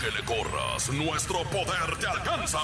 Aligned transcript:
que 0.00 0.10
le 0.10 0.24
corras, 0.24 0.88
nuestro 0.90 1.44
poder 1.44 1.96
te 1.98 2.06
alcanza. 2.06 2.58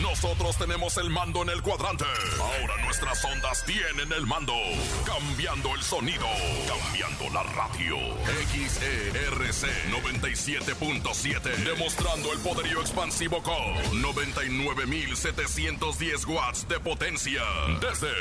Nosotros 0.00 0.56
tenemos 0.56 0.96
el 0.98 1.10
mando 1.10 1.42
en 1.42 1.48
el 1.48 1.60
cuadrante. 1.62 2.04
Ahora 2.38 2.76
nuestras 2.84 3.24
ondas 3.24 3.64
tienen 3.64 4.12
el 4.12 4.24
mando. 4.26 4.52
Cambiando 5.04 5.74
el 5.74 5.82
sonido. 5.82 6.28
Cambiando 6.68 7.28
la 7.32 7.42
radio. 7.42 7.96
XERC 8.52 9.66
97.7. 9.90 11.56
Demostrando 11.64 12.30
el 12.32 12.38
poderío 12.40 12.82
expansivo 12.82 13.42
con 13.42 13.54
99.710 14.02 16.26
watts 16.26 16.68
de 16.68 16.78
potencia. 16.78 17.42
Desde 17.80 18.12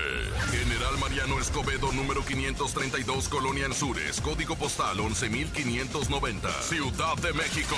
General 0.51 0.97
Mariano 0.99 1.37
Escobedo, 1.39 1.91
número 1.91 2.23
532, 2.23 3.27
Colonia 3.27 3.65
Sures. 3.73 4.21
Código 4.21 4.55
postal 4.55 4.99
11.590. 4.99 6.49
Ciudad 6.61 7.17
de 7.17 7.33
México. 7.33 7.75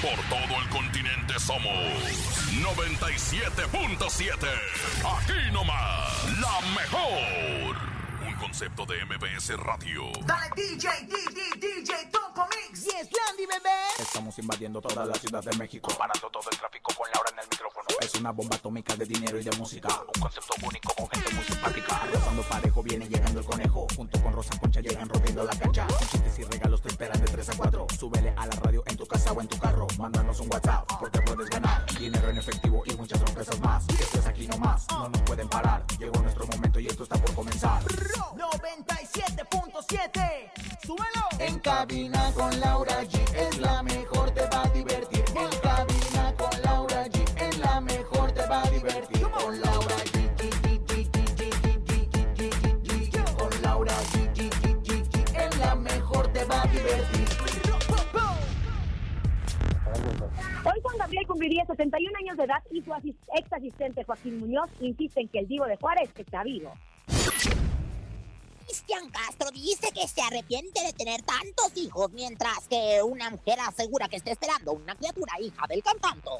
Por 0.00 0.18
todo 0.28 0.60
el 0.60 0.68
continente 0.68 1.38
somos 1.38 1.72
97.7. 2.60 4.48
Aquí 5.04 5.50
nomás, 5.52 6.24
la 6.40 6.60
mejor. 6.74 7.76
Un 8.26 8.34
concepto 8.34 8.84
de 8.86 9.04
MBS 9.04 9.56
Radio. 9.58 10.10
Dale 10.24 10.50
DJ, 10.56 10.88
DJ, 11.06 11.56
DJ, 11.58 12.06
Topo 12.10 12.46
Mix. 12.48 12.71
Yes, 12.82 13.08
Landy, 13.12 13.46
bebé. 13.46 13.70
Estamos 14.00 14.36
invadiendo 14.40 14.80
toda 14.80 15.06
la 15.06 15.14
ciudad 15.14 15.40
de 15.44 15.56
México, 15.56 15.92
parando 15.96 16.28
todo 16.30 16.50
el 16.50 16.58
tráfico 16.58 16.92
con 16.96 17.06
Laura 17.14 17.30
en 17.32 17.38
el 17.38 17.46
micrófono. 17.48 17.86
Es 18.00 18.12
una 18.16 18.32
bomba 18.32 18.56
atómica 18.56 18.96
de 18.96 19.04
dinero 19.04 19.38
y 19.38 19.44
de 19.44 19.56
música. 19.56 19.88
Un 20.12 20.20
concepto 20.20 20.52
único 20.66 20.92
con 20.94 21.08
gente 21.10 21.32
muy 21.32 21.44
simpática. 21.44 22.00
Cuando 22.24 22.42
parejo 22.42 22.82
viene 22.82 23.08
llegando 23.08 23.38
el 23.38 23.46
conejo. 23.46 23.86
Junto 23.94 24.20
con 24.20 24.32
Rosa 24.32 24.58
Concha 24.58 24.80
llegan 24.80 25.08
rompiendo 25.08 25.44
la 25.44 25.56
cancha. 25.56 25.86
Con 25.86 26.08
chistes 26.08 26.36
y 26.40 26.44
regalos 26.44 26.82
te 26.82 26.88
esperan 26.88 27.20
de 27.20 27.26
3 27.30 27.50
a 27.50 27.56
4. 27.56 27.86
Súbele 27.96 28.34
a 28.36 28.46
la 28.46 28.56
radio 28.56 28.82
en 28.86 28.96
tu 28.96 29.06
casa 29.06 29.30
o 29.30 29.40
en 29.40 29.46
tu 29.46 29.56
carro. 29.60 29.86
Mándanos 29.96 30.40
un 30.40 30.52
WhatsApp 30.52 30.84
porque 30.98 31.20
puedes 31.20 31.48
ganar. 31.50 31.86
Dinero 32.00 32.30
en 32.30 32.38
efectivo 32.38 32.82
y 32.84 32.96
muchas 32.96 33.20
sorpresas 33.20 33.60
más. 33.60 33.84
Esto 33.90 34.18
es 34.18 34.26
aquí 34.26 34.48
nomás, 34.48 34.88
no 34.90 35.08
nos 35.08 35.22
pueden 35.22 35.48
parar. 35.48 35.84
Llegó 36.00 36.20
nuestro 36.20 36.48
momento 36.48 36.80
y 36.80 36.88
esto 36.88 37.04
está 37.04 37.16
por 37.16 37.32
comenzar. 37.32 37.80
97.7. 37.84 40.50
Súbelo. 40.84 41.28
En 41.38 41.60
cabina 41.60 42.32
con 42.34 42.58
Laura 42.72 43.02
G 43.04 43.20
es 43.36 43.58
la 43.58 43.82
mejor, 43.82 44.30
te 44.30 44.46
va 44.46 44.62
a 44.62 44.68
divertir. 44.70 45.22
En 45.36 45.50
cabina 45.60 46.34
con 46.38 46.62
Laura 46.62 47.04
G 47.04 47.22
es 47.46 47.58
la 47.58 47.82
mejor, 47.82 48.32
te 48.32 48.46
va 48.46 48.62
a 48.62 48.70
divertir. 48.70 49.22
Con 49.28 49.60
Laura 49.60 49.96
G. 50.10 50.16
Con 53.36 53.62
Laura 53.62 53.92
G. 54.12 54.50
Es 55.36 55.58
la 55.58 55.74
mejor, 55.74 56.32
te 56.32 56.44
va 56.46 56.62
a 56.62 56.66
divertir. 56.66 57.26
Hoy 60.64 60.80
Juan 60.82 60.96
Gabriel 60.96 61.26
cumpliría 61.26 61.66
71 61.66 62.18
años 62.20 62.38
de 62.38 62.44
edad 62.44 62.62
y 62.70 62.80
su 62.80 62.94
ex 63.34 63.52
asistente 63.52 64.04
Joaquín 64.04 64.40
Muñoz 64.40 64.70
insiste 64.80 65.20
en 65.20 65.28
que 65.28 65.40
el 65.40 65.46
divo 65.46 65.66
de 65.66 65.76
Juárez 65.76 66.08
está 66.16 66.42
vivo. 66.42 66.72
Cristian 68.72 69.10
Castro 69.10 69.50
dice 69.50 69.92
que 69.92 70.08
se 70.08 70.22
arrepiente 70.22 70.80
de 70.82 70.94
tener 70.94 71.20
tantos 71.20 71.76
hijos, 71.76 72.10
mientras 72.12 72.66
que 72.68 73.02
una 73.04 73.28
mujer 73.28 73.58
asegura 73.60 74.08
que 74.08 74.16
está 74.16 74.30
esperando 74.30 74.72
una 74.72 74.94
criatura 74.94 75.34
hija 75.42 75.66
del 75.68 75.82
cantante. 75.82 76.30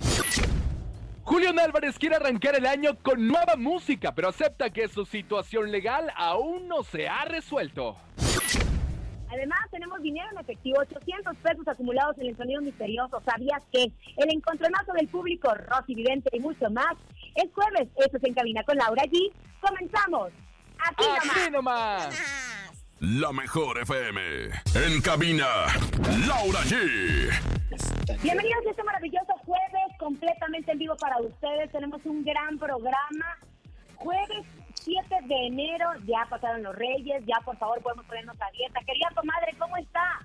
Julián 1.22 1.58
Álvarez 1.58 1.98
quiere 1.98 2.16
arrancar 2.16 2.54
el 2.54 2.64
año 2.64 2.96
con 3.02 3.28
nueva 3.28 3.56
música, 3.56 4.14
pero 4.14 4.30
acepta 4.30 4.70
que 4.70 4.88
su 4.88 5.04
situación 5.04 5.70
legal 5.70 6.10
aún 6.16 6.66
no 6.66 6.82
se 6.82 7.06
ha 7.06 7.26
resuelto. 7.26 7.98
Además, 9.30 9.58
tenemos 9.70 10.00
dinero 10.00 10.30
en 10.32 10.38
efectivo, 10.38 10.78
800 10.80 11.36
pesos 11.36 11.68
acumulados 11.68 12.16
en 12.16 12.28
el 12.28 12.36
sonido 12.38 12.62
misterioso. 12.62 13.20
¿Sabías 13.26 13.60
que? 13.70 13.92
El 14.16 14.32
encontronazo 14.32 14.94
del 14.94 15.08
público, 15.08 15.52
Rosy 15.52 15.94
Vidente 15.94 16.30
y 16.32 16.40
mucho 16.40 16.70
más. 16.70 16.94
Es 17.34 17.52
jueves, 17.52 17.86
esto 17.96 18.16
es 18.16 18.24
En 18.24 18.32
Cabina 18.32 18.62
con 18.62 18.78
Laura 18.78 19.02
G. 19.02 19.30
¡Comenzamos! 19.60 20.32
Aquí 20.86 21.04
nomás. 21.04 21.36
¡Aquí 21.36 21.50
nomás! 21.50 22.06
Más. 22.06 22.86
La 23.00 23.32
mejor 23.32 23.78
FM. 23.78 24.20
En 24.74 25.02
cabina, 25.02 25.46
Laura 26.26 26.60
G. 26.60 27.28
Bienvenidos 28.22 28.66
a 28.66 28.70
este 28.70 28.84
maravilloso 28.84 29.32
jueves 29.44 29.98
completamente 29.98 30.72
en 30.72 30.78
vivo 30.78 30.96
para 30.96 31.18
ustedes. 31.20 31.72
Tenemos 31.72 32.00
un 32.04 32.24
gran 32.24 32.56
programa. 32.58 33.36
Jueves 33.96 34.46
7 34.74 35.02
de 35.24 35.46
enero, 35.46 35.90
ya 36.06 36.24
pasaron 36.30 36.62
los 36.62 36.76
reyes, 36.76 37.22
ya 37.26 37.40
por 37.44 37.56
favor 37.58 37.82
podemos 37.82 38.06
ponernos 38.06 38.36
a 38.40 38.50
dieta. 38.52 38.80
Querida 38.86 39.10
comadre, 39.14 39.54
¿cómo 39.58 39.76
está? 39.76 40.20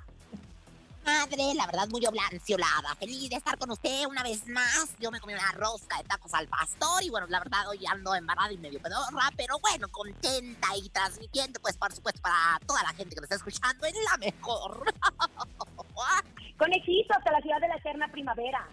Madre, 1.06 1.54
la 1.56 1.66
verdad 1.66 1.88
muy 1.90 2.06
oblanciolada. 2.06 2.96
Feliz 3.00 3.30
de 3.30 3.36
estar 3.36 3.58
con 3.58 3.72
usted 3.72 4.06
una 4.06 4.24
vez 4.24 4.48
más. 4.48 4.96
Yo 5.00 5.10
me 5.12 5.20
comí 5.20 5.34
una 5.34 5.52
rosca 5.54 5.98
de 5.98 6.04
tacos 6.04 6.34
al 6.34 6.48
pastor 6.48 7.04
y 7.04 7.10
bueno, 7.10 7.28
la 7.28 7.40
verdad 7.40 7.68
hoy 7.70 7.86
ando 7.86 8.14
embarrada 8.14 8.52
y 8.52 8.58
medio 8.58 8.80
pedorra, 8.82 9.30
pero 9.36 9.60
bueno, 9.60 9.88
contenta 9.90 10.68
y 10.76 10.90
transmitiendo 10.90 11.60
pues 11.60 11.78
por 11.78 11.92
supuesto 11.92 12.22
para 12.22 12.60
toda 12.66 12.84
la 12.84 12.90
gente 12.90 13.16
que 13.16 13.22
me 13.22 13.26
está 13.26 13.36
escuchando 13.36 13.86
en 13.88 13.96
la 14.04 14.18
mejor. 14.18 14.94
Conejito 16.58 17.16
hasta 17.18 17.32
la 17.32 17.42
ciudad 17.42 17.60
de 17.60 17.68
la 17.68 17.76
eterna 17.78 18.08
primavera. 18.12 18.68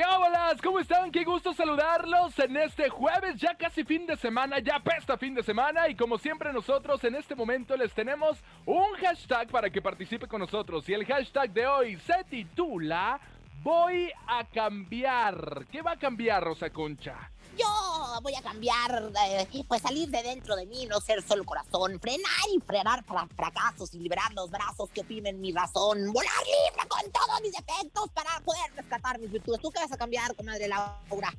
¿Qué 0.00 0.06
bolas? 0.16 0.62
¿Cómo 0.62 0.80
están? 0.80 1.10
Qué 1.10 1.24
gusto 1.24 1.52
saludarlos 1.52 2.38
en 2.38 2.56
este 2.56 2.88
jueves, 2.88 3.36
ya 3.36 3.54
casi 3.54 3.84
fin 3.84 4.06
de 4.06 4.16
semana, 4.16 4.58
ya 4.58 4.80
pesta 4.80 5.18
fin 5.18 5.34
de 5.34 5.42
semana 5.42 5.90
y 5.90 5.94
como 5.94 6.16
siempre 6.16 6.54
nosotros 6.54 7.04
en 7.04 7.16
este 7.16 7.34
momento 7.34 7.76
les 7.76 7.92
tenemos 7.92 8.42
un 8.64 8.94
hashtag 8.94 9.48
para 9.48 9.68
que 9.68 9.82
participe 9.82 10.26
con 10.26 10.40
nosotros 10.40 10.88
y 10.88 10.94
el 10.94 11.04
hashtag 11.04 11.52
de 11.52 11.66
hoy 11.66 11.98
se 11.98 12.24
titula 12.30 13.20
Voy 13.62 14.10
a 14.26 14.42
cambiar. 14.44 15.66
¿Qué 15.70 15.82
va 15.82 15.90
a 15.90 15.98
cambiar, 15.98 16.44
Rosa 16.44 16.70
Concha? 16.70 17.30
Yo 17.60 18.20
voy 18.22 18.34
a 18.34 18.42
cambiar, 18.42 19.10
eh, 19.28 19.64
pues 19.68 19.82
salir 19.82 20.08
de 20.08 20.22
dentro 20.22 20.56
de 20.56 20.66
mí, 20.66 20.86
no 20.86 20.98
ser 21.00 21.22
solo 21.22 21.44
corazón, 21.44 22.00
frenar 22.00 22.46
y 22.54 22.60
frenar 22.60 23.04
para 23.04 23.26
fracasos 23.26 23.92
y 23.94 23.98
liberar 23.98 24.32
los 24.34 24.50
brazos 24.50 24.88
que 24.90 25.02
oprimen 25.02 25.40
mi 25.40 25.52
razón, 25.52 26.12
volar 26.12 26.32
libre 26.44 26.88
con 26.88 27.12
todos 27.12 27.40
mis 27.42 27.52
defectos 27.52 28.08
para 28.14 28.40
poder 28.44 28.72
rescatar 28.74 29.18
mis 29.18 29.30
virtudes. 29.30 29.60
¿Tú 29.60 29.70
qué 29.70 29.80
vas 29.80 29.92
a 29.92 29.98
cambiar, 29.98 30.34
comadre 30.36 30.68
Laura? 30.68 31.32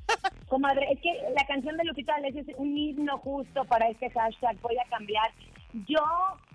Comadre, 0.48 0.86
es 0.92 1.00
que 1.00 1.10
la 1.34 1.46
canción 1.46 1.76
de 1.76 1.84
Lupita 1.84 2.12
D'Alessio 2.12 2.42
es 2.42 2.48
un 2.56 2.76
himno 2.76 3.18
justo 3.18 3.64
para 3.64 3.88
este 3.88 4.10
hashtag. 4.10 4.60
Voy 4.60 4.76
a 4.78 4.88
cambiar. 4.90 5.32
Yo 5.88 6.00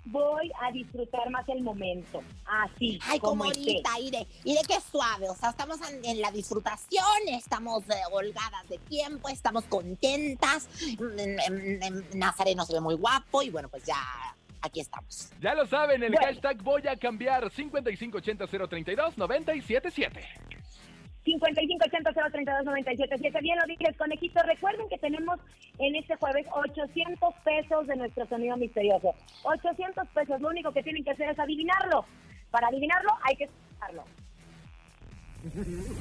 voy 0.06 0.52
a 0.62 0.72
disfrutar 0.72 1.30
más 1.30 1.48
el 1.50 1.62
momento. 1.62 2.22
Así, 2.46 3.00
Ay, 3.04 3.20
como 3.20 3.44
ahorita, 3.46 4.00
y 4.00 4.12
de, 4.12 4.28
y 4.44 4.54
de 4.54 4.62
qué 4.68 4.80
suave, 4.80 5.30
o 5.30 5.36
sea, 5.36 5.50
estamos 5.50 5.80
en, 5.90 6.06
en 6.06 6.22
la 6.22 6.32
disfrutación, 6.32 7.04
estamos 7.28 7.84
eh, 7.90 7.94
holgadas 8.12 8.68
de 8.70 8.78
tiempo, 8.80 9.28
estamos 9.30 9.64
contentas, 9.66 10.68
Mm, 10.98 12.18
Nazareno 12.18 12.66
se 12.66 12.74
ve 12.74 12.82
muy 12.82 12.96
guapo 12.96 13.42
y 13.42 13.50
bueno, 13.50 13.68
pues 13.70 13.84
ya 13.86 13.98
aquí 14.62 14.80
estamos. 14.80 15.32
Ya 15.42 15.54
lo 15.56 15.66
saben, 15.66 16.04
el 16.04 16.12
Bueno. 16.12 16.28
hashtag 16.28 16.62
voy 16.64 16.88
a 16.88 16.96
cambiar 16.98 17.50
5580-032-977. 17.52 20.24
5580-032-977. 21.28 23.42
Bien 23.42 23.58
lo 23.60 23.66
dices, 23.66 23.98
conejito. 23.98 24.42
Recuerden 24.44 24.88
que 24.90 24.98
tenemos 24.98 25.38
en 25.80 25.96
este 25.96 26.16
jueves 26.16 26.48
800 26.52 27.34
pesos 27.44 27.88
de 27.88 27.98
nuestro 27.98 28.26
sonido 28.28 28.56
misterioso. 28.58 29.14
800 29.44 30.08
pesos. 30.10 30.40
Lo 30.42 30.50
único 30.50 30.72
que 30.72 30.84
tienen 30.84 31.04
que 31.04 31.12
hacer 31.12 31.30
es 31.30 31.40
adivinarlo. 31.40 32.06
Para 32.52 32.68
adivinarlo 32.68 33.10
hay 33.24 33.36
que 33.36 33.46
escucharlo. 33.46 34.04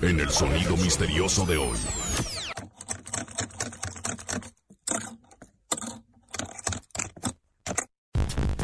En 0.02 0.20
el 0.20 0.30
sonido 0.30 0.76
misterioso 0.76 1.44
de 1.44 1.56
hoy. 1.56 1.78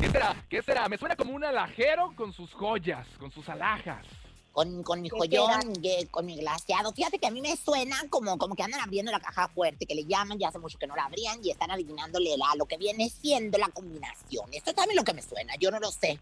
¿Qué 0.00 0.08
será? 0.08 0.36
¿Qué 0.48 0.62
será? 0.62 0.88
Me 0.88 0.96
suena 0.98 1.16
como 1.16 1.34
un 1.34 1.44
alajero 1.44 2.12
con 2.16 2.32
sus 2.32 2.54
joyas, 2.54 3.06
con 3.18 3.30
sus 3.30 3.48
alhajas. 3.48 4.06
Con, 4.52 4.82
con 4.82 5.00
mi 5.00 5.08
¿Qué 5.08 5.16
joyón, 5.16 5.72
que- 5.82 6.06
con 6.10 6.26
mi 6.26 6.36
glaseado. 6.36 6.92
Fíjate 6.92 7.18
que 7.18 7.26
a 7.26 7.30
mí 7.30 7.40
me 7.40 7.56
suena 7.56 7.96
como, 8.10 8.36
como 8.36 8.54
que 8.54 8.62
andan 8.62 8.80
abriendo 8.80 9.10
la 9.10 9.18
caja 9.20 9.48
fuerte, 9.48 9.86
que 9.86 9.94
le 9.94 10.04
llaman, 10.04 10.38
ya 10.38 10.48
hace 10.48 10.58
mucho 10.58 10.78
que 10.78 10.86
no 10.86 10.94
la 10.94 11.04
abrían 11.04 11.38
y 11.42 11.50
están 11.50 11.70
adivinándole 11.70 12.34
a 12.34 12.56
lo 12.56 12.66
que 12.66 12.76
viene 12.76 13.08
siendo 13.08 13.56
la 13.56 13.68
combinación. 13.68 14.46
Esto 14.52 14.70
es 14.70 14.76
también 14.76 14.96
lo 14.96 15.04
que 15.04 15.14
me 15.14 15.22
suena, 15.22 15.54
yo 15.58 15.70
no 15.70 15.80
lo 15.80 15.90
sé. 15.90 16.20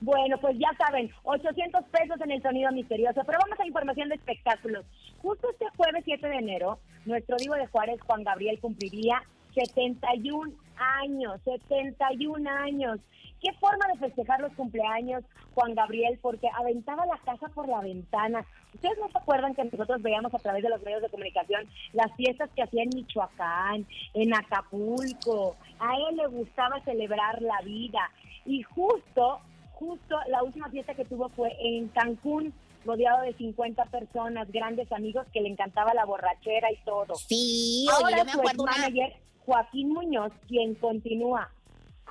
Bueno, 0.00 0.36
pues 0.40 0.58
ya 0.58 0.68
saben, 0.76 1.10
800 1.22 1.84
pesos 1.84 2.20
en 2.20 2.32
el 2.32 2.42
sonido 2.42 2.70
misterioso. 2.72 3.22
Pero 3.24 3.38
vamos 3.40 3.58
a 3.60 3.66
información 3.66 4.08
de 4.08 4.16
espectáculos. 4.16 4.84
Justo 5.22 5.48
este 5.50 5.66
jueves 5.76 6.02
7 6.04 6.26
de 6.28 6.36
enero, 6.36 6.78
nuestro 7.04 7.36
divo 7.36 7.54
de 7.54 7.68
Juárez, 7.68 8.00
Juan 8.02 8.24
Gabriel, 8.24 8.58
cumpliría 8.60 9.22
71 9.54 10.52
años, 10.76 11.40
71 11.44 12.50
años. 12.50 12.98
¿Qué 13.42 13.52
forma 13.54 13.86
de 13.92 13.98
festejar 13.98 14.40
los 14.40 14.52
cumpleaños, 14.52 15.24
Juan 15.54 15.74
Gabriel? 15.74 16.18
Porque 16.22 16.48
aventaba 16.54 17.04
la 17.06 17.18
casa 17.18 17.48
por 17.48 17.68
la 17.68 17.80
ventana. 17.80 18.46
¿Ustedes 18.72 18.96
no 18.98 19.10
se 19.10 19.18
acuerdan 19.18 19.54
que 19.54 19.64
nosotros 19.64 20.00
veíamos 20.00 20.32
a 20.32 20.38
través 20.38 20.62
de 20.62 20.68
los 20.68 20.80
medios 20.82 21.02
de 21.02 21.10
comunicación 21.10 21.68
las 21.92 22.14
fiestas 22.14 22.48
que 22.54 22.62
hacía 22.62 22.84
en 22.84 22.90
Michoacán, 22.94 23.86
en 24.14 24.32
Acapulco? 24.32 25.56
A 25.80 25.96
él 26.08 26.16
le 26.16 26.26
gustaba 26.28 26.80
celebrar 26.84 27.42
la 27.42 27.60
vida. 27.62 28.10
Y 28.46 28.62
justo 28.62 29.40
justo 29.82 30.16
la 30.28 30.44
última 30.44 30.68
fiesta 30.68 30.94
que 30.94 31.04
tuvo 31.04 31.28
fue 31.30 31.56
en 31.60 31.88
Cancún, 31.88 32.54
rodeado 32.84 33.22
de 33.22 33.34
50 33.34 33.84
personas, 33.86 34.50
grandes 34.52 34.90
amigos 34.92 35.26
que 35.32 35.40
le 35.40 35.48
encantaba 35.48 35.92
la 35.94 36.04
borrachera 36.04 36.70
y 36.70 36.76
todo. 36.84 37.16
Sí, 37.16 37.86
Ahora 37.92 38.18
yo 38.18 38.24
me 38.24 38.30
su 38.32 38.38
acuerdo 38.38 38.62
una... 38.62 38.72
manager 38.72 39.16
Joaquín 39.44 39.92
Muñoz, 39.92 40.32
quien 40.46 40.76
continúa 40.76 41.50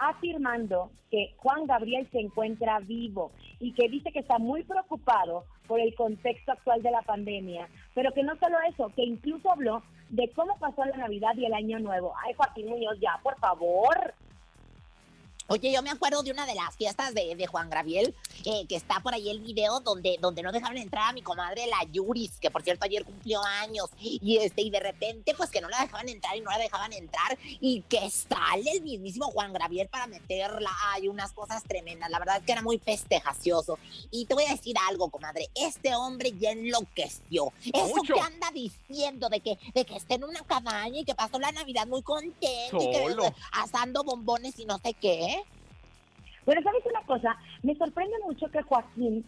afirmando 0.02 0.90
que 1.12 1.36
Juan 1.38 1.68
Gabriel 1.68 2.08
se 2.12 2.20
encuentra 2.20 2.80
vivo 2.80 3.32
y 3.60 3.72
que 3.74 3.88
dice 3.88 4.12
que 4.12 4.20
está 4.20 4.40
muy 4.40 4.64
preocupado 4.64 5.46
por 5.68 5.80
el 5.80 5.94
contexto 5.94 6.52
actual 6.52 6.82
de 6.82 6.90
la 6.90 7.04
pandemia, 7.04 7.70
pero 7.94 8.12
que 8.12 8.24
no 8.24 8.36
solo 8.38 8.58
eso, 8.68 8.92
que 8.96 9.04
incluso 9.04 9.52
habló 9.52 9.84
de 10.10 10.28
cómo 10.36 10.58
pasó 10.58 10.84
la 10.86 10.98
Navidad 10.98 11.36
y 11.38 11.46
el 11.46 11.54
Año 11.54 11.80
Nuevo. 11.80 12.14
Ay, 12.26 12.34
Joaquín 12.34 12.68
Muñoz, 12.68 13.00
ya, 13.00 13.20
por 13.22 13.38
favor. 13.40 14.16
Oye, 15.52 15.70
yo 15.70 15.82
me 15.82 15.90
acuerdo 15.90 16.24
de 16.24 16.32
una 16.32 16.46
de 16.46 16.56
las 16.56 16.74
fiestas 16.78 17.14
de, 17.14 17.36
de 17.36 17.46
Juan 17.46 17.70
Gabriel, 17.70 18.16
eh, 18.46 18.66
que 18.70 18.78
está 18.78 19.02
por 19.02 19.14
ahí 19.14 19.30
el 19.30 19.42
video 19.42 19.82
donde, 19.82 20.18
donde 20.22 20.42
no 20.44 20.54
dejaban 20.54 20.78
entrar 20.78 21.10
a 21.10 21.12
mi 21.12 21.22
comadre 21.22 21.68
la 21.68 21.84
Yuris, 21.92 22.38
que 22.40 22.50
por 22.50 22.64
cierto 22.64 22.86
ayer 22.86 23.04
cumplió 23.04 23.44
años, 23.44 23.90
y 24.00 24.38
este, 24.38 24.62
y 24.62 24.70
de 24.70 24.80
repente, 24.80 25.34
pues 25.36 25.50
que 25.50 25.60
no 25.60 25.68
la 25.68 25.82
dejaban 25.82 26.08
entrar 26.08 26.38
y 26.38 26.40
no 26.40 26.52
la 26.52 26.58
dejaban 26.58 26.94
entrar, 26.94 27.38
y 27.60 27.82
que 27.82 28.10
sale 28.10 28.72
el 28.72 28.82
mismísimo 28.82 29.26
Juan 29.26 29.52
Gabriel 29.52 29.90
para 29.90 30.08
meterla. 30.08 30.72
Hay 30.94 31.10
unas 31.10 31.34
cosas 31.34 31.62
tremendas, 31.64 32.10
la 32.10 32.20
verdad 32.20 32.42
que 32.44 32.54
era 32.54 32.62
muy 32.62 32.80
festejacioso. 32.80 33.78
Y 34.10 34.28
te 34.28 34.36
voy 34.36 34.46
a 34.46 34.52
decir 34.52 34.78
algo, 34.88 35.10
comadre, 35.10 35.50
este 35.54 35.94
hombre 35.96 36.32
ya 36.40 36.52
enloqueció. 36.52 37.52
Eso 37.66 37.98
Mucho. 37.98 38.14
que 38.14 38.22
anda 38.22 38.52
diciendo 38.54 39.28
de 39.28 39.42
que, 39.42 39.60
de 39.74 39.84
que 39.84 39.98
está 39.98 40.16
en 40.16 40.24
una 40.24 40.44
cabaña 40.46 41.02
y 41.02 41.04
que 41.04 41.14
pasó 41.14 41.40
la 41.40 41.52
Navidad 41.52 41.88
muy 41.88 42.04
contento, 42.04 42.78
y 42.80 42.90
que 42.90 43.34
asando 43.52 44.06
bombones 44.06 44.58
y 44.58 44.64
no 44.64 44.78
sé 44.78 44.94
qué. 44.94 45.41
Bueno, 46.46 46.62
¿sabes 46.64 46.84
una 46.86 47.02
cosa? 47.04 47.38
Me 47.64 47.76
sorprende 47.76 48.16
mucho 48.26 48.50
que 48.50 48.62
Joaquín 48.62 49.26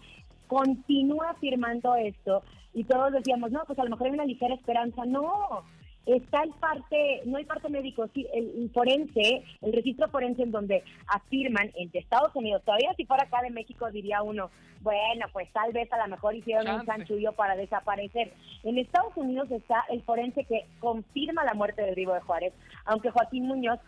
continúa 0.47 1.31
afirmando 1.31 1.95
esto 1.95 2.43
y 2.73 2.83
todos 2.83 3.13
decíamos, 3.13 3.51
no, 3.51 3.63
pues 3.65 3.77
a 3.79 3.83
lo 3.83 3.91
mejor 3.91 4.07
hay 4.07 4.13
una 4.13 4.25
ligera 4.25 4.55
esperanza. 4.55 5.05
No, 5.05 5.63
está 6.05 6.43
el 6.43 6.51
parte, 6.51 7.21
no 7.25 7.37
hay 7.37 7.45
parte 7.45 7.69
médico, 7.69 8.07
sí, 8.13 8.27
el, 8.33 8.69
forense, 8.73 9.43
el 9.61 9.73
registro 9.73 10.09
forense 10.09 10.43
en 10.43 10.51
donde 10.51 10.83
afirman 11.07 11.71
entre 11.75 12.01
Estados 12.01 12.35
Unidos, 12.35 12.61
todavía 12.65 12.93
si 12.95 13.05
fuera 13.05 13.23
acá 13.23 13.41
de 13.41 13.51
México 13.51 13.89
diría 13.89 14.21
uno, 14.21 14.49
bueno, 14.81 15.27
pues 15.31 15.51
tal 15.53 15.71
vez 15.71 15.91
a 15.93 15.97
lo 15.97 16.07
mejor 16.09 16.35
hicieron 16.35 16.67
un 16.67 16.85
chanchullo 16.85 17.31
para 17.31 17.55
desaparecer. 17.55 18.33
En 18.63 18.77
Estados 18.77 19.15
Unidos 19.15 19.49
está 19.49 19.85
el 19.89 20.01
forense 20.01 20.43
que 20.43 20.65
confirma 20.79 21.45
la 21.45 21.53
muerte 21.53 21.83
del 21.83 21.95
vivo 21.95 22.13
de 22.13 22.19
Juárez, 22.19 22.53
aunque 22.85 23.09
Joaquín 23.09 23.47
Muñoz 23.47 23.79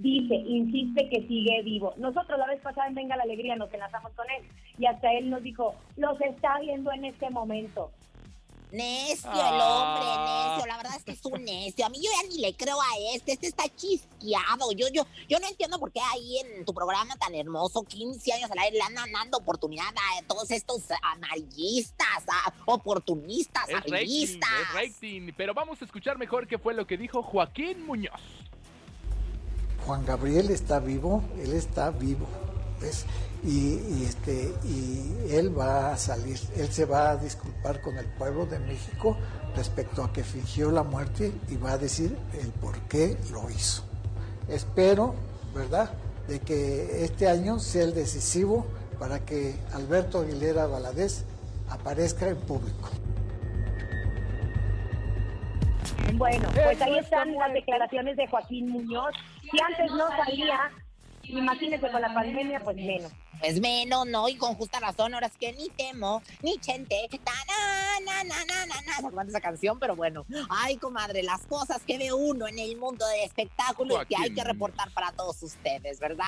dice, 0.00 0.34
insiste 0.34 1.08
que 1.08 1.26
sigue 1.28 1.62
vivo. 1.62 1.94
Nosotros 1.96 2.38
la 2.38 2.46
vez 2.46 2.60
pasada 2.60 2.86
en 2.88 2.94
Venga 2.94 3.16
la 3.16 3.22
Alegría 3.24 3.56
nos 3.56 3.72
enlazamos 3.72 4.12
con 4.12 4.26
él 4.30 4.46
y 4.78 4.86
hasta 4.86 5.12
él 5.12 5.30
nos 5.30 5.42
dijo, 5.42 5.74
los 5.96 6.20
está 6.20 6.58
viendo 6.60 6.90
en 6.92 7.04
este 7.04 7.28
momento. 7.30 7.90
Necio 8.72 9.28
el 9.32 9.36
Ah. 9.40 10.54
hombre, 10.54 10.54
necio. 10.62 10.66
La 10.68 10.76
verdad 10.76 10.96
es 10.96 11.02
que 11.02 11.10
es 11.10 11.24
un 11.26 11.44
necio. 11.44 11.84
A 11.84 11.88
mí 11.88 11.98
yo 12.00 12.08
ya 12.22 12.28
ni 12.28 12.40
le 12.40 12.54
creo 12.54 12.80
a 12.80 13.14
este. 13.16 13.32
Este 13.32 13.48
está 13.48 13.64
chisqueado. 13.68 14.70
Yo, 14.76 14.86
yo, 14.94 15.02
yo 15.28 15.40
no 15.40 15.48
entiendo 15.48 15.80
por 15.80 15.90
qué 15.90 15.98
ahí 16.12 16.38
en 16.38 16.64
tu 16.64 16.72
programa 16.72 17.16
tan 17.16 17.34
hermoso, 17.34 17.82
15 17.82 18.32
años 18.32 18.48
al 18.48 18.60
aire, 18.60 18.76
le 18.76 18.82
andan 18.84 19.10
dando 19.10 19.38
oportunidad 19.38 19.86
a 19.88 20.22
todos 20.28 20.52
estos 20.52 20.84
amarillistas, 21.02 22.24
a 22.28 22.54
oportunistas, 22.66 23.68
Es 23.68 23.74
rating, 23.74 23.88
amarillistas. 23.90 24.50
es 24.62 24.72
rating. 24.72 25.32
Pero 25.36 25.52
vamos 25.52 25.82
a 25.82 25.84
escuchar 25.84 26.16
mejor 26.16 26.46
qué 26.46 26.56
fue 26.56 26.72
lo 26.72 26.86
que 26.86 26.96
dijo 26.96 27.24
Joaquín 27.24 27.84
Muñoz. 27.84 28.20
Juan 29.86 30.04
Gabriel 30.04 30.50
está 30.50 30.78
vivo, 30.78 31.22
él 31.42 31.52
está 31.52 31.90
vivo, 31.90 32.26
¿ves? 32.80 33.04
Y, 33.42 33.74
y, 33.74 34.06
este, 34.06 34.52
y 34.64 35.32
él 35.34 35.58
va 35.58 35.92
a 35.92 35.96
salir, 35.96 36.38
él 36.56 36.70
se 36.70 36.84
va 36.84 37.10
a 37.10 37.16
disculpar 37.16 37.80
con 37.80 37.96
el 37.96 38.06
pueblo 38.06 38.46
de 38.46 38.58
México 38.58 39.16
respecto 39.56 40.04
a 40.04 40.12
que 40.12 40.22
fingió 40.22 40.70
la 40.70 40.82
muerte 40.82 41.32
y 41.48 41.56
va 41.56 41.72
a 41.72 41.78
decir 41.78 42.16
el 42.40 42.48
por 42.52 42.78
qué 42.82 43.16
lo 43.32 43.48
hizo. 43.50 43.82
Espero, 44.48 45.14
¿verdad?, 45.54 45.90
de 46.28 46.40
que 46.40 47.04
este 47.04 47.28
año 47.28 47.58
sea 47.58 47.82
el 47.82 47.94
decisivo 47.94 48.66
para 48.98 49.24
que 49.24 49.56
Alberto 49.72 50.20
Aguilera 50.20 50.66
Valadez 50.66 51.24
aparezca 51.68 52.28
en 52.28 52.36
público. 52.36 52.88
Bueno, 56.14 56.48
pues 56.54 56.80
ahí 56.82 56.98
está 56.98 57.22
están 57.22 57.34
las 57.34 57.52
declaraciones 57.52 58.16
de 58.16 58.26
Joaquín 58.26 58.68
Muñoz. 58.68 59.14
Si 59.50 59.58
antes 59.60 59.90
no 59.92 60.08
salía, 60.16 60.70
imagínese 61.24 61.90
con 61.90 62.00
la 62.00 62.12
pandemia, 62.12 62.60
pues 62.60 62.76
menos. 62.76 63.12
Pues 63.40 63.58
menos, 63.58 64.06
¿no? 64.06 64.28
Y 64.28 64.36
con 64.36 64.54
justa 64.54 64.80
razón, 64.80 65.14
ahora 65.14 65.26
es 65.26 65.36
que 65.38 65.52
ni 65.54 65.68
temo, 65.70 66.22
ni 66.42 66.58
chente, 66.58 67.08
na, 67.10 68.22
na, 68.22 68.24
na, 68.24 68.44
na, 68.44 68.66
na, 68.66 68.80
na. 68.82 68.92
¿Se 68.92 68.98
acuerdan 68.98 69.26
de 69.26 69.30
esa 69.30 69.40
canción? 69.40 69.78
Pero 69.78 69.96
bueno, 69.96 70.26
ay, 70.50 70.76
comadre, 70.76 71.22
las 71.22 71.46
cosas 71.46 71.82
que 71.82 71.96
ve 71.96 72.12
uno 72.12 72.46
en 72.48 72.58
el 72.58 72.76
mundo 72.76 73.06
de 73.08 73.24
espectáculos 73.24 74.04
que 74.06 74.16
hay 74.16 74.34
que 74.34 74.44
reportar 74.44 74.90
para 74.92 75.12
todos 75.12 75.42
ustedes, 75.42 75.98
¿verdad? 75.98 76.26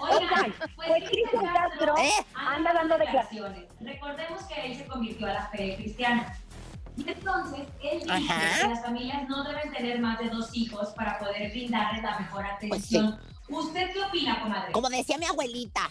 Oigan, 0.00 0.54
pues 0.76 1.10
Cristian 1.10 1.44
Castro 1.52 1.94
¿Eh? 1.98 2.10
anda 2.34 2.72
dando 2.72 2.96
declaraciones. 2.96 3.64
Recordemos 3.80 4.42
que 4.44 4.66
él 4.66 4.78
se 4.78 4.86
convirtió 4.86 5.26
a 5.26 5.32
la 5.34 5.46
fe 5.48 5.76
cristiana. 5.76 6.38
Y 7.06 7.10
entonces, 7.10 7.66
él 7.82 8.00
dice 8.00 8.10
Ajá. 8.12 8.62
que 8.62 8.68
las 8.68 8.82
familias 8.82 9.28
no 9.28 9.44
deben 9.44 9.72
tener 9.72 9.98
más 10.00 10.18
de 10.18 10.28
dos 10.28 10.48
hijos 10.52 10.88
para 10.90 11.18
poder 11.18 11.50
brindarles 11.50 12.02
la 12.02 12.18
mejor 12.18 12.44
Pues 12.68 12.84
sí. 12.84 12.96
atención. 12.96 13.20
¿Usted 13.48 13.92
qué 13.92 14.02
opina, 14.02 14.40
comadre? 14.42 14.72
Como 14.72 14.88
decía 14.88 15.18
mi 15.18 15.26
abuelita, 15.26 15.90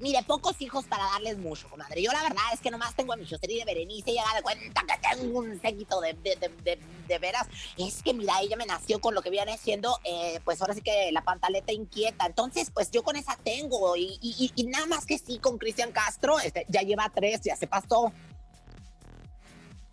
mire, 0.00 0.22
pocos 0.22 0.60
hijos 0.60 0.84
para 0.84 1.04
darles 1.04 1.38
mucho, 1.38 1.68
comadre. 1.68 2.02
Yo 2.02 2.12
la 2.12 2.22
verdad 2.22 2.42
es 2.52 2.60
que 2.60 2.70
nomás 2.70 2.94
tengo 2.94 3.12
a 3.12 3.16
mi 3.16 3.24
José 3.24 3.46
de 3.46 3.64
Berenice 3.64 4.12
y 4.12 4.18
haga 4.18 4.34
de 4.36 4.42
cuenta 4.42 4.82
que 4.82 5.16
tengo 5.16 5.38
un 5.40 5.60
séquito 5.60 6.00
de, 6.00 6.12
de, 6.14 6.36
de, 6.36 6.78
de- 7.08 7.18
veras. 7.18 7.46
Es 7.76 8.02
que 8.02 8.14
mira, 8.14 8.40
ella 8.40 8.56
me 8.56 8.66
nació 8.66 9.00
con 9.00 9.14
lo 9.14 9.22
que 9.22 9.30
viene 9.30 9.58
siendo, 9.58 9.98
eh, 10.04 10.40
pues 10.44 10.60
ahora 10.60 10.74
sí 10.74 10.80
que 10.82 11.10
la 11.12 11.22
pantaleta 11.22 11.72
inquieta. 11.72 12.26
Entonces, 12.26 12.70
pues 12.72 12.90
yo 12.90 13.02
con 13.02 13.16
esa 13.16 13.36
tengo. 13.42 13.96
Y, 13.96 14.18
y- 14.22 14.34
y- 14.38 14.52
y 14.54 14.64
nada 14.64 14.86
más 14.86 15.04
que 15.06 15.18
sí, 15.18 15.38
con 15.38 15.58
Cristian 15.58 15.90
Castro, 15.92 16.38
este, 16.38 16.64
ya 16.68 16.82
lleva 16.82 17.10
tres, 17.14 17.40
ya 17.42 17.56
se 17.56 17.66
pasó. 17.66 18.12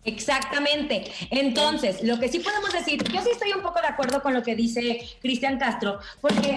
Exactamente. 0.04 1.10
Entonces, 1.30 2.02
lo 2.02 2.18
que 2.18 2.28
sí 2.28 2.40
podemos 2.40 2.72
decir, 2.72 3.02
yo 3.12 3.22
sí 3.22 3.30
estoy 3.30 3.52
un 3.52 3.62
poco 3.62 3.80
de 3.80 3.86
acuerdo 3.86 4.22
con 4.22 4.34
lo 4.34 4.42
que 4.42 4.56
dice 4.56 5.00
Cristian 5.20 5.58
Castro, 5.58 6.00
porque 6.20 6.56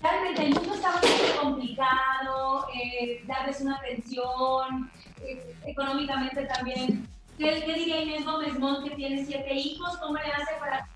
realmente 0.00 0.46
el 0.46 0.54
mundo 0.54 0.74
está 0.74 0.92
bastante 0.92 1.36
complicado, 1.40 2.66
eh, 2.74 3.22
darles 3.26 3.60
una 3.60 3.80
pensión, 3.80 4.90
eh, 5.22 5.54
económicamente 5.66 6.44
también. 6.46 7.08
¿Qué, 7.38 7.62
qué 7.66 7.74
diría 7.74 8.02
Inés 8.02 8.24
Gómez 8.24 8.56
Mont 8.58 8.88
que 8.88 8.94
tiene 8.94 9.24
siete 9.24 9.54
hijos? 9.54 9.96
¿Cómo 9.98 10.14
le 10.14 10.32
hace 10.32 10.54
para 10.60 10.86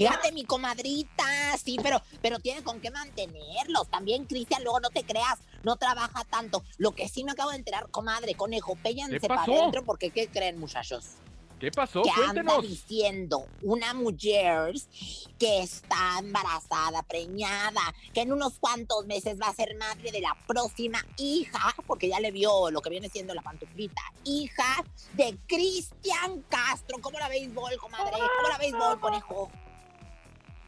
Fíjate, 0.00 0.32
mi 0.32 0.44
comadrita, 0.44 1.24
sí, 1.62 1.76
pero, 1.82 2.00
pero 2.22 2.38
tiene 2.38 2.62
con 2.62 2.80
qué 2.80 2.90
mantenerlos. 2.90 3.90
También, 3.90 4.24
Cristian, 4.24 4.64
luego 4.64 4.80
no 4.80 4.88
te 4.88 5.04
creas, 5.04 5.38
no 5.62 5.76
trabaja 5.76 6.24
tanto. 6.24 6.64
Lo 6.78 6.92
que 6.92 7.06
sí 7.06 7.22
me 7.22 7.32
acabo 7.32 7.50
de 7.50 7.56
enterar, 7.56 7.90
comadre, 7.90 8.34
conejo, 8.34 8.78
¿Qué 8.82 9.20
para 9.20 9.42
adentro, 9.42 9.84
porque 9.84 10.10
¿qué 10.10 10.28
creen, 10.28 10.58
muchachos? 10.58 11.16
¿Qué 11.58 11.70
pasó? 11.70 12.00
que 12.02 12.10
anda 12.26 12.58
diciendo 12.62 13.46
una 13.60 13.92
mujer 13.92 14.72
que 15.38 15.60
está 15.60 16.18
embarazada, 16.18 17.02
preñada, 17.02 17.82
que 18.14 18.22
en 18.22 18.32
unos 18.32 18.58
cuantos 18.58 19.04
meses 19.04 19.38
va 19.38 19.48
a 19.48 19.54
ser 19.54 19.76
madre 19.76 20.10
de 20.10 20.22
la 20.22 20.34
próxima 20.46 21.04
hija, 21.18 21.74
porque 21.86 22.08
ya 22.08 22.18
le 22.20 22.30
vio 22.30 22.70
lo 22.70 22.80
que 22.80 22.88
viene 22.88 23.10
siendo 23.10 23.34
la 23.34 23.42
pantuflita, 23.42 24.00
hija 24.24 24.82
de 25.12 25.36
Cristian 25.46 26.42
Castro. 26.48 26.96
¿Cómo 27.02 27.18
la 27.18 27.28
béisbol, 27.28 27.76
comadre? 27.76 28.12
¿Cómo 28.12 28.48
la 28.48 28.56
béisbol, 28.56 28.98
conejo? 28.98 29.50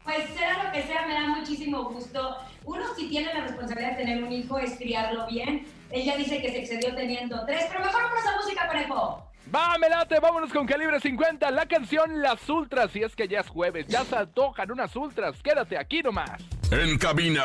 Pues 0.03 0.29
sea 0.35 0.63
lo 0.63 0.71
que 0.71 0.83
sea, 0.83 1.05
me 1.07 1.13
da 1.13 1.27
muchísimo 1.27 1.85
gusto. 1.85 2.37
Uno 2.65 2.83
si 2.95 3.07
tiene 3.07 3.33
la 3.33 3.41
responsabilidad 3.41 3.91
de 3.91 4.03
tener 4.03 4.23
un 4.23 4.31
hijo 4.31 4.59
es 4.59 4.75
criarlo 4.77 5.27
bien. 5.27 5.65
Ella 5.91 6.17
dice 6.17 6.41
que 6.41 6.51
se 6.51 6.59
excedió 6.59 6.93
teniendo 6.95 7.45
tres, 7.45 7.65
pero 7.69 7.79
mejor 7.81 8.03
vamos 8.03 8.25
a 8.25 8.37
música, 8.37 8.67
conejo. 8.67 9.29
Va, 9.53 9.77
me 9.77 9.89
late, 9.89 10.19
vámonos 10.19 10.51
con 10.51 10.65
calibre 10.65 10.99
50, 10.99 11.51
la 11.51 11.65
canción 11.67 12.21
Las 12.21 12.49
Ultras, 12.49 12.95
y 12.95 13.03
es 13.03 13.15
que 13.15 13.27
ya 13.27 13.41
es 13.41 13.49
jueves, 13.49 13.85
ya 13.87 14.03
se 14.03 14.15
antojan 14.15 14.71
unas 14.71 14.95
ultras, 14.95 15.41
quédate 15.43 15.77
aquí 15.77 16.01
nomás. 16.01 16.41
En 16.71 16.97
cabina, 16.97 17.43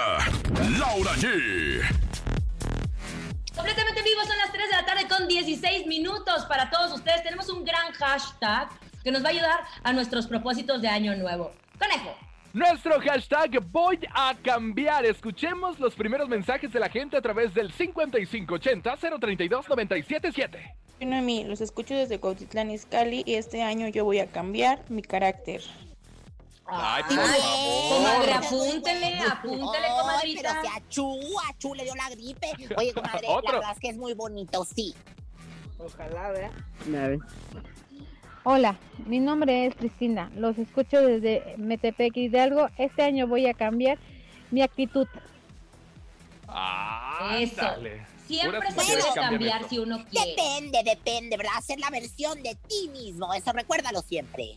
Laura 0.78 1.12
G. 1.16 1.82
Completamente 3.54 4.02
vivo, 4.02 4.20
son 4.24 4.38
las 4.38 4.52
3 4.52 4.70
de 4.70 4.76
la 4.76 4.86
tarde 4.86 5.08
con 5.08 5.26
16 5.28 5.86
minutos 5.86 6.46
para 6.46 6.70
todos 6.70 6.92
ustedes. 6.92 7.22
Tenemos 7.24 7.48
un 7.48 7.64
gran 7.64 7.92
hashtag 7.92 8.68
que 9.02 9.10
nos 9.10 9.22
va 9.22 9.26
a 9.26 9.30
ayudar 9.30 9.60
a 9.82 9.92
nuestros 9.92 10.28
propósitos 10.28 10.80
de 10.80 10.88
año 10.88 11.16
nuevo. 11.16 11.52
Conejo. 11.78 12.27
Nuestro 12.52 12.98
hashtag 13.00 13.60
voy 13.70 13.98
a 14.14 14.34
cambiar. 14.42 15.04
Escuchemos 15.04 15.78
los 15.78 15.94
primeros 15.94 16.28
mensajes 16.28 16.72
de 16.72 16.80
la 16.80 16.88
gente 16.88 17.16
a 17.16 17.22
través 17.22 17.54
del 17.54 17.72
5580-032-977. 17.74 20.74
Bueno, 21.00 21.18
a 21.18 21.20
mí 21.20 21.44
los 21.44 21.60
escucho 21.60 21.94
desde 21.94 22.18
Cuautitlán 22.18 22.70
Izcalli 22.70 23.22
y 23.24 23.34
este 23.34 23.62
año 23.62 23.86
yo 23.88 24.04
voy 24.04 24.18
a 24.18 24.26
cambiar 24.26 24.82
mi 24.88 25.02
carácter. 25.02 25.62
Ay, 26.70 27.02
por 27.08 27.18
Ay, 27.18 27.40
favor. 27.40 27.96
Comadre, 27.96 28.32
Ay, 28.32 28.38
apúntele, 28.46 29.18
apúntele, 29.20 29.86
comadrita. 30.00 30.40
pero 30.50 30.62
que 30.62 30.68
a 30.68 30.82
Chu, 30.88 31.18
a 31.48 31.56
Chu 31.56 31.74
le 31.74 31.84
dio 31.84 31.94
la 31.94 32.10
gripe. 32.10 32.48
Oye, 32.76 32.92
comadre, 32.92 33.26
la 33.28 33.40
verdad 33.52 33.72
es 33.72 33.78
que 33.80 33.88
es 33.90 33.96
muy 33.96 34.12
bonito, 34.14 34.64
sí. 34.64 34.94
Ojalá, 35.78 36.30
¿verdad? 36.30 36.50
Hola, 38.50 38.78
mi 39.04 39.20
nombre 39.20 39.66
es 39.66 39.74
Cristina. 39.74 40.30
Los 40.34 40.56
escucho 40.56 41.02
desde 41.02 41.54
Metepec 41.58 42.16
Hidalgo. 42.16 42.70
Este 42.78 43.02
año 43.02 43.26
voy 43.26 43.46
a 43.46 43.52
cambiar 43.52 43.98
mi 44.50 44.62
actitud. 44.62 45.06
Eso. 47.40 47.60
Ándale. 47.60 48.06
Siempre 48.26 48.70
se 48.70 48.74
puede 48.74 49.14
cambiar 49.14 49.60
esto. 49.60 49.68
si 49.68 49.78
uno 49.78 50.02
quiere. 50.06 50.30
Depende, 50.30 50.82
depende, 50.82 51.36
¿verdad? 51.36 51.52
Hacer 51.58 51.78
la 51.78 51.90
versión 51.90 52.42
de 52.42 52.56
ti 52.66 52.88
mismo. 52.88 53.34
Eso 53.34 53.52
recuérdalo 53.52 54.00
siempre. 54.00 54.56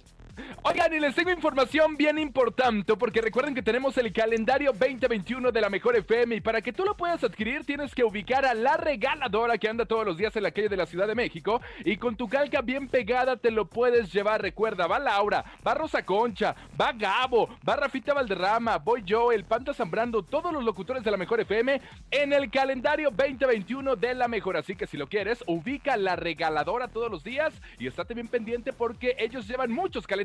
Oigan, 0.64 0.94
y 0.94 1.00
les 1.00 1.16
tengo 1.16 1.32
información 1.32 1.98
bien 1.98 2.18
importante 2.18 2.96
porque 2.96 3.22
recuerden 3.22 3.54
que 3.54 3.62
tenemos 3.62 3.98
el 3.98 4.14
calendario 4.14 4.72
2021 4.72 5.52
de 5.52 5.62
la 5.62 5.70
Mejor 5.70 5.96
FM 5.96 6.36
y 6.36 6.42
para 6.42 6.62
que 6.62 6.72
tú 6.72 6.86
lo 6.86 6.96
puedas 6.96 7.24
adquirir 7.24 7.66
tienes 7.66 7.94
que 7.94 8.04
ubicar 8.04 8.46
a 8.46 8.54
la 8.54 8.78
regaladora 8.78 9.58
que 9.58 9.68
anda 9.68 9.86
todos 9.86 10.06
los 10.06 10.18
días 10.18 10.36
en 10.36 10.44
la 10.44 10.52
calle 10.52 10.70
de 10.70 10.78
la 10.78 10.86
Ciudad 10.86 11.08
de 11.08 11.16
México 11.16 11.62
y 11.84 11.98
con 11.98 12.16
tu 12.16 12.30
calca 12.30 12.62
bien 12.62 12.88
pegada 12.88 13.38
te 13.38 13.52
lo 13.52 13.66
puedes 13.66 14.14
llevar. 14.14 14.42
Recuerda, 14.42 14.88
va 14.88 15.00
Laura, 15.00 15.44
va 15.66 15.74
Rosa 15.74 16.06
Concha, 16.06 16.56
va 16.80 16.94
Gabo, 16.94 17.50
va 17.68 17.76
Rafita 17.76 18.14
Valderrama, 18.14 18.78
voy 18.78 19.04
yo, 19.04 19.32
el 19.32 19.44
Panta 19.44 19.74
Zambrando, 19.74 20.24
todos 20.24 20.54
los 20.54 20.64
locutores 20.64 21.04
de 21.04 21.12
la 21.12 21.18
Mejor 21.18 21.42
FM 21.42 21.82
en 22.12 22.34
el 22.34 22.50
calendario 22.50 23.10
2021 23.10 23.96
de 23.96 24.14
la 24.14 24.28
Mejor. 24.28 24.58
Así 24.58 24.76
que 24.76 24.88
si 24.88 24.96
lo 24.96 25.08
quieres, 25.08 25.44
ubica 25.48 25.98
la 25.98 26.16
regaladora 26.16 26.88
todos 26.88 27.12
los 27.12 27.24
días 27.24 27.54
y 27.80 27.88
estate 27.88 28.14
bien 28.14 28.28
pendiente 28.28 28.72
porque 28.74 29.16
ellos 29.20 29.48
llevan 29.48 29.72
muchos 29.72 30.08
calendarios. 30.08 30.21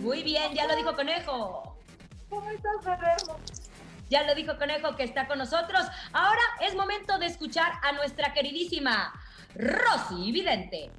Muy 0.00 0.22
bien, 0.22 0.52
ya 0.54 0.66
lo 0.66 0.76
dijo 0.76 0.94
Conejo. 0.94 1.78
¿Cómo 2.28 2.50
estás? 2.50 3.24
Ya 4.08 4.22
lo 4.24 4.34
dijo 4.34 4.56
Conejo 4.58 4.94
que 4.94 5.04
está 5.04 5.26
con 5.26 5.38
nosotros. 5.38 5.86
Ahora 6.12 6.42
es 6.60 6.74
momento 6.74 7.18
de 7.18 7.26
escuchar 7.26 7.72
a 7.82 7.92
nuestra 7.92 8.32
queridísima 8.32 9.12
Rosy 9.54 10.32
Vidente. 10.32 10.90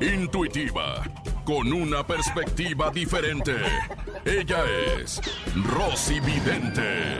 Intuitiva, 0.00 1.02
con 1.44 1.72
una 1.72 2.06
perspectiva 2.06 2.90
diferente. 2.90 3.56
Ella 4.24 4.64
es 4.98 5.20
Rosy 5.54 6.20
Vidente. 6.20 7.18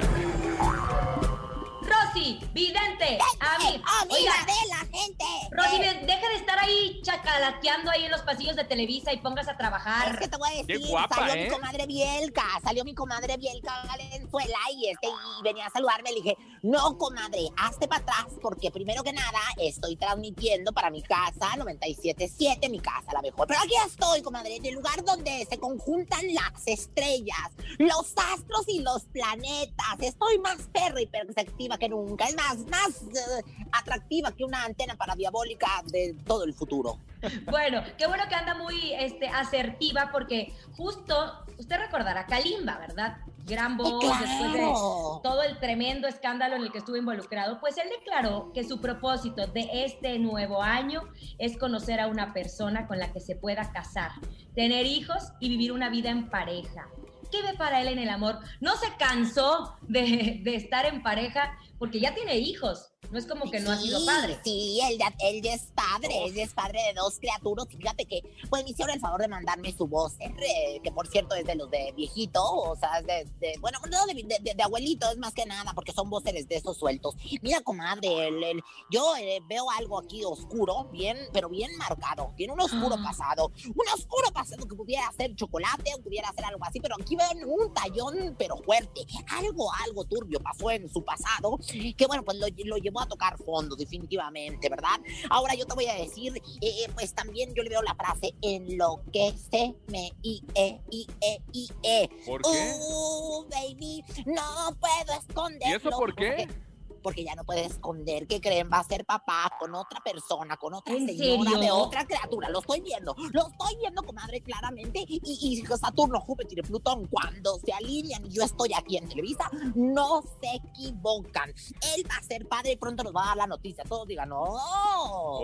Rosy 2.14 2.38
Vidente, 2.52 3.18
a 3.40 3.58
mí. 3.58 3.82
¡Amiga 4.02 4.10
Oiga, 4.10 4.32
de 4.46 4.68
la 4.68 4.98
gente! 4.98 5.24
Rosy, 5.50 5.76
Eh, 5.76 6.02
deja 6.06 6.28
de 6.28 6.34
estar 6.36 6.58
ahí 6.58 7.00
chacalateando 7.02 7.90
ahí 7.90 8.04
en 8.04 8.10
los 8.10 8.20
pasillos 8.22 8.54
de 8.56 8.64
Televisa 8.64 9.12
y 9.12 9.18
póngase 9.18 9.50
a 9.50 9.52
Es 9.52 9.58
trabajar. 9.58 10.18
que 10.18 10.28
te 10.28 10.36
voy 10.36 10.48
a 10.50 10.66
Qué 10.66 10.74
decir, 10.74 10.88
guapa, 10.88 11.14
salió 11.16 11.34
¿eh? 11.34 11.44
mi 11.44 11.48
comadre 11.50 11.86
Bielka, 11.86 12.44
salió 12.62 12.84
mi 12.84 12.94
comadre 12.94 13.36
Bielka 13.38 13.82
Valenzuela 13.86 14.58
y 14.74 14.88
este 14.90 15.08
y 15.08 15.42
venía 15.42 15.66
a 15.66 15.70
saludarme. 15.70 16.10
Le 16.10 16.16
dije, 16.16 16.36
no, 16.62 16.98
comadre, 16.98 17.48
hazte 17.56 17.88
para 17.88 18.02
atrás, 18.02 18.26
porque 18.42 18.70
primero 18.70 19.02
que 19.02 19.12
nada 19.12 19.40
estoy 19.56 19.96
transmitiendo 19.96 20.72
para 20.72 20.90
mi 20.90 21.02
casa 21.02 21.48
97.7, 21.56 22.68
mi 22.70 22.80
casa 22.80 23.12
la 23.12 23.22
mejor. 23.22 23.46
Pero 23.46 23.60
aquí 23.60 23.74
estoy, 23.86 24.20
comadre, 24.22 24.56
en 24.56 24.66
el 24.66 24.74
lugar 24.74 25.02
donde 25.04 25.46
se 25.48 25.58
conjuntan 25.58 26.20
las 26.34 26.66
estrellas, 26.66 27.50
los 27.78 28.12
astros 28.32 28.64
y 28.68 28.80
los 28.80 29.04
planetas. 29.06 29.96
Estoy 30.00 30.38
más 30.40 30.58
perra 30.72 31.00
y 31.00 31.06
perspectiva 31.06 31.78
que 31.78 31.88
nunca. 31.88 32.01
Es 32.18 32.36
más, 32.36 32.58
más 32.68 33.02
eh, 33.02 33.66
atractiva 33.72 34.32
que 34.32 34.44
una 34.44 34.64
antena 34.64 34.94
paradiabólica 34.96 35.82
de 35.86 36.14
todo 36.26 36.44
el 36.44 36.54
futuro. 36.54 36.98
Bueno, 37.50 37.82
qué 37.96 38.06
bueno 38.06 38.24
que 38.28 38.34
anda 38.34 38.54
muy 38.54 38.92
este, 38.94 39.28
asertiva 39.28 40.10
porque 40.12 40.52
justo, 40.76 41.44
usted 41.58 41.76
recordará 41.76 42.26
Kalimba, 42.26 42.78
¿verdad? 42.78 43.18
Gran 43.46 43.76
voz, 43.76 44.00
después 44.18 44.52
de 44.52 44.58
¡Claro! 44.58 45.20
todo 45.22 45.42
el 45.42 45.58
tremendo 45.58 46.08
escándalo 46.08 46.56
en 46.56 46.62
el 46.62 46.72
que 46.72 46.78
estuvo 46.78 46.96
involucrado, 46.96 47.60
pues 47.60 47.76
él 47.78 47.88
declaró 47.96 48.52
que 48.52 48.64
su 48.64 48.80
propósito 48.80 49.46
de 49.46 49.68
este 49.84 50.18
nuevo 50.18 50.62
año 50.62 51.02
es 51.38 51.56
conocer 51.56 52.00
a 52.00 52.06
una 52.08 52.32
persona 52.32 52.86
con 52.86 52.98
la 52.98 53.12
que 53.12 53.20
se 53.20 53.36
pueda 53.36 53.70
casar, 53.72 54.12
tener 54.54 54.86
hijos 54.86 55.32
y 55.40 55.48
vivir 55.48 55.72
una 55.72 55.90
vida 55.90 56.10
en 56.10 56.28
pareja. 56.28 56.88
¿Qué 57.30 57.40
ve 57.42 57.54
para 57.56 57.80
él 57.80 57.88
en 57.88 57.98
el 57.98 58.10
amor? 58.10 58.38
No 58.60 58.76
se 58.76 58.94
cansó 58.98 59.76
de, 59.80 60.40
de 60.42 60.54
estar 60.54 60.84
en 60.84 61.02
pareja 61.02 61.56
porque 61.82 61.98
ya 61.98 62.14
tiene 62.14 62.38
hijos. 62.38 62.90
No 63.10 63.18
es 63.18 63.26
como 63.26 63.50
que 63.50 63.58
no 63.58 63.72
ha 63.72 63.76
sido 63.76 63.98
Sí, 63.98 64.06
padre. 64.06 64.38
Sí, 64.44 64.80
él 64.88 64.96
ya, 64.98 65.12
él 65.18 65.42
ya 65.42 65.54
es 65.54 65.62
padre, 65.74 66.24
él 66.24 66.32
ya 66.32 66.44
es 66.44 66.54
padre 66.54 66.80
de 66.86 66.94
dos 66.94 67.18
criaturas. 67.18 67.66
Fíjate 67.68 68.06
que, 68.06 68.22
pues 68.48 68.62
me 68.62 68.70
hicieron 68.70 68.94
el 68.94 69.00
favor 69.00 69.20
de 69.20 69.26
mandarme 69.26 69.72
su 69.72 69.88
voz, 69.88 70.12
eh, 70.20 70.80
que 70.82 70.92
por 70.92 71.08
cierto 71.08 71.34
es 71.34 71.44
de 71.44 71.56
los 71.56 71.68
de 71.72 71.92
viejito, 71.96 72.40
o 72.42 72.76
sea, 72.76 73.00
es 73.00 73.06
de, 73.06 73.24
de- 73.40 73.58
bueno, 73.60 73.80
no 73.90 74.06
de, 74.06 74.14
de- 74.14 74.38
de- 74.40 74.54
de 74.54 74.62
abuelito, 74.62 75.10
es 75.10 75.18
más 75.18 75.34
que 75.34 75.44
nada, 75.44 75.72
porque 75.74 75.90
son 75.92 76.08
voces 76.08 76.46
de 76.48 76.54
esos 76.56 76.76
sueltos. 76.78 77.16
Mira, 77.42 77.60
comadre, 77.62 78.28
el- 78.28 78.42
el- 78.44 78.62
yo 78.88 79.16
eh, 79.16 79.40
veo 79.48 79.68
algo 79.72 79.98
aquí 79.98 80.24
oscuro, 80.24 80.84
bien, 80.92 81.18
pero 81.32 81.48
bien 81.48 81.76
marcado. 81.76 82.32
Tiene 82.36 82.52
un 82.52 82.60
oscuro 82.60 82.94
Ah. 82.98 83.02
pasado, 83.04 83.50
un 83.74 83.88
oscuro 83.92 84.30
pasado 84.32 84.64
que 84.66 84.76
pudiera 84.76 85.10
ser 85.16 85.34
chocolate 85.34 85.92
o 85.98 86.00
pudiera 86.00 86.32
ser 86.32 86.44
algo 86.44 86.64
así, 86.64 86.78
pero 86.80 86.94
aquí 86.98 87.16
veo 87.16 87.28
un 87.46 87.74
tallón, 87.74 88.36
pero 88.38 88.56
fuerte. 88.58 89.00
Algo, 89.32 89.70
algo 89.84 90.04
turbio 90.04 90.38
pasó 90.40 90.70
en 90.70 90.88
su 90.88 91.04
pasado, 91.04 91.58
que 91.96 92.06
bueno, 92.06 92.24
pues 92.24 92.38
lo, 92.38 92.46
lo 92.64 92.76
llevó 92.76 93.00
a 93.00 93.06
tocar 93.06 93.36
fondo, 93.38 93.76
definitivamente, 93.76 94.68
¿verdad? 94.68 95.00
Ahora 95.30 95.54
yo 95.54 95.66
te 95.66 95.74
voy 95.74 95.86
a 95.86 95.94
decir, 95.94 96.34
eh, 96.60 96.88
pues 96.94 97.14
también 97.14 97.54
yo 97.54 97.62
le 97.62 97.70
veo 97.70 97.82
la 97.82 97.94
frase 97.94 98.34
en 98.42 98.76
lo 98.76 99.00
que 99.12 99.32
se 99.50 99.74
me 99.88 100.12
i 100.22 100.42
e 100.54 100.80
i 100.90 101.06
e 101.20 101.38
i 101.52 101.68
e. 101.82 102.08
¿Por 102.26 102.42
qué? 102.42 102.74
Uh, 102.78 103.44
baby, 103.48 104.04
no 104.26 104.76
puedo 104.80 105.18
esconderlo. 105.18 105.68
¿Y 105.68 105.76
eso 105.76 105.90
por 105.90 106.14
qué? 106.14 106.46
Porque, 106.48 106.71
porque 107.02 107.24
ya 107.24 107.34
no 107.34 107.44
puede 107.44 107.64
esconder 107.64 108.26
que 108.26 108.40
creen 108.40 108.70
va 108.72 108.78
a 108.78 108.84
ser 108.84 109.04
papá 109.04 109.50
con 109.58 109.74
otra 109.74 110.00
persona, 110.00 110.56
con 110.56 110.74
otra 110.74 110.94
¿En 110.94 111.06
señora 111.06 111.58
de 111.58 111.70
otra 111.70 112.06
criatura. 112.06 112.48
Lo 112.48 112.60
estoy 112.60 112.80
viendo, 112.80 113.14
lo 113.32 113.48
estoy 113.48 113.76
viendo, 113.80 114.02
comadre, 114.02 114.40
claramente. 114.40 115.04
Y, 115.06 115.20
y 115.24 115.62
Saturno, 115.76 116.20
Júpiter 116.20 116.58
y 116.58 116.62
Plutón, 116.62 117.06
cuando 117.08 117.58
se 117.58 117.72
alinean 117.72 118.24
y 118.26 118.30
yo 118.30 118.42
estoy 118.42 118.72
aquí 118.74 118.96
en 118.96 119.08
Televisa, 119.08 119.50
no 119.74 120.22
se 120.22 120.56
equivocan. 120.56 121.50
Él 121.50 122.04
va 122.10 122.16
a 122.16 122.22
ser 122.22 122.46
padre 122.46 122.72
y 122.72 122.76
pronto 122.76 123.02
nos 123.02 123.14
va 123.14 123.24
a 123.24 123.26
dar 123.28 123.36
la 123.38 123.46
noticia. 123.46 123.84
Todos 123.84 124.06
digan, 124.06 124.28
no. 124.28 124.44
¡Wow! 124.44 125.40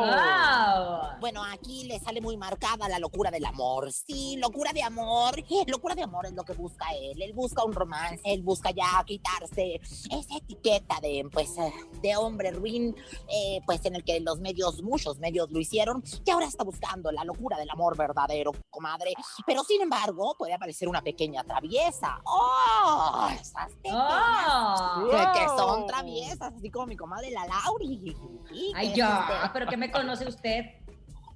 ¡Wow! 0.00 1.20
Bueno, 1.20 1.44
aquí 1.44 1.84
le 1.84 1.98
sale 2.00 2.20
muy 2.20 2.36
marcada 2.36 2.88
la 2.88 2.98
locura 2.98 3.30
del 3.30 3.44
amor. 3.44 3.92
Sí, 3.92 4.36
locura 4.38 4.72
de 4.72 4.82
amor. 4.82 5.34
Locura 5.66 5.94
de 5.94 6.02
amor 6.02 6.26
es 6.26 6.32
lo 6.32 6.44
que 6.44 6.54
busca 6.54 6.86
él. 6.94 7.20
Él 7.20 7.32
busca 7.32 7.64
un 7.64 7.72
romance, 7.72 8.20
él 8.24 8.42
busca 8.42 8.70
ya 8.70 9.02
quitarse 9.04 9.80
esa 10.10 10.36
etiqueta 10.62 11.00
de, 11.00 11.28
pues, 11.32 11.56
eh, 11.58 11.72
de 12.00 12.16
hombre 12.16 12.50
ruin, 12.52 12.94
eh, 13.28 13.60
pues 13.66 13.84
en 13.84 13.96
el 13.96 14.04
que 14.04 14.20
los 14.20 14.40
medios, 14.40 14.82
muchos 14.82 15.18
medios 15.18 15.50
lo 15.50 15.58
hicieron, 15.58 16.02
y 16.24 16.30
ahora 16.30 16.46
está 16.46 16.64
buscando 16.64 17.10
la 17.10 17.24
locura 17.24 17.56
del 17.56 17.68
amor 17.70 17.96
verdadero, 17.96 18.52
comadre. 18.70 19.12
Pero 19.46 19.64
sin 19.64 19.82
embargo, 19.82 20.34
puede 20.38 20.54
aparecer 20.54 20.88
una 20.88 21.02
pequeña 21.02 21.42
traviesa. 21.44 22.20
¡Oh! 22.24 23.28
Esas 23.32 23.72
¡Oh! 23.90 25.08
que, 25.10 25.40
que 25.40 25.48
son 25.48 25.86
traviesas, 25.86 26.52
así 26.56 26.70
como 26.70 26.86
mi 26.86 26.96
comadre 26.96 27.30
la 27.30 27.46
Lauri. 27.46 28.16
Ay, 28.74 28.90
Que, 28.90 28.96
ya, 28.96 29.26
este, 29.28 29.50
pero 29.52 29.66
que 29.66 29.76
me 29.76 29.90
conoce 29.90 30.26
usted. 30.26 30.81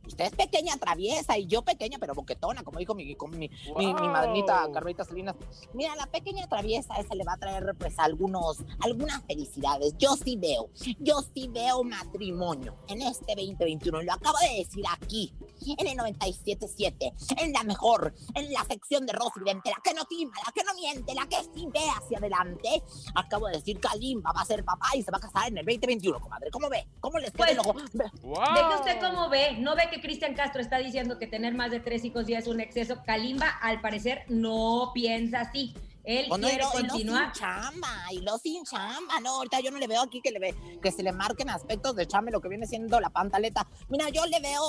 Usted 0.07 0.25
es 0.27 0.31
pequeña, 0.33 0.77
traviesa, 0.77 1.37
y 1.39 1.47
yo 1.47 1.63
pequeña, 1.63 1.99
pero 1.99 2.15
boquetona, 2.15 2.63
como 2.63 2.79
dijo 2.79 2.95
mi, 2.95 3.05
mi, 3.05 3.17
mi, 3.31 3.49
mi 3.77 3.93
Wow. 3.93 4.09
madrita 4.11 4.67
Carmelita 4.73 5.05
Salinas. 5.05 5.35
Mira, 5.75 5.95
la 5.97 6.07
pequeña 6.07 6.47
traviesa 6.49 6.95
esa 6.95 7.15
le 7.15 7.25
va 7.25 7.35
a 7.35 7.37
traer, 7.39 7.75
pues, 7.79 7.99
algunos, 7.99 8.59
algunas 8.81 9.23
felicidades. 9.25 9.95
Yo 9.99 10.17
sí 10.17 10.37
veo, 10.37 10.71
yo 11.01 11.21
sí 11.35 11.49
veo 11.49 11.83
matrimonio 11.85 12.77
en 12.89 13.03
este 13.03 13.35
2021. 13.35 14.03
Lo 14.03 14.13
acabo 14.13 14.39
de 14.39 14.59
decir 14.59 14.85
aquí, 14.91 15.33
en 15.79 15.87
el 15.87 15.97
97.7, 15.99 17.13
en 17.43 17.53
la 17.53 17.63
mejor, 17.65 18.15
en 18.35 18.53
la 18.53 18.65
sección 18.65 19.07
de 19.07 19.13
Rosy 19.13 19.41
Vidente, 19.41 19.71
la 19.71 19.81
que 19.83 19.95
no 19.95 20.05
tima, 20.05 20.33
la 20.45 20.53
que 20.53 20.63
no 20.65 20.75
miente, 20.75 21.15
la 21.15 21.27
que 21.27 21.37
sí 21.55 21.67
ve 21.73 21.81
hacia 21.97 22.19
adelante. 22.19 22.83
Acabo 23.15 23.47
de 23.49 23.55
decir, 23.55 23.81
Kalimba 23.81 24.33
va 24.33 24.43
a 24.43 24.45
ser 24.45 24.65
papá 24.65 24.89
y 24.95 25.03
se 25.03 25.11
va 25.11 25.19
a 25.19 25.21
casar 25.21 25.49
en 25.49 25.59
el 25.59 25.65
2021, 25.65 26.21
comadre. 26.21 26.51
¿Cómo 26.51 26.69
ve? 26.69 26.87
¿Cómo 27.01 27.19
les 27.19 27.31
queda 27.33 27.49
el 27.51 27.57
Pues, 27.57 27.67
ojo? 27.69 27.79
Ve- 27.93 28.11
¡Wow! 28.23 28.55
Deje 28.55 28.75
usted 28.77 29.01
cómo 29.01 29.29
ve, 29.29 29.53
no 29.59 29.75
ve 29.75 29.89
que 29.91 29.96
Cristian 30.01 30.35
Castro 30.35 30.61
está 30.61 30.79
diciendo 30.79 31.19
que 31.19 31.27
tener 31.27 31.55
más 31.55 31.71
de 31.71 31.81
tres 31.81 32.05
hijos 32.05 32.27
ya 32.27 32.39
es 32.39 32.47
un 32.47 32.61
exceso. 32.61 33.03
Kalimba, 33.05 33.49
al 33.49 33.81
parecer, 33.81 34.23
no 34.29 34.91
piensa 34.95 35.41
así. 35.41 35.75
Él 36.07 36.29
quiere 36.29 36.63
y 36.63 36.67
y 36.67 36.89
continuar. 36.89 37.35
sin 37.35 37.43
chamba, 37.43 38.13
y 38.13 38.21
lo 38.21 38.39
sin 38.39 38.65
chamba, 38.65 39.21
no, 39.21 39.37
ahorita 39.37 39.61
yo 39.61 39.71
no 39.71 39.79
le 39.79 39.87
veo 39.87 40.01
aquí 40.01 40.21
que 40.23 40.31
le 40.31 40.39
ve, 40.39 40.55
que 40.81 40.93
se 40.93 41.03
le 41.03 41.13
marquen 41.13 41.51
aspectos 41.51 41.97
de 41.97 42.07
chame 42.07 42.31
lo 42.31 42.41
que 42.41 42.49
viene 42.49 42.67
siendo 42.67 43.01
la 43.01 43.11
pantaleta. 43.11 43.67
Mira, 43.89 44.09
yo 44.11 44.25
le 44.27 44.41
veo, 44.41 44.63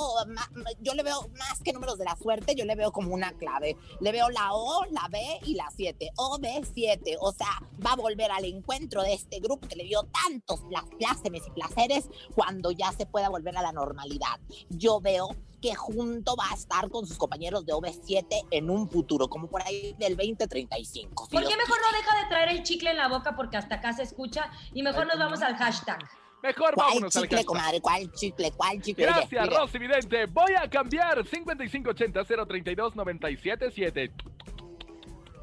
yo 0.80 0.94
le 0.94 1.04
veo 1.04 1.30
más 1.38 1.62
que 1.64 1.74
números 1.74 1.98
de 1.98 2.06
la 2.06 2.16
suerte, 2.16 2.56
yo 2.56 2.66
le 2.66 2.76
veo 2.76 2.92
como 2.92 3.14
una 3.14 3.32
clave. 3.34 3.78
Le 4.02 4.12
veo 4.12 4.30
la 4.30 4.54
O, 4.54 4.84
la 4.86 5.08
B 5.10 5.20
y 5.46 5.54
la 5.54 5.68
7. 5.76 6.12
O, 6.18 6.40
B, 6.40 6.62
7. 6.74 7.18
O 7.20 7.32
sea, 7.32 7.62
va 7.86 7.92
a 7.92 7.96
volver 7.96 8.32
al 8.32 8.46
encuentro 8.46 9.04
de 9.04 9.14
este 9.14 9.40
grupo 9.40 9.68
que 9.68 9.76
le 9.76 9.84
dio 9.84 10.04
tantos 10.24 10.62
plácemes 10.98 11.44
y 11.48 11.52
placeres 11.52 12.10
cuando 12.36 12.72
ya 12.72 12.92
se 12.92 13.06
pueda 13.06 13.30
volver 13.30 13.56
a 13.58 13.62
la 13.62 13.72
normalidad. 13.72 14.40
Yo 14.70 15.00
veo 15.00 15.36
que 15.62 15.76
junto 15.76 16.36
va 16.36 16.50
a 16.52 16.54
estar 16.54 16.90
con 16.90 17.06
sus 17.06 17.18
compañeros 17.18 17.66
de 17.66 17.74
OV7 17.74 18.48
en 18.52 18.70
un 18.70 18.90
futuro, 18.90 19.28
como 19.28 19.48
por 19.48 19.62
ahí 19.64 19.96
del 19.98 20.16
2035. 20.16 21.28
¿Por 21.30 21.42
qué 21.42 21.58
mejor 21.58 21.78
no 21.82 21.98
deja 21.98 22.22
de 22.22 22.28
traer 22.30 22.50
el 22.50 22.62
chicle 22.64 22.92
en 22.92 22.98
la 22.98 23.08
boca 23.08 23.36
porque 23.36 23.58
hasta 23.58 23.76
acá 23.76 23.94
se 23.94 24.04
escucha 24.04 24.52
y 24.74 24.84
mejor 24.84 25.08
nos 25.08 25.18
vamos 25.18 25.42
al 25.42 25.56
hashtag? 25.56 25.98
Mejor 26.44 26.76
¿Cuál 26.76 26.90
vámonos 26.90 27.16
al 27.16 27.24
chicle, 27.24 27.38
hashtag. 27.38 27.48
comadre? 27.48 27.82
¿Cuál 27.82 28.12
chicle? 28.12 28.52
¿Cuál 28.52 28.82
chicle? 28.82 29.06
Gracias, 29.06 29.50
Rosy 29.50 29.80
Vidente. 29.80 30.26
Voy 30.28 30.54
a 30.54 30.70
cambiar 30.70 31.24
5580-032-977. 31.24 34.12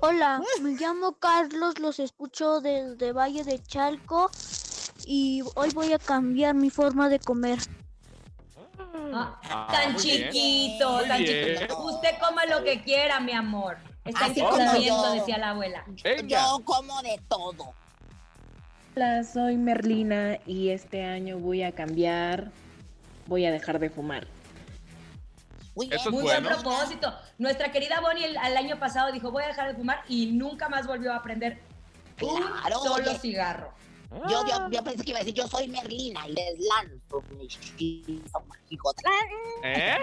Hola, 0.00 0.42
me 0.62 0.72
llamo 0.72 1.18
Carlos, 1.18 1.78
los 1.78 1.98
escucho 1.98 2.60
desde 2.60 3.12
Valle 3.12 3.42
de 3.42 3.58
Chalco 3.62 4.30
y 5.06 5.42
hoy 5.54 5.70
voy 5.74 5.92
a 5.92 5.98
cambiar 5.98 6.54
mi 6.54 6.70
forma 6.70 7.08
de 7.08 7.18
comer. 7.18 7.58
Ah, 8.94 9.38
Ah, 9.50 9.68
tan 9.72 9.96
bien. 9.96 10.30
chiquito, 10.30 11.00
tan 11.06 11.22
bien. 11.22 11.54
chiquito. 11.56 11.78
Usted 11.84 12.10
coma 12.20 12.46
lo 12.46 12.62
que 12.62 12.82
quiera, 12.82 13.20
mi 13.20 13.32
amor. 13.32 13.76
Está 14.04 14.32
como 14.32 14.76
yo. 14.80 15.12
decía 15.14 15.38
la 15.38 15.50
abuela. 15.50 15.84
Venga. 16.02 16.28
Yo 16.28 16.64
como 16.64 17.02
de 17.02 17.20
todo. 17.28 17.72
Hola, 18.96 19.24
soy 19.24 19.56
Merlina 19.56 20.38
y 20.46 20.68
este 20.70 21.04
año 21.04 21.38
voy 21.38 21.64
a 21.64 21.72
cambiar, 21.72 22.52
voy 23.26 23.44
a 23.46 23.50
dejar 23.50 23.80
de 23.80 23.90
fumar. 23.90 24.26
Muy 25.74 25.88
bien, 25.88 25.98
Eso 25.98 26.10
es 26.10 26.14
Muy 26.14 26.22
bueno. 26.22 26.48
buen 26.48 26.62
propósito. 26.62 27.12
Nuestra 27.38 27.72
querida 27.72 28.00
Bonnie 28.00 28.26
el, 28.26 28.36
el 28.36 28.56
año 28.56 28.78
pasado 28.78 29.10
dijo, 29.10 29.32
voy 29.32 29.42
a 29.42 29.48
dejar 29.48 29.68
de 29.70 29.74
fumar 29.74 30.02
y 30.08 30.26
nunca 30.26 30.68
más 30.68 30.86
volvió 30.86 31.12
a 31.12 31.20
prender 31.24 31.58
un 32.22 32.36
Claro, 32.36 32.78
solo 32.78 33.10
oye. 33.10 33.18
cigarro. 33.18 33.72
Yo, 34.28 34.46
yo, 34.46 34.70
yo 34.70 34.84
pensé 34.84 35.04
que 35.04 35.10
iba 35.10 35.18
a 35.18 35.22
decir, 35.22 35.34
yo 35.34 35.46
soy 35.48 35.68
Merlina 35.68 36.26
y 36.28 36.32
les 36.32 36.58
lanzo 36.60 37.22
mi 37.30 37.44
hechizo 37.44 38.40
mágico. 38.46 38.94
¿Eh? 39.62 39.96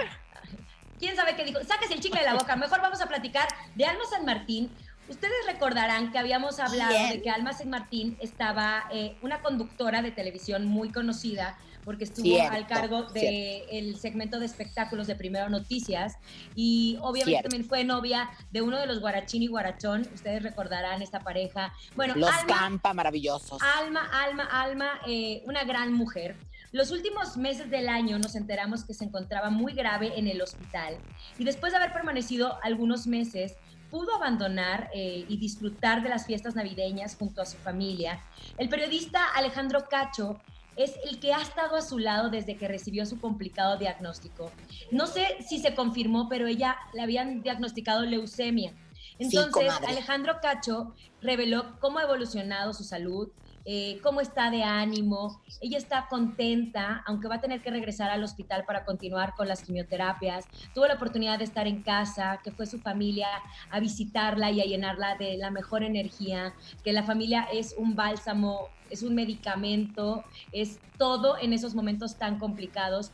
¿Quién 1.00 1.16
sabe 1.16 1.36
qué 1.36 1.44
dijo? 1.46 1.60
Sáquese 1.64 1.96
el 1.96 2.00
chicle 2.00 2.20
de 2.20 2.28
la 2.28 2.36
boca. 2.36 2.56
Mejor 2.56 2.82
vamos 2.82 3.02
a 3.02 3.08
platicar 3.08 3.48
de 3.76 3.86
Alma 3.86 4.04
San 4.10 4.26
Martín. 4.26 4.72
Ustedes 5.10 5.46
recordarán 5.48 6.12
que 6.12 6.20
habíamos 6.20 6.60
hablado 6.60 6.92
Bien. 6.92 7.10
de 7.10 7.22
que 7.22 7.30
Alma 7.30 7.54
San 7.54 7.70
Martín 7.70 8.18
estaba 8.22 8.86
eh, 8.92 9.18
una 9.22 9.42
conductora 9.42 10.02
de 10.02 10.12
televisión 10.12 10.66
muy 10.66 10.92
conocida 10.92 11.58
porque 11.84 12.04
estuvo 12.06 12.26
Cierto, 12.26 12.54
al 12.54 12.68
cargo 12.68 13.04
del 13.12 13.96
segmento 13.98 14.40
de 14.40 14.46
espectáculos 14.46 15.08
de 15.08 15.16
Primero 15.16 15.50
Noticias 15.50 16.18
y 16.56 16.98
obviamente 17.02 17.32
Cierto. 17.32 17.50
también 17.50 17.68
fue 17.68 17.84
novia 17.84 18.30
de 18.52 18.62
uno 18.62 18.78
de 18.80 18.86
los 18.86 19.00
Guarachín 19.00 19.44
y 19.44 19.48
Guarachón. 19.48 20.08
Ustedes 20.14 20.44
recordarán 20.44 21.02
esta 21.02 21.22
pareja. 21.22 21.74
Bueno, 21.96 22.16
Los 22.16 22.30
Alma, 22.30 22.56
Campa 22.56 22.94
maravillosos. 22.94 23.62
Alma, 23.78 24.10
Alma, 24.12 24.44
Alma, 24.46 25.00
eh, 25.08 25.44
una 25.46 25.64
gran 25.64 25.94
mujer. 25.94 26.36
Los 26.72 26.92
últimos 26.92 27.36
meses 27.36 27.70
del 27.70 27.90
año 27.90 28.18
nos 28.18 28.36
enteramos 28.36 28.86
que 28.86 28.94
se 28.94 29.04
encontraba 29.04 29.50
muy 29.50 29.74
grave 29.74 30.14
en 30.18 30.28
el 30.28 30.42
hospital 30.42 30.98
y 31.38 31.44
después 31.44 31.74
de 31.74 31.78
haber 31.78 31.92
permanecido 31.92 32.58
algunos 32.64 33.08
meses 33.08 33.56
pudo 33.90 34.16
abandonar 34.16 34.90
eh, 34.96 35.26
y 35.28 35.38
disfrutar 35.38 36.02
de 36.02 36.08
las 36.08 36.26
fiestas 36.26 36.56
navideñas 36.56 37.16
junto 37.16 37.42
a 37.42 37.46
su 37.46 37.58
familia. 37.58 38.22
El 38.58 38.70
periodista 38.70 39.20
Alejandro 39.36 39.86
Cacho 39.90 40.40
es 40.84 40.98
el 41.06 41.20
que 41.20 41.34
ha 41.34 41.42
estado 41.42 41.76
a 41.76 41.82
su 41.82 42.00
lado 42.00 42.30
desde 42.30 42.56
que 42.56 42.68
recibió 42.68 43.06
su 43.06 43.20
complicado 43.20 43.78
diagnóstico. 43.78 44.52
No 44.92 45.08
sé 45.08 45.38
si 45.48 45.60
se 45.60 45.76
confirmó, 45.76 46.28
pero 46.30 46.48
ella 46.48 46.78
le 46.94 47.02
habían 47.02 47.42
diagnosticado 47.42 48.04
leucemia. 48.04 48.74
Entonces. 49.20 49.72
Alejandro 49.88 50.40
Cacho 50.42 50.94
reveló 51.22 51.80
cómo 51.80 52.00
ha 52.00 52.04
evolucionado 52.04 52.74
su 52.74 52.84
salud, 52.84 53.30
eh, 53.66 54.00
cómo 54.02 54.22
está 54.22 54.50
de 54.50 54.64
ánimo. 54.64 55.42
Ella 55.62 55.78
está 55.78 56.08
contenta, 56.10 57.04
aunque 57.06 57.28
va 57.28 57.36
a 57.36 57.42
tener 57.42 57.62
que 57.62 57.72
regresar 57.72 58.10
al 58.10 58.24
hospital 58.24 58.66
para 58.66 58.86
continuar 58.86 59.34
con 59.36 59.48
las 59.48 59.64
quimioterapias. 59.64 60.48
Tuvo 60.74 60.88
la 60.88 60.96
oportunidad 60.96 61.38
de 61.38 61.46
estar 61.46 61.68
en 61.68 61.84
casa, 61.84 62.40
que 62.44 62.52
fue 62.52 62.66
su 62.66 62.80
familia 62.80 63.28
a 63.70 63.80
visitarla 63.80 64.52
y 64.52 64.62
a 64.62 64.66
llenarla 64.66 65.16
de 65.18 65.38
la 65.38 65.52
mejor 65.52 65.84
energía, 65.84 66.54
que 66.84 66.94
la 66.94 67.04
familia 67.04 67.48
es 67.52 67.76
un 67.78 67.96
bálsamo, 67.96 68.70
es 68.90 69.04
un 69.04 69.16
medicamento, 69.16 70.26
es 70.52 70.80
todo 70.98 71.38
en 71.40 71.54
esos 71.54 71.76
momentos 71.76 72.18
tan 72.18 72.38
complicados 72.38 73.14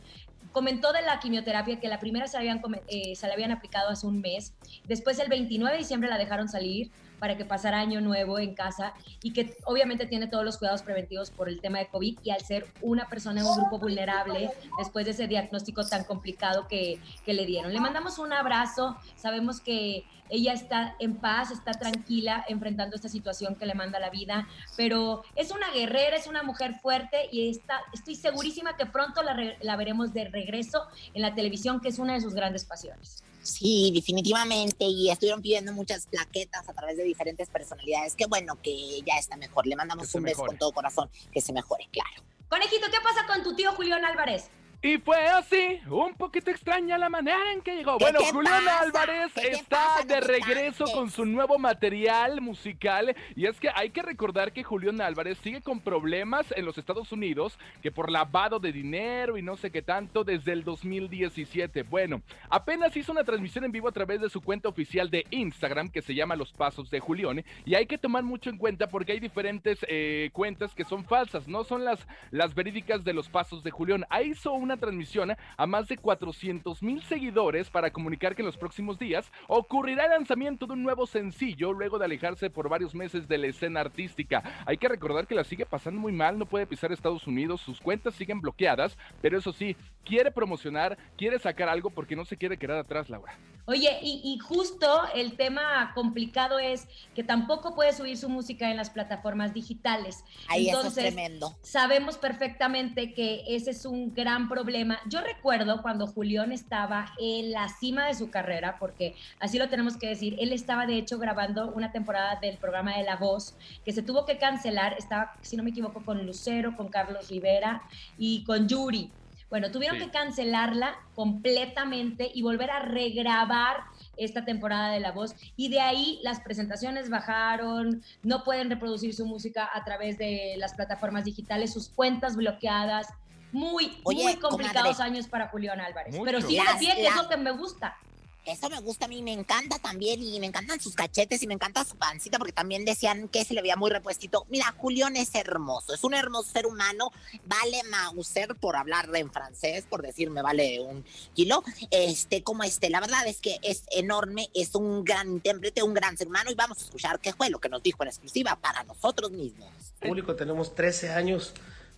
comentó 0.52 0.92
de 0.92 1.02
la 1.02 1.20
quimioterapia 1.20 1.78
que 1.78 1.88
la 1.88 1.98
primera 1.98 2.26
se, 2.26 2.36
habían, 2.36 2.60
eh, 2.88 3.14
se 3.14 3.26
la 3.26 3.34
habían 3.34 3.52
aplicado 3.52 3.90
hace 3.90 4.06
un 4.06 4.20
mes, 4.20 4.54
después 4.86 5.18
el 5.18 5.28
29 5.28 5.72
de 5.72 5.78
diciembre 5.78 6.08
la 6.08 6.18
dejaron 6.18 6.48
salir 6.48 6.90
para 7.18 7.36
que 7.36 7.44
pasara 7.44 7.78
año 7.78 8.00
nuevo 8.00 8.38
en 8.38 8.54
casa 8.54 8.94
y 9.22 9.32
que 9.32 9.56
obviamente 9.64 10.06
tiene 10.06 10.26
todos 10.26 10.44
los 10.44 10.58
cuidados 10.58 10.82
preventivos 10.82 11.30
por 11.30 11.48
el 11.48 11.60
tema 11.60 11.78
de 11.78 11.88
COVID 11.88 12.18
y 12.22 12.30
al 12.30 12.40
ser 12.40 12.66
una 12.80 13.08
persona 13.08 13.40
en 13.40 13.46
un 13.46 13.56
grupo 13.56 13.78
vulnerable 13.78 14.50
después 14.78 15.04
de 15.04 15.12
ese 15.12 15.26
diagnóstico 15.26 15.86
tan 15.86 16.04
complicado 16.04 16.66
que, 16.68 17.00
que 17.24 17.34
le 17.34 17.46
dieron. 17.46 17.72
Le 17.72 17.80
mandamos 17.80 18.18
un 18.18 18.32
abrazo, 18.32 18.96
sabemos 19.16 19.60
que 19.60 20.04
ella 20.30 20.52
está 20.52 20.94
en 20.98 21.16
paz, 21.16 21.50
está 21.50 21.72
tranquila 21.72 22.44
enfrentando 22.48 22.96
esta 22.96 23.08
situación 23.08 23.54
que 23.54 23.66
le 23.66 23.74
manda 23.74 23.98
la 23.98 24.10
vida, 24.10 24.46
pero 24.76 25.22
es 25.34 25.50
una 25.50 25.70
guerrera, 25.72 26.16
es 26.16 26.26
una 26.26 26.42
mujer 26.42 26.74
fuerte 26.74 27.28
y 27.32 27.48
está, 27.48 27.80
estoy 27.92 28.14
segurísima 28.14 28.76
que 28.76 28.86
pronto 28.86 29.22
la, 29.22 29.36
la 29.60 29.76
veremos 29.76 30.12
de 30.12 30.26
regreso 30.26 30.82
en 31.14 31.22
la 31.22 31.34
televisión, 31.34 31.80
que 31.80 31.88
es 31.88 31.98
una 31.98 32.14
de 32.14 32.20
sus 32.20 32.34
grandes 32.34 32.64
pasiones. 32.64 33.24
Sí, 33.48 33.90
definitivamente. 33.94 34.84
Y 34.84 35.10
estuvieron 35.10 35.40
pidiendo 35.40 35.72
muchas 35.72 36.06
plaquetas 36.06 36.68
a 36.68 36.72
través 36.74 36.96
de 36.96 37.04
diferentes 37.04 37.48
personalidades. 37.48 38.14
Qué 38.14 38.26
bueno 38.26 38.60
que 38.62 39.00
ya 39.06 39.14
está 39.18 39.36
mejor. 39.36 39.66
Le 39.66 39.74
mandamos 39.74 40.14
un 40.14 40.22
beso 40.22 40.36
mejore. 40.36 40.48
con 40.48 40.58
todo 40.58 40.72
corazón. 40.72 41.10
Que 41.32 41.40
se 41.40 41.52
mejore, 41.52 41.88
claro. 41.90 42.22
Conejito, 42.48 42.86
¿qué 42.90 42.98
pasa 43.02 43.26
con 43.26 43.42
tu 43.42 43.54
tío 43.54 43.72
Julián 43.72 44.04
Álvarez? 44.04 44.50
Y 44.80 44.98
fue 44.98 45.16
así, 45.26 45.80
un 45.90 46.14
poquito 46.14 46.52
extraña 46.52 46.96
la 46.98 47.08
manera 47.08 47.52
en 47.52 47.62
que 47.62 47.74
llegó. 47.74 47.98
¿Qué 47.98 48.04
Bueno, 48.04 48.20
Julián 48.30 48.64
pasa? 48.64 48.80
Álvarez 48.82 49.32
¿Qué 49.34 49.40
te 49.40 49.50
está 49.50 49.76
pasa? 49.76 50.04
De 50.04 50.20
regreso 50.20 50.84
con 50.94 51.10
su 51.10 51.24
nuevo 51.24 51.58
material 51.58 52.40
musical. 52.40 53.16
Y 53.34 53.46
es 53.46 53.58
que 53.58 53.70
hay 53.74 53.90
que 53.90 54.02
recordar 54.02 54.52
que 54.52 54.62
Julián 54.62 55.00
Álvarez 55.00 55.38
sigue 55.42 55.62
con 55.62 55.80
problemas 55.80 56.54
en 56.56 56.64
los 56.64 56.78
Estados 56.78 57.10
Unidos, 57.10 57.58
que 57.82 57.90
por 57.90 58.08
lavado 58.08 58.60
de 58.60 58.70
dinero 58.70 59.36
y 59.36 59.42
no 59.42 59.56
sé 59.56 59.72
qué 59.72 59.82
tanto 59.82 60.22
desde 60.22 60.52
el 60.52 60.62
2017. 60.62 61.82
Bueno, 61.82 62.22
apenas 62.48 62.96
hizo 62.96 63.10
una 63.10 63.24
transmisión 63.24 63.64
en 63.64 63.72
vivo 63.72 63.88
a 63.88 63.92
través 63.92 64.20
de 64.20 64.30
su 64.30 64.40
cuenta 64.40 64.68
oficial 64.68 65.10
de 65.10 65.26
Instagram 65.30 65.88
que 65.88 66.02
se 66.02 66.14
llama 66.14 66.36
Los 66.36 66.52
Pasos 66.52 66.88
de 66.88 67.00
Julián. 67.00 67.44
Y 67.64 67.74
hay 67.74 67.86
que 67.86 67.98
tomar 67.98 68.22
mucho 68.22 68.48
en 68.48 68.58
cuenta 68.58 68.88
porque 68.88 69.10
hay 69.10 69.18
diferentes 69.18 69.84
eh, 69.88 70.30
cuentas 70.32 70.72
que 70.72 70.84
son 70.84 71.04
falsas, 71.04 71.48
no 71.48 71.64
son 71.64 71.84
las, 71.84 72.06
las 72.30 72.54
verídicas 72.54 73.02
de 73.02 73.12
los 73.12 73.28
Pasos 73.28 73.64
de 73.64 73.72
Julián. 73.72 74.06
Ahí 74.08 74.28
hizo 74.28 74.52
una 74.52 74.67
transmisión 74.76 75.36
a 75.56 75.66
más 75.66 75.88
de 75.88 75.96
400 75.96 76.82
mil 76.82 77.02
seguidores 77.02 77.70
para 77.70 77.90
comunicar 77.90 78.34
que 78.34 78.42
en 78.42 78.46
los 78.46 78.56
próximos 78.56 78.98
días 78.98 79.30
ocurrirá 79.46 80.04
el 80.04 80.10
lanzamiento 80.10 80.66
de 80.66 80.74
un 80.74 80.82
nuevo 80.82 81.06
sencillo 81.06 81.72
luego 81.72 81.98
de 81.98 82.04
alejarse 82.04 82.50
por 82.50 82.68
varios 82.68 82.94
meses 82.94 83.28
de 83.28 83.38
la 83.38 83.46
escena 83.46 83.80
artística. 83.80 84.42
Hay 84.66 84.78
que 84.78 84.88
recordar 84.88 85.26
que 85.26 85.34
la 85.34 85.44
sigue 85.44 85.66
pasando 85.66 86.00
muy 86.00 86.12
mal, 86.12 86.38
no 86.38 86.46
puede 86.46 86.66
pisar 86.66 86.92
Estados 86.92 87.26
Unidos, 87.26 87.60
sus 87.60 87.80
cuentas 87.80 88.14
siguen 88.14 88.40
bloqueadas, 88.40 88.96
pero 89.20 89.38
eso 89.38 89.52
sí, 89.52 89.76
quiere 90.04 90.30
promocionar, 90.30 90.98
quiere 91.16 91.38
sacar 91.38 91.68
algo 91.68 91.90
porque 91.90 92.16
no 92.16 92.24
se 92.24 92.36
quiere 92.36 92.56
quedar 92.56 92.78
atrás, 92.78 93.08
Laura. 93.10 93.38
Oye, 93.66 93.98
y, 94.02 94.22
y 94.24 94.38
justo 94.38 95.02
el 95.14 95.36
tema 95.36 95.92
complicado 95.94 96.58
es 96.58 96.88
que 97.14 97.22
tampoco 97.22 97.74
puede 97.74 97.92
subir 97.92 98.16
su 98.16 98.30
música 98.30 98.70
en 98.70 98.78
las 98.78 98.88
plataformas 98.88 99.52
digitales. 99.52 100.24
Ahí 100.48 100.70
eso 100.70 100.86
es 100.86 100.94
tremendo. 100.94 101.54
sabemos 101.60 102.16
perfectamente 102.16 103.12
que 103.12 103.44
ese 103.46 103.72
es 103.72 103.84
un 103.84 104.14
gran 104.14 104.48
problema. 104.48 104.57
Yo 105.06 105.20
recuerdo 105.20 105.82
cuando 105.82 106.06
Julián 106.06 106.52
estaba 106.52 107.12
en 107.18 107.52
la 107.52 107.68
cima 107.68 108.06
de 108.06 108.14
su 108.14 108.30
carrera, 108.30 108.76
porque 108.78 109.14
así 109.38 109.58
lo 109.58 109.68
tenemos 109.68 109.96
que 109.96 110.08
decir, 110.08 110.36
él 110.40 110.52
estaba 110.52 110.86
de 110.86 110.96
hecho 110.96 111.18
grabando 111.18 111.70
una 111.72 111.92
temporada 111.92 112.38
del 112.40 112.58
programa 112.58 112.96
de 112.96 113.04
La 113.04 113.16
Voz, 113.16 113.56
que 113.84 113.92
se 113.92 114.02
tuvo 114.02 114.26
que 114.26 114.38
cancelar, 114.38 114.94
estaba, 114.98 115.38
si 115.42 115.56
no 115.56 115.62
me 115.62 115.70
equivoco, 115.70 116.04
con 116.04 116.26
Lucero, 116.26 116.76
con 116.76 116.88
Carlos 116.88 117.28
Rivera 117.28 117.82
y 118.16 118.44
con 118.44 118.66
Yuri. 118.68 119.12
Bueno, 119.50 119.70
tuvieron 119.70 119.98
Sí. 119.98 120.04
que 120.04 120.10
cancelarla 120.10 120.94
completamente 121.14 122.30
y 122.34 122.42
volver 122.42 122.70
a 122.70 122.80
regrabar 122.80 123.76
esta 124.16 124.44
temporada 124.44 124.92
de 124.92 125.00
La 125.00 125.12
Voz. 125.12 125.34
Y 125.56 125.70
de 125.70 125.80
ahí 125.80 126.18
las 126.22 126.40
presentaciones 126.40 127.08
bajaron, 127.08 128.02
no 128.22 128.44
pueden 128.44 128.68
reproducir 128.68 129.14
su 129.14 129.24
música 129.24 129.70
a 129.72 129.84
través 129.84 130.18
de 130.18 130.56
las 130.58 130.74
plataformas 130.74 131.24
digitales, 131.24 131.72
sus 131.72 131.88
cuentas 131.88 132.36
bloqueadas. 132.36 133.06
Muy, 133.52 133.98
Oye, 134.04 134.22
muy 134.24 134.36
complicados 134.36 134.96
comadre. 134.96 135.12
años 135.14 135.28
para 135.28 135.48
Julián 135.48 135.80
Álvarez. 135.80 136.12
Mucho. 136.12 136.24
Pero 136.24 136.40
sigue 136.40 136.58
de 136.60 136.64
Las- 136.64 136.78
pie, 136.78 136.94
que 136.94 137.06
es 137.06 137.16
lo 137.16 137.28
que 137.28 137.36
me 137.36 137.50
gusta. 137.52 137.96
Eso 138.44 138.70
me 138.70 138.80
gusta 138.80 139.04
a 139.04 139.08
mí, 139.08 139.20
me 139.20 139.34
encanta 139.34 139.78
también 139.78 140.22
y 140.22 140.40
me 140.40 140.46
encantan 140.46 140.80
sus 140.80 140.94
cachetes 140.94 141.42
y 141.42 141.46
me 141.46 141.52
encanta 141.52 141.84
su 141.84 141.96
pancita 141.96 142.38
porque 142.38 142.52
también 142.54 142.86
decían 142.86 143.28
que 143.28 143.44
se 143.44 143.52
le 143.52 143.60
veía 143.60 143.76
muy 143.76 143.90
repuestito. 143.90 144.46
Mira, 144.48 144.74
Julián 144.78 145.16
es 145.16 145.34
hermoso, 145.34 145.92
es 145.92 146.02
un 146.02 146.14
hermoso 146.14 146.50
ser 146.50 146.64
humano, 146.64 147.10
vale 147.44 147.82
Mauser 147.90 148.54
por 148.54 148.76
hablar 148.76 149.10
en 149.14 149.30
francés, 149.30 149.84
por 149.86 150.00
decirme 150.00 150.40
vale 150.40 150.80
un 150.80 151.04
kilo, 151.34 151.62
este 151.90 152.42
como 152.42 152.62
este, 152.62 152.88
la 152.88 153.00
verdad 153.00 153.26
es 153.26 153.42
que 153.42 153.58
es 153.60 153.82
enorme, 153.90 154.48
es 154.54 154.74
un 154.74 155.04
gran 155.04 155.28
intérprete, 155.28 155.82
un 155.82 155.92
gran 155.92 156.16
ser 156.16 156.28
humano 156.28 156.50
y 156.50 156.54
vamos 156.54 156.78
a 156.78 156.84
escuchar 156.84 157.20
qué 157.20 157.34
fue 157.34 157.50
lo 157.50 157.58
que 157.58 157.68
nos 157.68 157.82
dijo 157.82 158.02
en 158.02 158.08
exclusiva 158.08 158.56
para 158.56 158.82
nosotros 158.84 159.30
mismos. 159.30 159.68
público, 160.00 160.36
tenemos 160.36 160.74
13 160.74 161.10
años, 161.12 161.52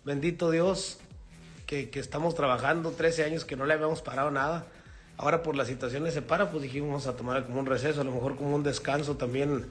bendito 0.04 0.50
Dios, 0.50 0.98
que, 1.70 1.88
que 1.88 2.00
estamos 2.00 2.34
trabajando, 2.34 2.90
13 2.90 3.22
años 3.22 3.44
que 3.44 3.54
no 3.54 3.64
le 3.64 3.74
habíamos 3.74 4.02
parado 4.02 4.32
nada. 4.32 4.66
Ahora 5.16 5.44
por 5.44 5.54
las 5.54 5.68
situaciones 5.68 6.14
se 6.14 6.20
para, 6.20 6.50
pues 6.50 6.64
dijimos 6.64 6.88
vamos 6.88 7.06
a 7.06 7.16
tomar 7.16 7.46
como 7.46 7.60
un 7.60 7.66
receso, 7.66 8.00
a 8.00 8.04
lo 8.04 8.10
mejor 8.10 8.34
como 8.34 8.56
un 8.56 8.64
descanso 8.64 9.16
también 9.16 9.66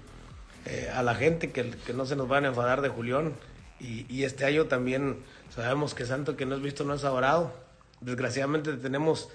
eh, 0.65 0.89
a 0.95 1.03
la 1.03 1.13
gente, 1.13 1.51
que, 1.51 1.71
que 1.71 1.91
no 1.91 2.05
se 2.05 2.15
nos 2.15 2.29
van 2.29 2.45
a 2.45 2.47
enfadar 2.47 2.81
de 2.81 2.87
Julián. 2.87 3.33
Y, 3.81 4.05
y 4.07 4.23
este 4.23 4.45
año 4.45 4.67
también 4.67 5.17
sabemos 5.53 5.93
que 5.93 6.05
Santo 6.05 6.37
que 6.37 6.45
no 6.45 6.55
es 6.55 6.61
visto 6.61 6.85
no 6.85 6.93
es 6.93 7.03
adorado. 7.03 7.51
Desgraciadamente 7.99 8.71
tenemos 8.77 9.27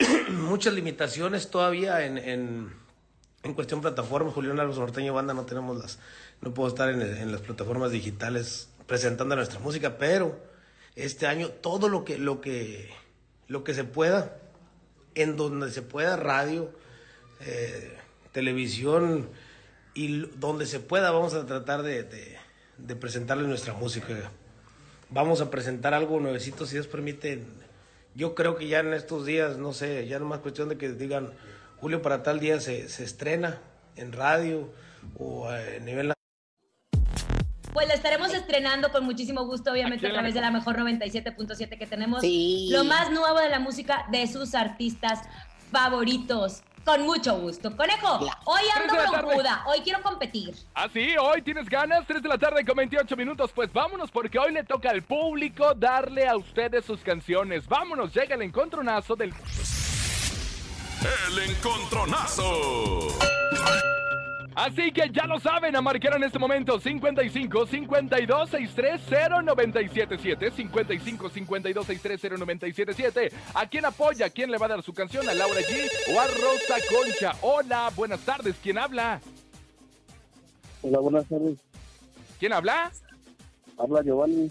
muchas 0.28 0.74
limitaciones 0.74 1.50
todavía 1.50 2.04
en, 2.04 2.18
en, 2.18 2.74
en 3.44 3.54
cuestión 3.54 3.80
plataformas. 3.80 4.34
Julián 4.34 4.58
Álvarez 4.58 4.76
Norteño 4.76 5.14
Banda 5.14 5.34
no 5.34 5.44
tenemos 5.44 5.78
las, 5.78 6.00
no 6.40 6.52
puedo 6.52 6.68
estar 6.68 6.90
en, 6.90 7.00
en, 7.00 7.30
las 7.30 7.42
plataformas 7.42 7.92
digitales 7.92 8.70
presentando 8.88 9.36
nuestra 9.36 9.60
música, 9.60 9.98
pero 9.98 10.49
este 10.96 11.26
año 11.26 11.48
todo 11.48 11.88
lo 11.88 12.04
que, 12.04 12.18
lo 12.18 12.40
que, 12.40 12.90
lo 13.48 13.64
que 13.64 13.74
se 13.74 13.84
pueda, 13.84 14.36
en 15.14 15.36
donde 15.36 15.70
se 15.70 15.82
pueda, 15.82 16.16
radio, 16.16 16.70
eh, 17.40 17.96
televisión 18.32 19.28
y 19.94 20.26
donde 20.36 20.66
se 20.66 20.80
pueda, 20.80 21.10
vamos 21.10 21.34
a 21.34 21.46
tratar 21.46 21.82
de, 21.82 22.38
presentarles 22.98 23.46
nuestra 23.46 23.74
música. 23.74 24.30
Vamos 25.10 25.40
a 25.40 25.50
presentar 25.50 25.94
algo 25.94 26.20
nuevecito, 26.20 26.66
si 26.66 26.74
Dios 26.74 26.86
permite. 26.86 27.42
Yo 28.14 28.34
creo 28.34 28.56
que 28.56 28.68
ya 28.68 28.80
en 28.80 28.92
estos 28.92 29.26
días, 29.26 29.58
no 29.58 29.72
sé, 29.72 30.06
ya 30.06 30.18
no 30.18 30.26
más 30.26 30.40
cuestión 30.40 30.68
de 30.68 30.78
que 30.78 30.90
digan, 30.90 31.32
Julio 31.78 32.02
para 32.02 32.22
tal 32.22 32.38
día 32.38 32.60
se, 32.60 32.88
se 32.88 33.04
estrena 33.04 33.60
en 33.96 34.12
radio 34.12 34.70
o 35.18 35.48
a 35.48 35.60
nivel 35.80 36.12
pues 37.72 37.88
la 37.88 37.94
estaremos 37.94 38.32
estrenando 38.34 38.90
con 38.90 39.04
muchísimo 39.04 39.44
gusto, 39.44 39.72
obviamente, 39.72 40.06
a 40.06 40.12
través 40.12 40.34
de 40.34 40.40
la 40.40 40.50
mejor 40.50 40.76
97.7 40.76 41.78
que 41.78 41.86
tenemos. 41.86 42.20
Sí. 42.20 42.68
Lo 42.70 42.84
más 42.84 43.10
nuevo 43.10 43.38
de 43.38 43.48
la 43.48 43.58
música 43.58 44.06
de 44.10 44.26
sus 44.26 44.54
artistas 44.54 45.20
favoritos. 45.70 46.62
Con 46.84 47.02
mucho 47.02 47.38
gusto. 47.38 47.76
Conejo, 47.76 48.20
hoy 48.46 48.62
ando 48.74 48.94
broncuda, 48.94 49.62
hoy 49.66 49.80
quiero 49.80 50.02
competir. 50.02 50.54
¿Ah, 50.74 50.88
sí? 50.90 51.14
¿Hoy 51.20 51.42
tienes 51.42 51.68
ganas? 51.68 52.06
3 52.06 52.22
de 52.22 52.28
la 52.28 52.38
tarde 52.38 52.64
con 52.64 52.74
28 52.74 53.16
minutos. 53.16 53.50
Pues 53.54 53.70
vámonos, 53.70 54.10
porque 54.10 54.38
hoy 54.38 54.52
le 54.52 54.64
toca 54.64 54.90
al 54.90 55.02
público 55.02 55.74
darle 55.74 56.26
a 56.26 56.36
ustedes 56.36 56.86
sus 56.86 57.00
canciones. 57.00 57.68
Vámonos, 57.68 58.14
llega 58.14 58.34
el 58.34 58.42
encontronazo 58.42 59.14
del... 59.14 59.34
El 61.28 61.50
encontronazo. 61.50 63.08
Así 64.60 64.92
que 64.92 65.08
ya 65.10 65.24
lo 65.24 65.40
saben, 65.40 65.74
a 65.74 65.80
marcar 65.80 66.16
en 66.16 66.24
este 66.24 66.38
momento 66.38 66.78
55 66.78 67.66
52 67.66 68.50
63 68.50 69.00
0977 69.08 70.50
55 70.50 71.30
52 71.30 71.86
63 71.86 72.20
0977 72.38 73.32
¿A 73.54 73.66
quién 73.66 73.86
apoya? 73.86 74.26
¿A 74.26 74.28
quién 74.28 74.50
le 74.50 74.58
va 74.58 74.66
a 74.66 74.68
dar 74.68 74.82
su 74.82 74.92
canción? 74.92 75.26
¿A 75.30 75.32
Laura 75.32 75.62
G 75.62 75.88
o 76.14 76.20
a 76.20 76.26
Rosa 76.26 76.76
Concha? 76.90 77.32
Hola, 77.40 77.90
buenas 77.96 78.20
tardes, 78.20 78.54
¿quién 78.62 78.76
habla? 78.76 79.22
Hola, 80.82 80.98
buenas 80.98 81.26
tardes. 81.26 81.58
¿Quién 82.38 82.52
habla? 82.52 82.92
Habla 83.78 84.02
Giovanni. 84.02 84.50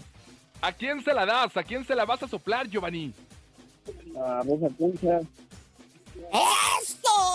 ¿A 0.60 0.72
quién 0.72 1.04
se 1.04 1.14
la 1.14 1.24
das? 1.24 1.56
¿A 1.56 1.62
quién 1.62 1.84
se 1.84 1.94
la 1.94 2.04
vas 2.04 2.20
a 2.24 2.26
soplar, 2.26 2.66
Giovanni? 2.68 3.14
A 4.20 4.42
Rosa 4.42 4.74
Concha. 4.76 5.20
¡Eso! 6.32 6.69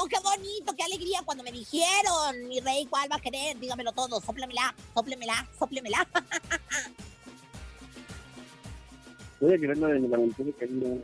¡Qué 0.07 0.19
bonito! 0.19 0.75
¡Qué 0.75 0.83
alegría 0.83 1.21
cuando 1.23 1.43
me 1.43 1.51
dijeron! 1.51 2.47
Mi 2.47 2.59
rey, 2.59 2.85
¿cuál 2.85 3.11
va 3.11 3.15
a 3.17 3.19
querer? 3.19 3.59
Dígamelo 3.59 3.91
todo. 3.91 4.21
Sóplemela, 4.21 4.73
sóplemela, 4.93 5.47
sóplemela. 5.57 6.07
Voy 9.39 9.53
a 9.53 9.57
querer 9.57 9.77
la 9.77 9.87
de 9.87 9.99
la 9.99 10.17
aventura 10.17 10.51
cariño. 10.57 11.03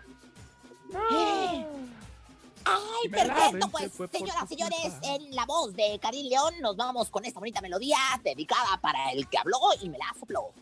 ¡Ay, 2.64 3.10
perfecto! 3.10 3.70
Pues, 3.70 3.92
señoras 4.12 4.44
y 4.46 4.48
señores, 4.56 4.94
en 5.04 5.36
la 5.36 5.46
voz 5.46 5.74
de 5.74 6.00
Karim 6.02 6.28
León 6.28 6.54
nos 6.62 6.76
vamos 6.76 7.10
con 7.10 7.26
esta 7.26 7.40
bonita 7.40 7.62
melodía 7.62 7.98
dedicada 8.24 8.80
para 8.82 9.12
el 9.12 9.28
que 9.28 9.38
habló 9.38 9.58
y 9.82 9.90
me 9.90 9.98
la 9.98 10.14
sopló. 10.20 10.54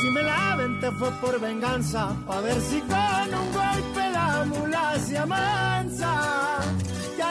Si 0.00 0.10
me 0.10 0.22
la 0.22 0.52
aventé 0.52 0.90
fue 0.92 1.10
por 1.12 1.40
venganza, 1.40 2.14
a 2.28 2.40
ver 2.40 2.60
si 2.60 2.80
con 2.80 3.34
un 3.34 3.52
golpe 3.52 4.10
la 4.10 4.44
mula 4.44 4.98
se 4.98 5.16
amansa. 5.16 6.60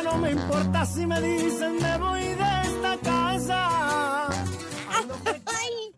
No 0.05 0.19
me 0.19 0.31
importa 0.31 0.85
si 0.85 1.07
me 1.07 1.19
dicen 1.19 1.77
me 1.81 1.97
voy 1.97 2.21
de 2.21 2.61
esta 2.63 2.97
casa. 3.03 4.29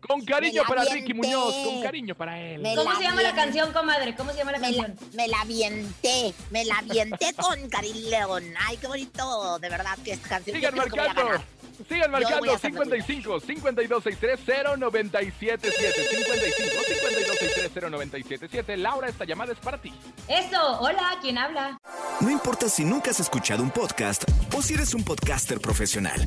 Con 0.00 0.24
cariño 0.24 0.62
para 0.66 0.84
Ricky 0.86 1.12
Muñoz, 1.12 1.54
con 1.66 1.82
cariño 1.82 2.14
para 2.14 2.40
él. 2.40 2.62
Me 2.62 2.74
¿Cómo 2.74 2.96
se 2.96 3.02
llama 3.02 3.20
la 3.20 3.34
canción, 3.34 3.70
comadre? 3.74 4.16
¿Cómo 4.16 4.30
se 4.32 4.38
llama 4.38 4.52
la 4.52 4.58
me 4.58 4.64
canción? 4.64 4.96
La, 4.98 5.16
me 5.22 5.28
la 5.28 5.40
avienté, 5.42 6.32
me 6.50 6.64
la 6.64 6.78
avienté 6.78 7.34
con 7.34 7.68
Karim 7.68 8.08
León. 8.08 8.44
Ay, 8.66 8.78
qué 8.78 8.86
bonito, 8.86 9.58
de 9.58 9.68
verdad 9.68 9.98
que 10.02 10.12
esta 10.12 10.26
canción. 10.30 10.56
Sigan 10.56 10.74
marcando. 10.74 11.44
Sigan 11.86 12.10
marcando 12.10 12.58
55 12.58 13.40
52 13.40 14.02
63 14.02 14.40
0977 14.78 15.70
55 15.70 16.84
52 16.88 17.38
63 17.38 17.90
0977 17.90 18.76
Laura, 18.76 19.08
esta 19.08 19.24
llamada 19.24 19.52
es 19.52 19.58
para 19.58 19.78
ti. 19.78 19.92
Eso, 20.26 20.80
hola, 20.80 21.18
¿quién 21.20 21.38
habla? 21.38 21.78
No 22.20 22.30
importa 22.30 22.68
si 22.68 22.84
nunca 22.84 23.10
has 23.10 23.20
escuchado 23.20 23.62
un 23.62 23.70
podcast 23.70 24.24
o 24.56 24.62
si 24.62 24.74
eres 24.74 24.94
un 24.94 25.04
podcaster 25.04 25.60
profesional. 25.60 26.20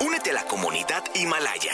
Únete 0.00 0.30
a 0.30 0.34
la 0.34 0.44
comunidad 0.44 1.04
Himalaya. 1.14 1.72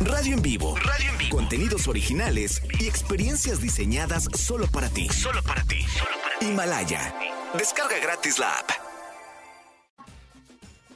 Radio 0.00 0.34
en 0.34 0.42
vivo. 0.42 0.76
Radio 0.76 1.10
en 1.10 1.18
vivo. 1.18 1.36
Contenidos 1.36 1.86
originales 1.86 2.62
y 2.80 2.88
experiencias 2.88 3.60
diseñadas 3.60 4.28
solo 4.34 4.66
para 4.66 4.88
ti. 4.88 5.08
Solo 5.10 5.42
para 5.42 5.62
ti. 5.64 5.82
Solo 5.82 6.16
para 6.22 6.38
ti. 6.38 6.46
Himalaya. 6.46 7.14
Descarga 7.54 7.98
gratis 7.98 8.38
la 8.38 8.50
app. 8.50 8.89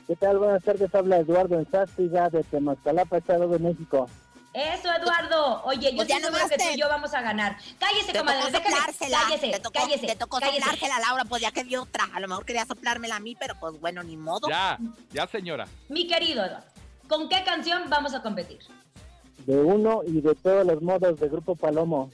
¿Qué 0.07 0.17
tal? 0.17 0.39
Buenas 0.39 0.63
tardes, 0.63 0.95
habla 0.95 1.19
Eduardo 1.19 1.59
Enzástiga 1.59 2.29
de 2.29 2.43
Temascalapa, 2.45 3.19
Estado 3.19 3.49
de 3.49 3.59
México. 3.59 4.07
Eso, 4.53 4.89
Eduardo. 4.93 5.63
Oye, 5.65 5.91
yo 5.91 5.97
Pues 5.97 6.09
estoy 6.11 6.23
segura 6.23 6.49
que 6.49 6.57
tú 6.57 6.65
te- 6.65 6.75
y 6.75 6.79
yo 6.79 6.89
vamos 6.89 7.13
a 7.15 7.21
ganar. 7.23 7.57
Cállese, 7.79 8.13
Te 8.13 8.19
comadre. 8.19 8.53
tocó 8.53 8.57
soplársela. 8.71 9.19
Cállese, 9.23 9.51
te 9.51 9.59
tocó, 9.61 9.73
cállese. 9.81 10.07
te 10.07 10.17
tocó 10.17 10.39
cállese. 10.39 10.61
soplársela, 10.61 10.99
Laura, 11.01 11.25
pues 11.25 11.43
ya 11.43 11.51
que 11.51 11.65
dio 11.65 11.83
otra. 11.83 12.05
A 12.15 12.21
lo 12.21 12.29
mejor 12.29 12.45
quería 12.45 12.65
soplármela 12.67 13.17
a 13.17 13.21
mí, 13.21 13.35
pero 13.35 13.55
pues 13.59 13.81
bueno, 13.81 14.03
ni 14.05 14.17
modo. 14.17 14.49
Ya, 14.49 14.79
ya 15.11 15.27
señora. 15.27 15.67
Mi 15.89 16.07
querido 16.07 16.45
Eduardo, 16.45 16.67
¿con 17.09 17.29
qué 17.29 17.43
canción 17.45 17.83
vamos 17.89 18.15
a 18.15 18.23
competir? 18.23 18.61
De 19.39 19.57
uno 19.57 20.03
y 20.07 20.21
de 20.21 20.35
todos 20.37 20.65
los 20.65 20.81
modos 20.83 21.19
de 21.19 21.29
Grupo 21.29 21.57
Palomo. 21.57 22.11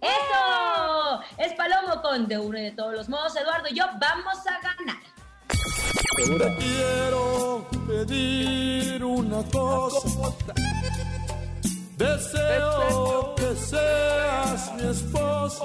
¡Eso! 0.00 1.20
Es 1.36 1.52
Palomo 1.54 2.00
con 2.00 2.26
De 2.26 2.38
uno 2.38 2.56
y 2.58 2.62
de 2.62 2.72
todos 2.72 2.94
los 2.94 3.08
modos. 3.10 3.36
Eduardo 3.36 3.68
y 3.68 3.74
yo 3.74 3.84
vamos 4.00 4.38
a 4.46 4.60
ganar. 4.60 5.01
Te 6.16 6.56
quiero 6.56 7.66
pedir 7.86 9.04
una 9.04 9.42
cosa. 9.50 10.08
Deseo 11.96 13.34
que 13.36 13.54
seas 13.56 14.72
mi 14.76 14.90
esposa. 14.90 15.64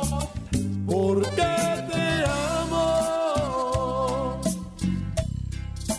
Porque 0.86 1.30
te 1.32 2.24
amo. 2.62 4.40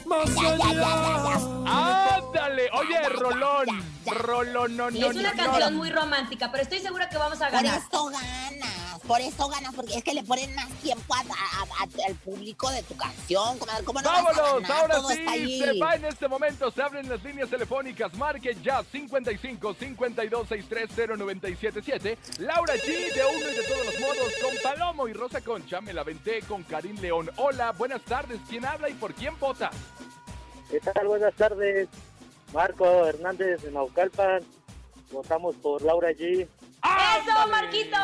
Más 0.06 0.30
allá. 0.38 1.34
¡Ándale! 1.66 2.70
Oye, 2.72 3.08
Rolón. 3.10 3.66
Rolón, 4.06 4.76
no, 4.76 4.90
Sí, 4.90 4.98
no, 5.00 5.10
es 5.10 5.16
una 5.16 5.34
no, 5.34 5.42
canción 5.42 5.72
no. 5.74 5.78
muy 5.78 5.90
romántica, 5.90 6.50
pero 6.50 6.62
estoy 6.62 6.78
segura 6.80 7.08
que 7.10 7.18
vamos 7.18 7.40
a 7.42 7.48
Por 7.50 7.62
ganar. 7.62 7.78
eso 7.78 8.04
ganas, 8.06 8.87
por 9.08 9.20
eso 9.22 9.48
ganas, 9.48 9.74
porque 9.74 9.94
es 9.94 10.04
que 10.04 10.12
le 10.12 10.22
ponen 10.22 10.54
más 10.54 10.68
tiempo 10.82 11.14
a- 11.14 11.20
a- 11.20 11.62
a- 11.82 12.06
al 12.06 12.14
público 12.16 12.70
de 12.70 12.82
tu 12.82 12.94
canción. 12.96 13.58
¿Cómo 13.84 14.02
no 14.02 14.08
vas 14.10 14.18
a 14.18 14.22
Vámonos, 14.22 14.62
ganar? 14.62 14.72
ahora 14.82 14.94
Todo 14.96 15.08
sí, 15.08 15.60
se 15.60 15.78
va 15.80 15.94
en 15.96 16.04
este 16.04 16.28
momento, 16.28 16.70
se 16.70 16.82
abren 16.82 17.08
las 17.08 17.22
líneas 17.24 17.48
telefónicas, 17.48 18.12
marque 18.14 18.54
ya 18.62 18.84
55 18.84 19.74
52 19.74 20.46
63 20.48 20.90
0977 21.16 22.18
Laura 22.38 22.74
G 22.74 22.86
de 23.14 23.24
uno 23.24 23.50
y 23.50 23.56
de 23.56 23.62
todos 23.62 23.86
los 23.86 23.98
modos 24.00 24.32
con 24.42 24.54
Palomo 24.62 25.08
y 25.08 25.14
Rosa 25.14 25.40
Concha, 25.40 25.80
me 25.80 25.94
la 25.94 26.04
venté 26.04 26.42
con 26.42 26.62
Karim 26.64 27.00
León. 27.00 27.30
Hola, 27.36 27.72
buenas 27.72 28.02
tardes, 28.02 28.38
¿quién 28.48 28.66
habla 28.66 28.90
y 28.90 28.94
por 28.94 29.14
quién 29.14 29.38
vota? 29.40 29.70
¿Qué 30.70 30.80
tal? 30.80 31.06
Buenas 31.08 31.34
tardes. 31.34 31.88
Marco 32.52 33.06
Hernández 33.06 33.62
de 33.62 33.70
Naucalpan. 33.72 34.42
Votamos 35.10 35.56
por 35.56 35.80
Laura 35.80 36.10
G. 36.10 36.46
¡Eso, 36.82 37.48
Marquito! 37.48 37.96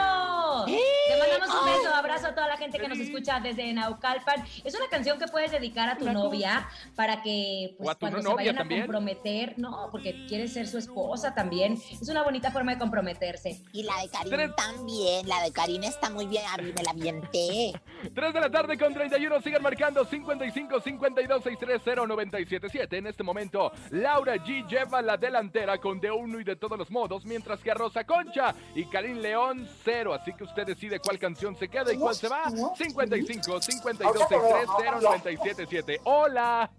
Te 0.66 1.18
mandamos 1.18 1.48
un 1.48 1.64
beso, 1.66 1.94
abrazo 1.94 2.26
a 2.28 2.34
toda 2.34 2.48
la 2.48 2.56
gente 2.56 2.78
que 2.78 2.88
nos 2.88 2.98
escucha 2.98 3.40
desde 3.40 3.72
Naucalpan. 3.72 4.44
Es 4.64 4.74
una 4.74 4.88
canción 4.88 5.18
que 5.18 5.26
puedes 5.28 5.52
dedicar 5.52 5.88
a 5.88 5.96
tu 5.96 6.10
novia 6.10 6.68
para 6.96 7.22
que 7.22 7.74
pues, 7.78 7.96
cuando 7.96 8.22
no 8.22 8.30
se 8.30 8.34
vayan 8.36 8.56
también. 8.56 8.82
a 8.82 8.86
comprometer, 8.86 9.54
no, 9.58 9.88
porque 9.90 10.26
quieres 10.26 10.52
ser 10.52 10.66
su 10.66 10.78
esposa 10.78 11.34
también. 11.34 11.74
Es 11.74 12.08
una 12.08 12.22
bonita 12.22 12.50
forma 12.50 12.72
de 12.72 12.78
comprometerse. 12.78 13.60
Y 13.72 13.84
la 13.84 13.94
de 14.02 14.08
Karim 14.08 14.54
también, 14.56 15.28
la 15.28 15.42
de 15.42 15.52
Karim 15.52 15.84
está 15.84 16.10
muy 16.10 16.26
bien, 16.26 16.42
a 16.52 16.56
mí 16.56 16.72
me 16.76 16.82
la 16.82 16.90
avienté. 16.90 17.72
3 18.14 18.34
de 18.34 18.40
la 18.40 18.50
tarde 18.50 18.76
con 18.76 18.92
31, 18.92 19.40
sigan 19.40 19.62
marcando 19.62 20.04
55 20.04 20.80
52 20.80 21.42
630 21.42 22.06
977 22.06 22.98
En 22.98 23.06
este 23.06 23.22
momento, 23.22 23.72
Laura 23.90 24.36
G 24.36 24.66
lleva 24.68 25.00
la 25.00 25.16
delantera 25.16 25.78
con 25.78 26.00
de 26.00 26.10
uno 26.10 26.40
y 26.40 26.44
de 26.44 26.56
todos 26.56 26.78
los 26.78 26.90
modos, 26.90 27.24
mientras 27.24 27.60
que 27.60 27.70
a 27.70 27.74
Rosa 27.74 28.04
Concha 28.04 28.54
y 28.74 28.84
Karim 28.86 29.18
León, 29.18 29.68
cero. 29.84 30.14
Así 30.14 30.32
que 30.32 30.44
usted 30.44 30.66
decide 30.66 30.98
cuál 30.98 31.18
canción 31.18 31.56
se 31.56 31.68
queda 31.68 31.92
y 31.92 31.96
cuál 31.96 32.14
se 32.14 32.28
va. 32.28 32.50
55 32.50 33.62
52 33.62 34.12
63 34.28 34.68
0977. 35.00 36.00
Hola. 36.04 36.70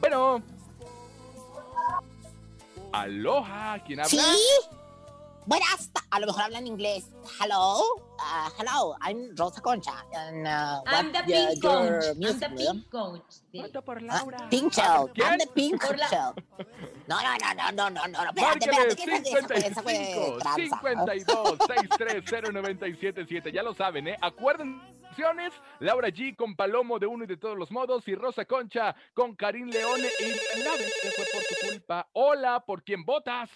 Bueno. 0.00 0.42
Aloha, 2.92 3.82
¿quién 3.86 4.00
habla? 4.00 4.10
¿Sí? 4.10 4.28
Buenas, 5.44 5.92
ta- 5.92 6.04
a 6.10 6.20
lo 6.20 6.26
mejor 6.26 6.42
hablan 6.42 6.66
inglés. 6.68 7.04
Hello, 7.40 7.80
uh, 8.18 8.48
hello, 8.58 8.94
I'm 9.00 9.34
Rosa 9.36 9.60
Concha. 9.60 10.04
And, 10.14 10.46
uh, 10.46 10.82
I'm 10.86 11.10
the 11.12 11.18
your- 11.26 11.48
pink 11.48 11.62
your 11.62 11.72
coach. 11.72 12.04
I'm 12.22 12.38
the 12.38 12.48
pink 12.50 12.90
coach. 12.90 13.22
Voto 13.52 13.82
por 13.82 13.98
Ah, 14.08 14.24
Pink 14.50 14.72
Shell. 14.72 15.10
I'm 15.22 15.38
the 15.38 15.46
Pink 15.52 15.82
Shell. 15.82 16.34
No, 17.08 17.16
no, 17.20 17.36
no, 17.38 17.72
no, 17.72 17.90
no, 17.90 17.90
no, 17.90 18.06
no, 18.06 18.28
espérate, 18.30 18.70
espérate, 18.70 18.96
¿qué 18.96 19.14
es 19.16 19.34
eso? 19.34 19.52
Esa 19.54 19.82
fue 19.82 19.94
55 19.94 20.38
tranza. 20.38 20.54
52 20.54 21.58
63 21.66 22.24
0977. 22.52 23.52
Ya 23.52 23.62
lo 23.64 23.74
saben, 23.74 24.08
¿eh? 24.08 24.16
Acuérdense. 24.20 24.80
Laura 25.80 26.08
G 26.08 26.34
con 26.36 26.56
Palomo 26.56 26.98
de 26.98 27.06
uno 27.06 27.24
y 27.24 27.26
de 27.26 27.36
todos 27.36 27.58
los 27.58 27.70
modos 27.70 28.08
y 28.08 28.14
Rosa 28.14 28.46
Concha 28.46 28.94
con 29.12 29.34
Karim 29.36 29.68
Leone 29.68 30.08
y 30.20 30.60
la 30.62 30.70
vez 30.72 30.94
que 31.02 31.10
fue 31.10 31.26
por 31.30 31.42
tu 31.42 31.66
culpa. 31.68 32.08
Hola, 32.14 32.60
¿por 32.64 32.82
quién 32.82 33.04
votas? 33.04 33.50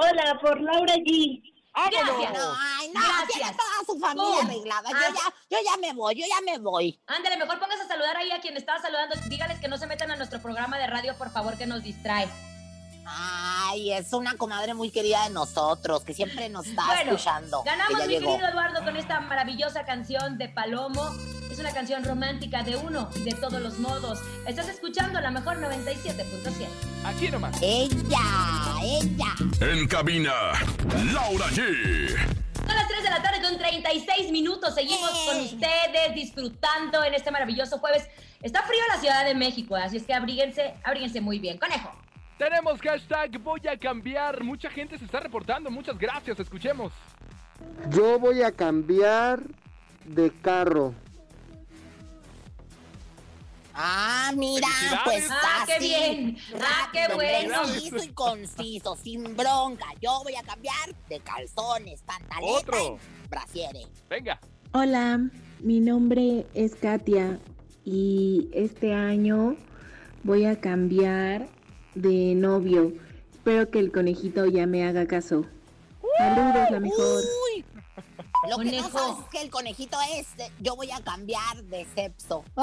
Hola, 0.00 0.38
por 0.40 0.60
Laura 0.60 0.94
G. 0.94 1.42
¡Vámonos! 1.74 2.20
Gracias. 2.20 2.48
Ay, 2.60 2.88
no, 2.94 3.00
Gracias. 3.00 3.28
tiene 3.32 3.52
toda 3.52 3.84
su 3.86 3.98
familia 3.98 4.40
Pum. 4.40 4.46
arreglada. 4.50 4.90
Yo 4.90 4.96
Ah. 4.96 5.14
ya, 5.50 5.56
yo 5.58 5.64
ya 5.64 5.76
me 5.76 5.92
voy, 5.92 6.14
yo 6.14 6.24
ya 6.26 6.40
me 6.40 6.58
voy. 6.58 7.00
Ándale, 7.06 7.36
mejor 7.36 7.58
póngase 7.58 7.82
a 7.82 7.88
saludar 7.88 8.16
ahí 8.16 8.30
a 8.30 8.40
quien 8.40 8.56
estaba 8.56 8.80
saludando. 8.80 9.16
Dígales 9.28 9.58
que 9.60 9.66
no 9.68 9.76
se 9.76 9.86
metan 9.88 10.10
a 10.12 10.16
nuestro 10.16 10.40
programa 10.40 10.78
de 10.78 10.86
radio, 10.86 11.16
por 11.18 11.30
favor, 11.30 11.56
que 11.58 11.66
nos 11.66 11.82
distrae. 11.82 12.28
Ay, 13.10 13.92
es 13.92 14.12
una 14.12 14.34
comadre 14.36 14.74
muy 14.74 14.90
querida 14.90 15.24
de 15.24 15.30
nosotros, 15.30 16.02
que 16.04 16.12
siempre 16.14 16.48
nos 16.48 16.66
está 16.66 16.84
Bueno, 16.86 17.12
escuchando. 17.12 17.62
que 17.64 17.70
Ganamos, 17.70 17.98
ya 18.00 18.06
mi 18.06 18.12
llegó. 18.14 18.30
querido 18.32 18.48
Eduardo, 18.48 18.84
con 18.84 18.96
esta 18.96 19.20
maravillosa 19.20 19.84
canción 19.84 20.36
de 20.38 20.48
Palomo. 20.48 21.10
Es 21.50 21.58
una 21.58 21.72
canción 21.72 22.04
romántica 22.04 22.62
de 22.62 22.76
uno 22.76 23.08
y 23.16 23.20
de 23.20 23.32
todos 23.32 23.60
los 23.60 23.78
modos. 23.78 24.20
Estás 24.46 24.68
escuchando 24.68 25.20
la 25.20 25.30
mejor 25.30 25.56
97.7. 25.58 26.66
Aquí 27.04 27.28
nomás. 27.30 27.56
Ella, 27.62 28.18
ella. 28.82 29.34
En 29.60 29.88
cabina, 29.88 30.32
Laura 31.12 31.46
G. 31.46 32.16
Son 32.54 32.76
las 32.76 32.86
3 32.88 33.02
de 33.02 33.10
la 33.10 33.22
tarde 33.22 33.40
con 33.42 33.56
36 33.56 34.30
minutos. 34.30 34.74
Seguimos 34.74 35.10
con 35.26 35.40
ustedes 35.40 36.14
disfrutando 36.14 37.02
en 37.02 37.14
este 37.14 37.30
maravilloso 37.30 37.78
jueves. 37.78 38.06
Está 38.42 38.62
frío 38.62 38.80
la 38.94 39.00
Ciudad 39.00 39.24
de 39.24 39.34
México, 39.34 39.74
así 39.74 39.96
es 39.96 40.04
que 40.04 40.12
abríguense, 40.14 40.74
abríguense 40.84 41.20
muy 41.22 41.38
bien. 41.38 41.58
Conejo. 41.58 41.90
Tenemos 42.38 42.80
hashtag 42.80 43.38
voy 43.40 43.60
a 43.68 43.76
cambiar. 43.76 44.44
Mucha 44.44 44.70
gente 44.70 44.96
se 44.96 45.04
está 45.04 45.18
reportando. 45.18 45.70
Muchas 45.70 45.98
gracias. 45.98 46.38
Escuchemos. 46.38 46.92
Yo 47.90 48.18
voy 48.18 48.42
a 48.42 48.52
cambiar 48.52 49.42
de 50.04 50.30
carro. 50.40 50.94
Ah, 53.74 54.32
mira, 54.36 54.68
pues. 55.04 55.28
Ah, 55.30 55.64
qué 55.66 55.78
bien. 55.78 56.36
Ah, 56.60 56.88
qué 56.92 57.14
bueno. 57.14 57.62
Preciso 57.62 58.02
y 58.02 58.08
conciso, 58.08 58.96
sin 58.96 59.36
bronca. 59.36 59.86
Yo 60.00 60.20
voy 60.24 60.34
a 60.36 60.42
cambiar 60.42 60.94
de 61.08 61.20
calzones, 61.20 62.02
pantaleta 62.02 62.52
Otro. 62.52 62.98
brasiere. 63.28 63.86
Venga. 64.08 64.40
Hola, 64.72 65.20
mi 65.60 65.80
nombre 65.80 66.46
es 66.54 66.74
Katia 66.74 67.38
y 67.84 68.48
este 68.52 68.94
año 68.94 69.56
voy 70.24 70.44
a 70.44 70.60
cambiar 70.60 71.48
de 72.00 72.34
novio. 72.34 72.92
Espero 73.32 73.70
que 73.70 73.78
el 73.78 73.92
conejito 73.92 74.46
ya 74.46 74.66
me 74.66 74.86
haga 74.86 75.06
caso. 75.06 75.44
Saludos, 76.18 76.70
la 76.70 76.80
mejor. 76.80 77.22
Uy, 77.54 77.64
lo 78.48 78.58
que 78.58 78.64
no 78.64 78.70
Conejo. 78.82 78.88
sabes 78.98 79.18
es 79.18 79.24
que 79.30 79.42
el 79.42 79.50
conejito 79.50 79.98
es, 80.16 80.26
yo 80.60 80.76
voy 80.76 80.90
a 80.90 81.00
cambiar 81.02 81.56
de 81.64 81.84
sexo. 81.94 82.44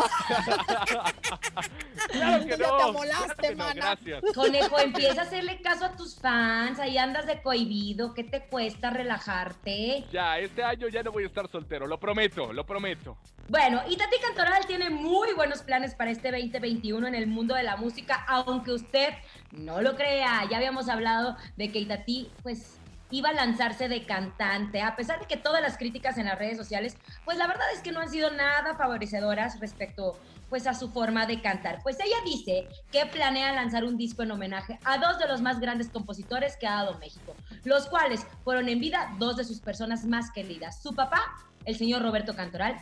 Claro 2.11 2.43
que 2.45 2.57
Ya 2.57 2.67
no. 2.67 2.77
te 2.77 2.83
amolaste, 2.83 3.25
claro 3.35 3.35
que 3.41 3.55
no, 3.55 3.63
mana. 3.63 3.73
Gracias. 3.73 4.23
Conejo, 4.33 4.79
empieza 4.79 5.21
a 5.21 5.23
hacerle 5.25 5.61
caso 5.61 5.85
a 5.85 5.91
tus 5.95 6.15
fans. 6.19 6.79
Ahí 6.79 6.97
andas 6.97 7.25
de 7.25 7.41
cohibido. 7.41 8.13
¿Qué 8.13 8.23
te 8.23 8.45
cuesta 8.47 8.89
relajarte? 8.89 10.05
Ya, 10.11 10.37
este 10.39 10.63
año 10.63 10.87
ya 10.87 11.03
no 11.03 11.11
voy 11.11 11.23
a 11.23 11.27
estar 11.27 11.49
soltero. 11.49 11.87
Lo 11.87 11.99
prometo, 11.99 12.53
lo 12.53 12.65
prometo. 12.65 13.17
Bueno, 13.49 13.81
y 13.89 13.97
Tati 13.97 14.17
Cantoral 14.19 14.65
tiene 14.65 14.89
muy 14.89 15.33
buenos 15.33 15.61
planes 15.61 15.93
para 15.95 16.11
este 16.11 16.31
2021 16.31 17.07
en 17.07 17.15
el 17.15 17.27
mundo 17.27 17.55
de 17.55 17.63
la 17.63 17.75
música, 17.75 18.23
aunque 18.27 18.71
usted 18.71 19.09
no 19.51 19.81
lo 19.81 19.95
crea. 19.95 20.47
Ya 20.49 20.57
habíamos 20.57 20.89
hablado 20.89 21.35
de 21.57 21.71
que 21.71 21.79
Itatí, 21.79 22.29
pues, 22.43 22.77
iba 23.11 23.29
a 23.29 23.33
lanzarse 23.33 23.87
de 23.87 24.05
cantante, 24.05 24.81
a 24.81 24.95
pesar 24.95 25.19
de 25.19 25.25
que 25.25 25.37
todas 25.37 25.61
las 25.61 25.77
críticas 25.77 26.17
en 26.17 26.25
las 26.25 26.39
redes 26.39 26.57
sociales, 26.57 26.97
pues 27.23 27.37
la 27.37 27.47
verdad 27.47 27.65
es 27.73 27.81
que 27.81 27.91
no 27.91 27.99
han 27.99 28.09
sido 28.09 28.31
nada 28.31 28.75
favorecedoras 28.75 29.59
respecto 29.59 30.19
pues 30.49 30.67
a 30.67 30.73
su 30.73 30.89
forma 30.89 31.25
de 31.25 31.41
cantar. 31.41 31.79
Pues 31.83 31.97
ella 31.99 32.17
dice 32.23 32.67
que 32.91 33.05
planea 33.05 33.53
lanzar 33.53 33.83
un 33.83 33.97
disco 33.97 34.23
en 34.23 34.31
homenaje 34.31 34.79
a 34.83 34.97
dos 34.97 35.19
de 35.19 35.27
los 35.27 35.41
más 35.41 35.59
grandes 35.59 35.89
compositores 35.89 36.57
que 36.57 36.67
ha 36.67 36.75
dado 36.75 36.97
México, 36.99 37.35
los 37.63 37.87
cuales 37.87 38.25
fueron 38.43 38.69
en 38.69 38.79
vida 38.79 39.15
dos 39.19 39.37
de 39.37 39.43
sus 39.43 39.59
personas 39.59 40.05
más 40.05 40.31
queridas, 40.31 40.81
su 40.81 40.93
papá, 40.93 41.21
el 41.65 41.75
señor 41.75 42.01
Roberto 42.01 42.35
Cantoral, 42.35 42.77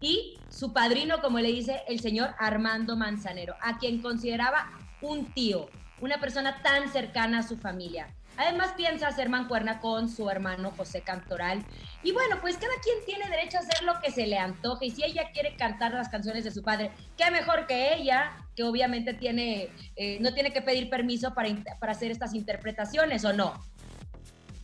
y 0.00 0.38
su 0.48 0.72
padrino, 0.72 1.20
como 1.20 1.40
le 1.40 1.48
dice 1.48 1.82
el 1.88 2.00
señor 2.00 2.34
Armando 2.38 2.96
Manzanero, 2.96 3.56
a 3.60 3.78
quien 3.78 4.00
consideraba 4.00 4.70
un 5.00 5.32
tío, 5.32 5.68
una 6.00 6.20
persona 6.20 6.62
tan 6.62 6.88
cercana 6.90 7.40
a 7.40 7.42
su 7.42 7.56
familia. 7.56 8.14
Además 8.38 8.72
piensa 8.76 9.08
hacer 9.08 9.28
mancuerna 9.28 9.80
con 9.80 10.08
su 10.08 10.30
hermano 10.30 10.70
José 10.70 11.02
Cantoral. 11.02 11.64
Y 12.04 12.12
bueno, 12.12 12.40
pues 12.40 12.56
cada 12.56 12.72
quien 12.82 13.04
tiene 13.04 13.28
derecho 13.28 13.58
a 13.58 13.60
hacer 13.60 13.82
lo 13.82 14.00
que 14.00 14.12
se 14.12 14.28
le 14.28 14.38
antoje. 14.38 14.86
Y 14.86 14.90
si 14.92 15.04
ella 15.04 15.30
quiere 15.32 15.56
cantar 15.56 15.92
las 15.92 16.08
canciones 16.08 16.44
de 16.44 16.52
su 16.52 16.62
padre, 16.62 16.92
qué 17.16 17.30
mejor 17.32 17.66
que 17.66 17.94
ella, 17.94 18.32
que 18.54 18.62
obviamente 18.62 19.12
tiene, 19.12 19.70
eh, 19.96 20.18
no 20.20 20.32
tiene 20.32 20.52
que 20.52 20.62
pedir 20.62 20.88
permiso 20.88 21.34
para, 21.34 21.48
para 21.80 21.92
hacer 21.92 22.12
estas 22.12 22.32
interpretaciones, 22.32 23.24
¿o 23.24 23.32
no? 23.32 23.60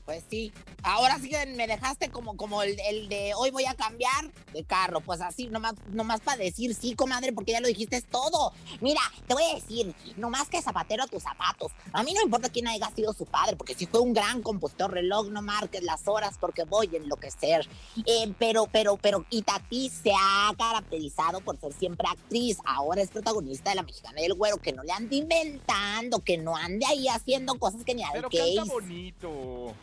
Pues 0.05 0.23
sí. 0.29 0.53
Ahora 0.83 1.19
sí 1.19 1.31
que 1.31 1.47
me 1.47 1.67
dejaste 1.67 2.11
como, 2.11 2.37
como 2.37 2.63
el, 2.63 2.79
el 2.81 3.09
de 3.09 3.33
hoy 3.37 3.51
voy 3.51 3.65
a 3.65 3.75
cambiar 3.75 4.31
de 4.53 4.65
carro. 4.65 5.01
Pues 5.01 5.21
así, 5.21 5.49
nomás, 5.49 5.75
nomás 5.89 6.21
para 6.21 6.39
decir 6.39 6.75
sí, 6.75 6.95
comadre, 6.95 7.33
porque 7.33 7.53
ya 7.53 7.61
lo 7.61 7.69
dijiste 7.69 7.97
es 7.97 8.05
todo. 8.05 8.53
Mira, 8.81 9.01
te 9.27 9.35
voy 9.35 9.45
a 9.45 9.55
decir, 9.55 9.95
nomás 10.17 10.49
que 10.49 10.61
zapatero 10.61 11.05
a 11.05 11.07
tus 11.07 11.23
zapatos. 11.23 11.73
A 11.93 12.03
mí 12.03 12.13
no 12.13 12.21
me 12.21 12.25
importa 12.25 12.51
quién 12.51 12.69
haya 12.69 12.91
sido 12.95 13.13
su 13.15 13.25
padre, 13.25 13.57
porque 13.57 13.75
si 13.75 13.87
fue 13.87 14.01
un 14.01 14.13
gran 14.13 14.43
compositor, 14.43 14.93
reloj, 14.93 15.29
no 15.29 15.41
marques 15.41 15.83
las 15.83 16.07
horas 16.07 16.37
porque 16.39 16.65
voy 16.65 16.91
a 16.93 16.97
enloquecer. 16.99 17.67
Eh, 18.05 18.33
pero, 18.39 18.67
pero, 18.71 18.97
pero 18.97 19.25
Itatí 19.31 19.89
se 19.89 20.13
ha 20.13 20.53
caracterizado 20.57 21.41
por 21.41 21.59
ser 21.59 21.73
siempre 21.73 22.07
actriz. 22.11 22.59
Ahora 22.67 23.01
es 23.01 23.11
protagonista 23.11 23.71
de 23.71 23.77
La 23.77 23.83
Mexicana 23.83 24.21
y 24.21 24.25
el 24.25 24.35
Güero, 24.35 24.59
que 24.59 24.73
no 24.73 24.83
le 24.83 24.93
ande 24.93 25.17
inventando, 25.17 26.21
que 26.21 26.37
no 26.37 26.57
ande 26.57 26.85
ahí 26.87 27.09
haciendo 27.09 27.59
cosas 27.59 27.85
que 27.85 27.95
ni 27.95 28.03
al 28.03 28.13
Pero 28.13 28.29
canta 28.29 28.65
bonito. 28.65 29.75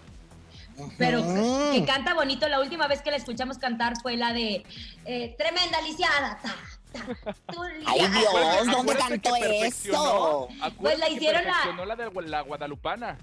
Pero 0.98 1.22
Mm. 1.24 1.72
que 1.74 1.86
canta 1.86 2.14
bonito. 2.14 2.48
La 2.48 2.60
última 2.60 2.88
vez 2.88 3.02
que 3.02 3.12
la 3.12 3.18
escuchamos 3.18 3.58
cantar 3.58 3.94
fue 4.02 4.18
la 4.18 4.34
de 4.34 4.64
eh, 5.06 5.36
Tremenda 5.38 5.82
lisiada. 5.82 6.40
ta, 6.42 6.56
ta, 6.94 7.36
tú 7.52 7.62
Ay. 7.86 8.00
Dios, 8.08 8.68
¿dónde 8.72 8.96
cantó 8.96 9.36
eso? 9.36 10.48
Pues 10.80 11.00
la 11.00 11.10
hicieron 11.10 11.44
la- 11.44 11.52
perfeccionó 11.52 11.86
la 11.86 11.96
de 11.96 12.12
la 12.30 12.42
Guadalupana. 12.42 13.18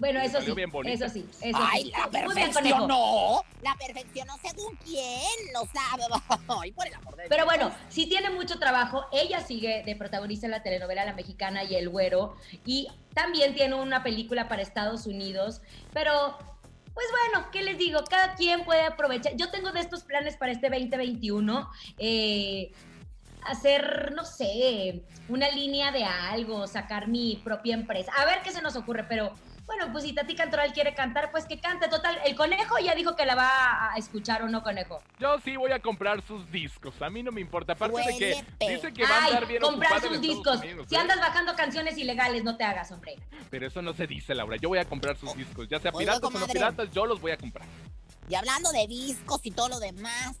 Bueno, 0.00 0.20
eso 0.20 0.40
sí, 0.40 0.52
eso 0.86 1.08
sí, 1.08 1.24
eso 1.40 1.58
Ay, 1.62 1.84
sí. 1.84 1.92
la 1.92 2.10
perfeccionó. 2.10 3.44
La 3.62 3.76
perfeccionó 3.76 4.34
según 4.42 4.76
quién, 4.84 5.22
lo 5.54 5.60
sabe. 5.72 6.02
Ay, 6.60 6.72
por 6.72 6.86
el 6.88 6.94
amor 6.94 7.14
de 7.16 7.22
Pero 7.28 7.44
Dios. 7.44 7.46
bueno, 7.46 7.74
sí 7.90 8.06
tiene 8.06 8.28
mucho 8.30 8.58
trabajo. 8.58 9.06
Ella 9.12 9.40
sigue 9.40 9.84
de 9.86 9.94
protagonista 9.96 10.46
en 10.46 10.50
la 10.50 10.62
telenovela 10.64 11.04
La 11.04 11.12
Mexicana 11.14 11.62
y 11.62 11.76
El 11.76 11.88
Güero. 11.90 12.36
Y 12.66 12.88
también 13.14 13.54
tiene 13.54 13.76
una 13.76 14.02
película 14.02 14.48
para 14.48 14.62
Estados 14.62 15.06
Unidos. 15.06 15.60
Pero, 15.92 16.36
pues 16.94 17.06
bueno, 17.10 17.50
¿qué 17.50 17.62
les 17.62 17.76
digo? 17.76 18.04
Cada 18.08 18.34
quien 18.34 18.64
puede 18.64 18.84
aprovechar. 18.84 19.36
Yo 19.36 19.50
tengo 19.50 19.72
de 19.72 19.80
estos 19.80 20.04
planes 20.04 20.36
para 20.36 20.52
este 20.52 20.68
2021. 20.70 21.68
eh, 21.98 22.72
hacer, 23.44 24.12
no 24.14 24.24
sé, 24.24 25.02
una 25.28 25.50
línea 25.50 25.92
de 25.92 26.04
algo, 26.04 26.66
sacar 26.66 27.08
mi 27.08 27.40
propia 27.44 27.74
empresa. 27.74 28.12
A 28.16 28.24
ver 28.24 28.40
qué 28.42 28.50
se 28.50 28.62
nos 28.62 28.76
ocurre, 28.76 29.04
pero 29.04 29.34
bueno, 29.66 29.90
pues 29.92 30.04
si 30.04 30.12
Tati 30.12 30.34
Cantoral 30.34 30.72
quiere 30.72 30.94
cantar, 30.94 31.30
pues 31.30 31.46
que 31.46 31.58
cante. 31.60 31.88
Total, 31.88 32.18
el 32.24 32.34
conejo 32.36 32.78
ya 32.78 32.94
dijo 32.94 33.16
que 33.16 33.24
la 33.24 33.34
va 33.34 33.92
a 33.92 33.96
escuchar 33.96 34.42
o 34.42 34.48
no, 34.48 34.62
conejo. 34.62 35.02
Yo 35.18 35.38
sí 35.40 35.56
voy 35.56 35.72
a 35.72 35.80
comprar 35.80 36.22
sus 36.26 36.50
discos. 36.50 37.00
A 37.00 37.08
mí 37.10 37.22
no 37.22 37.32
me 37.32 37.40
importa. 37.40 37.72
Aparte 37.72 37.96
de 38.06 38.18
que 38.18 38.44
pe- 38.58 38.74
dice 38.74 38.92
que 38.92 39.02
va 39.04 39.16
a 39.16 39.24
andar 39.26 39.46
bien 39.46 39.62
comprar 39.62 40.00
sus 40.00 40.20
discos. 40.20 40.58
Unidos, 40.60 40.86
Si 40.88 40.94
¿eh? 40.94 40.98
andas 40.98 41.18
bajando 41.18 41.54
canciones 41.54 41.96
ilegales, 41.96 42.44
no 42.44 42.56
te 42.56 42.64
hagas, 42.64 42.92
hombre. 42.92 43.16
Pero 43.50 43.66
eso 43.66 43.80
no 43.82 43.94
se 43.94 44.06
dice, 44.06 44.34
Laura. 44.34 44.56
Yo 44.60 44.68
voy 44.68 44.78
a 44.78 44.84
comprar 44.84 45.16
sus 45.16 45.34
discos. 45.34 45.66
Ya 45.68 45.80
sea 45.80 45.90
Oiga, 45.94 46.12
piratas 46.14 46.34
o 46.34 46.38
no 46.38 46.46
piratas, 46.46 46.90
yo 46.90 47.06
los 47.06 47.20
voy 47.20 47.32
a 47.32 47.36
comprar. 47.38 47.66
Y 48.28 48.34
hablando 48.34 48.70
de 48.72 48.86
discos 48.86 49.40
y 49.44 49.50
todo 49.50 49.68
lo 49.68 49.78
demás. 49.80 50.36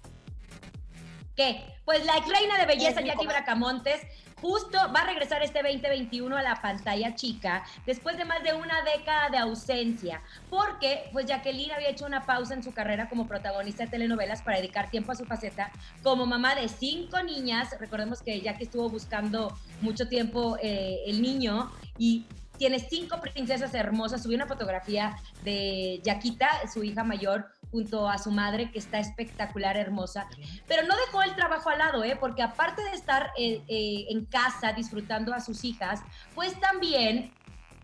¿Qué? 1.36 1.64
Pues 1.84 2.04
la 2.06 2.16
ex 2.16 2.28
reina 2.28 2.56
de 2.58 2.66
belleza, 2.66 3.00
Jackie. 3.00 3.26
Bracamontes, 3.26 4.00
justo 4.40 4.78
va 4.94 5.00
a 5.00 5.06
regresar 5.06 5.42
este 5.42 5.62
2021 5.62 6.36
a 6.36 6.42
la 6.42 6.60
pantalla 6.60 7.14
chica 7.14 7.64
después 7.86 8.16
de 8.16 8.24
más 8.24 8.42
de 8.42 8.54
una 8.54 8.82
década 8.82 9.30
de 9.30 9.38
ausencia, 9.38 10.22
porque 10.50 11.08
pues 11.12 11.26
Jacqueline 11.26 11.72
había 11.72 11.90
hecho 11.90 12.06
una 12.06 12.26
pausa 12.26 12.54
en 12.54 12.62
su 12.62 12.72
carrera 12.72 13.08
como 13.08 13.26
protagonista 13.26 13.84
de 13.84 13.90
telenovelas 13.90 14.42
para 14.42 14.58
dedicar 14.58 14.90
tiempo 14.90 15.12
a 15.12 15.14
su 15.14 15.24
faceta 15.24 15.70
como 16.02 16.26
mamá 16.26 16.54
de 16.54 16.68
cinco 16.68 17.22
niñas. 17.22 17.74
Recordemos 17.78 18.22
que 18.22 18.40
Jackie 18.40 18.64
estuvo 18.64 18.88
buscando 18.88 19.56
mucho 19.80 20.08
tiempo 20.08 20.56
eh, 20.62 21.02
el 21.06 21.22
niño 21.22 21.70
y 21.98 22.26
tiene 22.64 22.78
cinco 22.78 23.20
princesas 23.20 23.74
hermosas. 23.74 24.22
Subí 24.22 24.36
una 24.36 24.46
fotografía 24.46 25.18
de 25.42 26.00
Yaquita, 26.02 26.48
su 26.72 26.82
hija 26.82 27.04
mayor, 27.04 27.50
junto 27.70 28.08
a 28.08 28.16
su 28.16 28.30
madre, 28.30 28.70
que 28.70 28.78
está 28.78 28.98
espectacular, 28.98 29.76
hermosa. 29.76 30.26
Pero 30.66 30.86
no 30.86 30.94
dejó 30.96 31.22
el 31.22 31.34
trabajo 31.34 31.68
al 31.68 31.76
lado, 31.76 32.02
¿eh? 32.04 32.16
porque 32.18 32.42
aparte 32.42 32.82
de 32.82 32.92
estar 32.92 33.32
eh, 33.36 33.60
eh, 33.68 34.06
en 34.08 34.24
casa 34.24 34.72
disfrutando 34.72 35.34
a 35.34 35.40
sus 35.40 35.62
hijas, 35.62 36.00
pues 36.34 36.58
también 36.58 37.34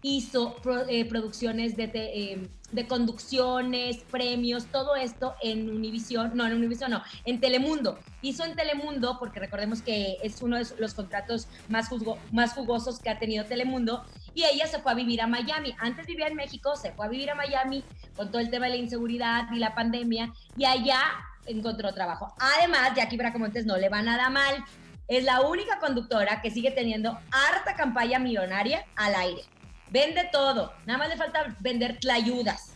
hizo 0.02 0.54
pro- 0.56 0.88
eh, 0.88 1.04
producciones 1.04 1.76
de, 1.76 1.90
eh, 1.94 2.48
de 2.72 2.86
conducciones, 2.86 3.98
premios, 4.10 4.66
todo 4.66 4.96
esto 4.96 5.34
en 5.42 5.70
Univisión, 5.70 6.32
no, 6.34 6.46
en 6.46 6.54
Univisión 6.54 6.90
no, 6.92 7.02
en 7.24 7.40
Telemundo. 7.40 7.98
Hizo 8.22 8.44
en 8.44 8.54
Telemundo, 8.56 9.18
porque 9.18 9.40
recordemos 9.40 9.82
que 9.82 10.16
es 10.22 10.40
uno 10.40 10.56
de 10.56 10.66
los 10.78 10.94
contratos 10.94 11.48
más, 11.68 11.90
juzgo- 11.90 12.16
más 12.32 12.52
jugosos 12.54 12.98
que 13.00 13.10
ha 13.10 13.18
tenido 13.18 13.44
Telemundo, 13.44 14.04
y 14.34 14.44
ella 14.44 14.66
se 14.66 14.78
fue 14.78 14.92
a 14.92 14.94
vivir 14.94 15.20
a 15.20 15.26
Miami. 15.26 15.74
Antes 15.78 16.06
vivía 16.06 16.28
en 16.28 16.36
México, 16.36 16.76
se 16.76 16.92
fue 16.92 17.06
a 17.06 17.08
vivir 17.08 17.30
a 17.30 17.34
Miami 17.34 17.84
con 18.16 18.30
todo 18.30 18.40
el 18.40 18.50
tema 18.50 18.66
de 18.66 18.72
la 18.72 18.78
inseguridad 18.78 19.48
y 19.52 19.58
la 19.58 19.74
pandemia, 19.74 20.32
y 20.56 20.64
allá 20.64 21.00
encontró 21.46 21.92
trabajo. 21.92 22.32
Además, 22.38 22.92
Jackie 22.94 23.16
Bracamontes 23.16 23.66
no 23.66 23.76
le 23.76 23.88
va 23.88 24.00
nada 24.02 24.30
mal. 24.30 24.64
Es 25.08 25.24
la 25.24 25.40
única 25.40 25.80
conductora 25.80 26.40
que 26.40 26.52
sigue 26.52 26.70
teniendo 26.70 27.18
harta 27.32 27.74
campaña 27.76 28.20
millonaria 28.20 28.84
al 28.94 29.14
aire. 29.16 29.42
Vende 29.90 30.28
todo. 30.32 30.72
Nada 30.86 30.98
más 30.98 31.08
le 31.08 31.16
falta 31.16 31.56
vender 31.60 31.98
tlayudas. 32.00 32.72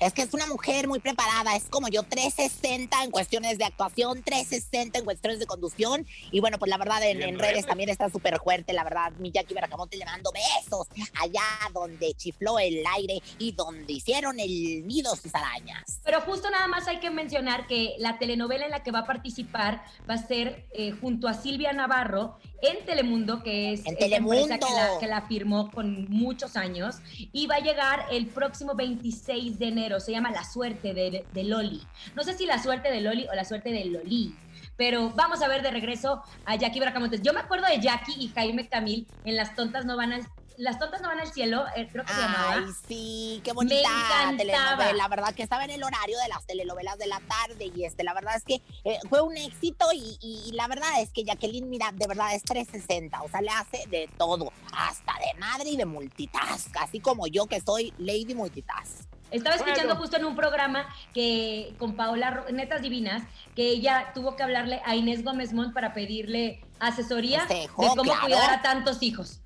Es 0.00 0.12
que 0.12 0.22
es 0.22 0.34
una 0.34 0.46
mujer 0.46 0.88
muy 0.88 0.98
preparada, 0.98 1.54
es 1.54 1.68
como 1.68 1.88
yo, 1.88 2.02
360 2.02 3.04
en 3.04 3.10
cuestiones 3.10 3.58
de 3.58 3.64
actuación, 3.64 4.22
360 4.22 4.98
en 4.98 5.04
cuestiones 5.04 5.38
de 5.38 5.46
conducción. 5.46 6.06
Y 6.32 6.40
bueno, 6.40 6.58
pues 6.58 6.68
la 6.68 6.78
verdad 6.78 7.02
en, 7.04 7.20
Y 7.20 7.22
en 7.22 7.28
en 7.30 7.38
redes 7.38 7.52
redes. 7.52 7.66
también 7.66 7.88
está 7.88 8.10
súper 8.10 8.38
fuerte, 8.40 8.72
la 8.72 8.82
verdad. 8.82 9.12
Mi 9.18 9.30
Jackie 9.30 9.54
Bracamonte 9.54 9.96
le 9.96 10.04
mando 10.04 10.32
besos 10.32 10.88
allá 11.20 11.42
donde 11.72 12.12
chifló 12.14 12.58
el 12.58 12.82
aire 12.96 13.22
y 13.38 13.52
donde 13.52 13.92
hicieron 13.92 14.40
el 14.40 14.86
nido 14.86 15.14
sus 15.14 15.32
arañas. 15.34 16.00
Pero 16.04 16.20
justo 16.22 16.50
nada 16.50 16.66
más 16.66 16.88
hay 16.88 16.98
que 16.98 17.10
mencionar 17.10 17.66
que 17.68 17.94
la 17.98 18.18
telenovela 18.18 18.64
en 18.64 18.72
la 18.72 18.82
que 18.82 18.90
va 18.90 19.00
a 19.00 19.06
participar 19.06 19.84
va 20.10 20.14
a 20.14 20.18
ser 20.18 20.66
eh, 20.72 20.90
junto 21.00 21.28
a 21.28 21.34
Silvia 21.34 21.72
Navarro 21.72 22.36
en 22.66 22.84
Telemundo, 22.84 23.42
que 23.42 23.72
es 23.72 23.80
esta 23.80 23.96
Telemundo. 23.96 24.40
empresa 24.40 24.58
que 24.58 24.74
la, 24.74 24.88
que 25.00 25.06
la 25.06 25.22
firmó 25.22 25.70
con 25.70 26.06
muchos 26.10 26.56
años, 26.56 26.96
y 27.32 27.46
va 27.46 27.56
a 27.56 27.60
llegar 27.60 28.06
el 28.10 28.26
próximo 28.26 28.74
26 28.74 29.58
de 29.58 29.68
enero. 29.68 30.00
Se 30.00 30.12
llama 30.12 30.30
La 30.30 30.44
Suerte 30.44 30.94
de, 30.94 31.24
de 31.32 31.44
Loli. 31.44 31.82
No 32.14 32.22
sé 32.22 32.34
si 32.34 32.46
La 32.46 32.62
Suerte 32.62 32.90
de 32.90 33.00
Loli 33.00 33.26
o 33.30 33.34
La 33.34 33.44
Suerte 33.44 33.70
de 33.70 33.84
Loli. 33.84 34.34
Pero 34.76 35.10
vamos 35.10 35.40
a 35.42 35.48
ver 35.48 35.62
de 35.62 35.70
regreso 35.70 36.22
a 36.44 36.56
Jackie 36.56 36.80
Bracamontes. 36.80 37.22
Yo 37.22 37.32
me 37.32 37.40
acuerdo 37.40 37.66
de 37.66 37.80
Jackie 37.80 38.16
y 38.18 38.28
Jaime 38.28 38.68
Camil 38.68 39.06
en 39.24 39.36
Las 39.36 39.54
Tontas 39.54 39.84
No 39.84 39.96
Van 39.96 40.12
al, 40.12 40.26
Las 40.56 40.78
Tontas 40.78 41.00
No 41.00 41.08
Van 41.08 41.20
al 41.20 41.32
Cielo, 41.32 41.64
eh, 41.76 41.88
creo 41.90 42.04
que 42.04 42.12
se 42.12 42.20
llamaba. 42.20 42.54
Ay, 42.54 42.64
sí, 42.86 43.40
qué 43.44 43.50
Me 43.50 43.54
bonita 43.56 43.80
encantaba. 43.80 44.36
telenovela. 44.36 44.92
La 44.92 45.08
verdad 45.08 45.34
que 45.34 45.42
estaba 45.42 45.64
en 45.64 45.70
el 45.70 45.82
horario 45.82 46.18
de 46.18 46.28
las 46.28 46.46
telenovelas 46.46 46.96
de 46.98 47.06
la 47.06 47.20
tarde 47.20 47.72
y 47.74 47.84
este, 47.84 48.04
la 48.04 48.14
verdad 48.14 48.36
es 48.36 48.44
que 48.44 48.62
eh, 48.84 48.98
fue 49.08 49.20
un 49.20 49.36
éxito 49.36 49.86
y, 49.92 50.16
y- 50.20 50.44
y 50.48 50.52
la 50.52 50.68
verdad 50.68 51.00
es 51.00 51.10
que 51.10 51.24
Jacqueline, 51.24 51.68
mira, 51.68 51.90
de 51.92 52.06
verdad 52.06 52.34
es 52.34 52.42
360, 52.44 53.22
o 53.22 53.28
sea, 53.28 53.40
le 53.40 53.50
hace 53.50 53.84
de 53.88 54.08
todo, 54.16 54.52
hasta 54.72 55.12
de 55.14 55.38
madre 55.40 55.70
y 55.70 55.76
de 55.76 55.84
multitask, 55.86 56.76
así 56.78 57.00
como 57.00 57.26
yo 57.26 57.46
que 57.46 57.60
soy 57.60 57.92
Lady 57.98 58.34
Multitask. 58.34 59.08
Estaba 59.30 59.56
escuchando 59.56 59.82
Bueno. 59.94 60.00
justo 60.00 60.16
en 60.16 60.24
un 60.26 60.36
programa 60.36 60.86
que 61.12 61.74
con 61.78 61.96
Paola 61.96 62.44
Netas 62.52 62.82
Divinas, 62.82 63.24
que 63.56 63.68
ella 63.70 64.12
tuvo 64.14 64.36
que 64.36 64.44
hablarle 64.44 64.80
a 64.84 64.94
Inés 64.94 65.24
Gómez 65.24 65.52
Mont 65.52 65.74
para 65.74 65.92
pedirle 65.92 66.62
asesoría 66.78 67.40
Consejo, 67.40 67.82
de 67.82 67.88
cómo 67.88 68.02
claro. 68.04 68.20
cuidar 68.26 68.50
a 68.52 68.62
tantos 68.62 69.02
hijos. 69.02 69.40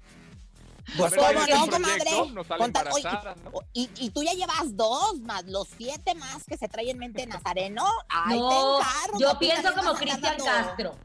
Pues 0.96 1.14
cómo 1.14 1.32
no, 1.32 1.70
comadre. 1.70 2.10
sale 2.10 2.16
Con 2.16 2.38
oye, 2.38 2.64
embarazada, 2.64 3.34
¿no? 3.44 3.50
y, 3.72 3.90
y 3.96 4.10
tú 4.10 4.22
ya 4.22 4.32
llevas 4.32 4.74
dos 4.76 5.20
más 5.20 5.44
los 5.44 5.68
siete 5.76 6.14
más 6.14 6.44
que 6.44 6.56
se 6.56 6.66
trae 6.68 6.90
en 6.90 6.98
mente 6.98 7.26
Nazareno. 7.26 7.84
Ay, 8.08 8.38
no, 8.38 8.48
te 8.48 8.56
encargo, 8.56 9.18
yo 9.20 9.38
pienso 9.38 9.74
como 9.74 9.94
Cristian 9.94 10.36
Castro. 10.38 10.96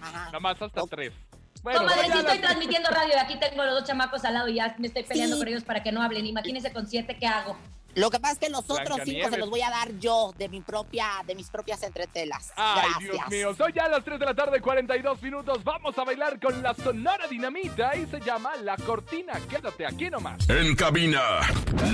Nada 0.00 0.40
más 0.40 0.60
hasta 0.60 0.82
tres. 0.88 1.12
Bueno, 1.62 1.80
Comadre, 1.80 2.10
sí 2.10 2.18
estoy 2.18 2.38
transmitiendo 2.38 2.88
radio 2.90 3.12
y 3.14 3.18
aquí 3.18 3.38
tengo 3.38 3.62
los 3.64 3.74
dos 3.80 3.84
chamacos 3.84 4.24
al 4.24 4.32
lado 4.34 4.48
y 4.48 4.54
ya 4.54 4.74
me 4.78 4.86
estoy 4.86 5.02
peleando 5.04 5.36
Sí. 5.36 5.40
por 5.40 5.48
ellos 5.48 5.62
para 5.64 5.82
que 5.82 5.92
no 5.92 6.02
hablen. 6.02 6.24
Imagínense 6.26 6.72
con 6.72 6.86
siete, 6.86 7.16
¿qué 7.18 7.26
hago? 7.26 7.56
Lo 7.94 8.10
que 8.10 8.20
pasa 8.20 8.34
es 8.34 8.38
que 8.38 8.50
los 8.50 8.68
otros 8.68 9.00
cinco 9.04 9.30
se 9.30 9.38
los 9.38 9.50
voy 9.50 9.62
a 9.62 9.70
dar 9.70 9.92
yo 9.98 10.32
de 10.38 10.48
mi 10.48 10.60
propia, 10.60 11.06
de 11.26 11.34
mis 11.34 11.50
propias 11.50 11.82
entretelas. 11.82 12.52
Ay, 12.56 12.82
Gracias. 12.82 13.10
Dios 13.10 13.28
mío, 13.30 13.54
son 13.56 13.72
ya 13.72 13.88
las 13.88 14.04
3 14.04 14.18
de 14.18 14.26
la 14.26 14.34
tarde, 14.34 14.60
42 14.60 15.22
minutos. 15.22 15.64
Vamos 15.64 15.96
a 15.98 16.04
bailar 16.04 16.38
con 16.40 16.62
la 16.62 16.74
Sonora 16.74 17.26
Dinamita 17.26 17.96
y 17.96 18.06
se 18.06 18.20
llama 18.20 18.52
La 18.62 18.76
Cortina. 18.76 19.34
Quédate 19.48 19.86
aquí 19.86 20.08
nomás. 20.10 20.48
En 20.48 20.74
cabina, 20.76 21.40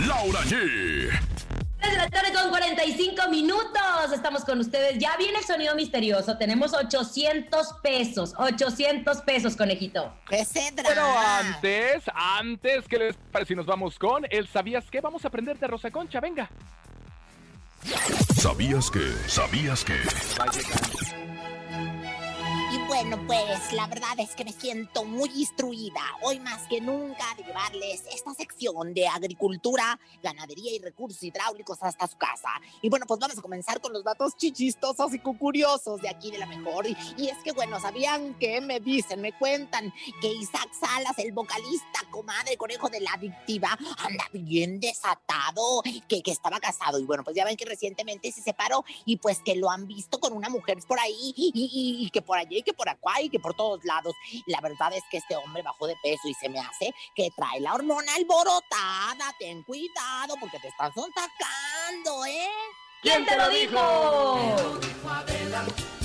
Laura 0.06 0.40
G. 0.42 1.35
3 1.80 1.90
de 1.92 1.96
la 1.98 2.08
tarde 2.08 2.32
con 2.32 2.50
45 2.50 3.28
minutos. 3.30 4.12
Estamos 4.12 4.44
con 4.44 4.60
ustedes. 4.60 4.98
Ya 4.98 5.16
viene 5.16 5.38
el 5.38 5.44
sonido 5.44 5.74
misterioso. 5.74 6.36
Tenemos 6.38 6.72
800 6.74 7.74
pesos. 7.82 8.34
800 8.36 9.22
pesos, 9.22 9.56
conejito. 9.56 10.12
¿Qué 10.28 10.44
se 10.44 10.72
Pero 10.74 11.02
antes, 11.18 12.04
antes, 12.14 12.86
¿qué 12.88 12.98
les 12.98 13.16
parece 13.32 13.48
si 13.48 13.56
nos 13.56 13.66
vamos 13.66 13.98
con 13.98 14.26
el 14.30 14.46
¿Sabías 14.48 14.84
qué? 14.90 15.00
Vamos 15.00 15.24
a 15.24 15.28
aprender 15.28 15.58
de 15.58 15.66
Rosa 15.66 15.90
Concha, 15.90 16.20
venga. 16.20 16.48
¿Sabías 18.36 18.90
que? 18.90 19.12
¿Sabías 19.28 19.84
que? 19.84 19.94
Bueno, 22.88 23.18
pues 23.26 23.72
la 23.72 23.88
verdad 23.88 24.18
es 24.18 24.30
que 24.36 24.44
me 24.44 24.52
siento 24.52 25.04
muy 25.04 25.28
instruida 25.34 26.00
hoy 26.22 26.38
más 26.38 26.62
que 26.68 26.80
nunca 26.80 27.24
de 27.36 27.42
llevarles 27.42 28.04
esta 28.14 28.32
sección 28.32 28.94
de 28.94 29.08
agricultura, 29.08 29.98
ganadería 30.22 30.72
y 30.72 30.78
recursos 30.78 31.20
hidráulicos 31.22 31.78
hasta 31.82 32.06
su 32.06 32.16
casa. 32.16 32.48
Y 32.82 32.88
bueno, 32.88 33.04
pues 33.06 33.18
vamos 33.18 33.36
a 33.36 33.42
comenzar 33.42 33.80
con 33.80 33.92
los 33.92 34.04
datos 34.04 34.36
chichistosos 34.36 35.12
y 35.14 35.18
curiosos 35.18 36.00
de 36.00 36.08
aquí 36.08 36.30
de 36.30 36.38
la 36.38 36.46
mejor. 36.46 36.86
Y, 36.86 37.28
es 37.28 37.36
que 37.44 37.52
bueno, 37.52 37.80
¿sabían 37.80 38.34
que 38.38 38.60
me 38.60 38.78
dicen, 38.78 39.20
me 39.20 39.36
cuentan 39.36 39.92
que 40.20 40.28
Isaac 40.28 40.70
Salas, 40.78 41.18
el 41.18 41.32
vocalista, 41.32 42.00
comadre, 42.10 42.56
conejo 42.56 42.88
de 42.88 43.00
la 43.00 43.10
adictiva, 43.14 43.76
anda 43.98 44.24
bien 44.32 44.78
desatado, 44.78 45.82
que, 46.08 46.22
que 46.22 46.30
estaba 46.30 46.60
casado. 46.60 47.00
Y 47.00 47.04
bueno, 47.04 47.24
pues 47.24 47.34
ya 47.34 47.44
ven 47.44 47.56
que 47.56 47.64
recientemente 47.64 48.30
se 48.30 48.42
separó 48.42 48.84
y 49.04 49.16
pues 49.16 49.40
que 49.40 49.56
lo 49.56 49.70
han 49.70 49.86
visto 49.88 50.20
con 50.20 50.32
una 50.32 50.48
mujer 50.48 50.78
por 50.86 51.00
ahí 51.00 51.34
y, 51.36 51.52
y- 51.54 52.10
que 52.10 52.22
por 52.22 52.38
allí 52.38 52.62
que 52.62 52.75
por 52.76 52.88
acá 52.88 53.20
y 53.20 53.28
que 53.28 53.40
por 53.40 53.54
todos 53.54 53.84
lados. 53.84 54.14
La 54.46 54.60
verdad 54.60 54.92
es 54.94 55.02
que 55.10 55.18
este 55.18 55.36
hombre 55.36 55.62
bajó 55.62 55.86
de 55.86 55.96
peso 56.02 56.28
y 56.28 56.34
se 56.34 56.48
me 56.48 56.60
hace 56.60 56.94
que 57.14 57.30
trae 57.36 57.60
la 57.60 57.74
hormona 57.74 58.14
alborotada. 58.14 59.34
Ten 59.38 59.62
cuidado 59.62 60.36
porque 60.40 60.58
te 60.58 60.68
están 60.68 60.92
sacando, 60.94 62.24
¿eh? 62.26 62.48
¿Quién 63.02 63.24
te 63.24 63.36
lo 63.36 63.48
dijo? 63.50 63.78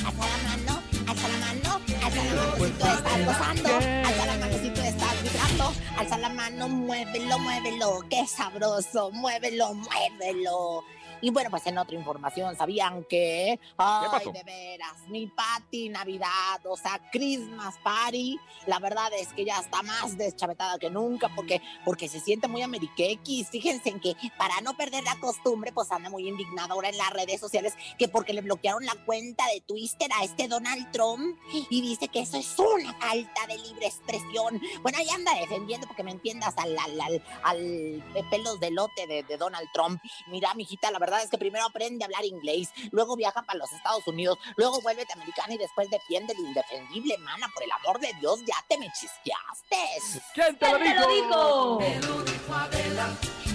Alza 0.06 0.28
la 0.28 0.38
mano, 0.38 0.82
alza 1.08 1.28
la 1.28 1.38
mano, 1.38 1.82
alza 2.04 2.24
la 2.24 2.34
mano 2.36 2.56
si 2.58 2.72
tú 2.72 2.86
estás 2.86 3.26
gozando, 3.26 3.70
alza 3.76 4.26
la 4.26 4.38
mano 4.38 4.58
si 4.60 4.70
tú 4.70 4.82
estás 4.82 5.24
vibrando, 5.24 5.74
alza 5.98 6.18
la 6.18 6.30
mano, 6.30 6.68
muévelo, 6.68 7.40
muévelo, 7.40 8.00
qué 8.10 8.28
sabroso, 8.28 9.12
muévelo, 9.12 9.74
muévelo. 9.74 10.84
Y 11.22 11.30
bueno, 11.30 11.50
pues 11.50 11.66
en 11.68 11.78
otra 11.78 11.96
información, 11.96 12.56
¿sabían 12.56 13.04
que? 13.06 13.60
Ay, 13.78 14.32
de 14.32 14.44
veras, 14.44 15.08
mi 15.08 15.28
party 15.28 15.90
Navidad, 15.90 16.66
o 16.66 16.76
sea, 16.76 17.00
Christmas 17.12 17.76
Party, 17.84 18.40
la 18.66 18.80
verdad 18.80 19.12
es 19.18 19.32
que 19.34 19.46
ya 19.46 19.60
está 19.60 19.82
más 19.84 20.18
deschavetada 20.18 20.80
que 20.80 20.90
nunca 20.90 21.30
porque, 21.36 21.62
porque 21.86 22.08
se 22.08 22.20
siente 22.20 22.48
muy 22.48 22.62
ameriquequis. 22.62 23.50
Fíjense 23.50 23.90
en 23.90 24.00
que 24.00 24.16
para 24.38 24.62
no 24.62 24.76
perder 24.76 25.04
la 25.04 25.20
costumbre, 25.20 25.72
pues 25.72 25.92
anda 25.92 26.10
muy 26.10 26.28
indignada 26.28 26.74
ahora 26.74 26.90
en 26.90 26.98
las 26.98 27.12
redes 27.12 27.40
sociales 27.40 27.74
que 27.98 28.08
porque 28.08 28.34
le 28.34 28.42
bloquearon 28.42 28.86
la 28.86 28.96
cuenta 29.06 29.46
de 29.54 29.62
Twitter 29.62 30.10
a 30.20 30.24
este 30.24 30.48
Donald 30.48 30.92
Trump 30.92 31.38
y 31.70 31.82
dice 31.82 32.08
que 32.08 32.22
eso 32.22 32.38
es 32.38 32.58
una 32.58 32.94
falta 32.94 33.48
de 33.48 33.58
libre 33.58 33.86
expresión. 33.86 34.62
Bueno, 34.82 34.98
ahí 34.98 35.10
anda 35.10 35.34
defendiendo 35.36 35.88
porque 35.88 36.04
me 36.04 36.12
entiendas 36.12 36.54
al, 36.58 36.78
al, 36.78 37.00
al, 37.02 37.24
al 37.44 38.04
pelos 38.30 38.60
de 38.60 38.72
lote 38.72 39.08
de, 39.08 39.24
de 39.24 39.38
Donald 39.38 39.68
Trump. 39.74 40.02
Mira, 40.28 40.54
mijita, 40.54 40.90
la 40.92 41.00
verdad 41.00 41.11
es 41.20 41.30
que 41.30 41.38
primero 41.38 41.66
aprende 41.66 42.04
a 42.04 42.08
hablar 42.08 42.26
inglés, 42.26 42.70
luego 42.92 43.16
viaja 43.16 43.42
para 43.44 43.60
los 43.60 43.72
Estados 43.72 44.08
Unidos, 44.08 44.38
luego 44.56 44.82
vuelve 44.82 45.06
americana 45.14 45.54
y 45.54 45.58
después 45.58 45.90
defiende 45.90 46.34
lo 46.36 46.46
indefendible, 46.48 47.18
mana. 47.20 47.48
Por 47.54 47.64
el 47.64 47.72
amor 47.72 48.00
de 48.00 48.14
Dios, 48.20 48.40
ya 48.46 48.56
te 48.68 48.78
me 48.78 48.88
chisqueaste. 48.92 50.22
¿Quién 50.34 50.58
te 50.58 50.72
lo 50.72 50.80
¿Quién 50.80 50.94
te 50.96 51.00
lo 51.00 51.08
dijo? 51.08 51.80
dijo? 51.80 52.32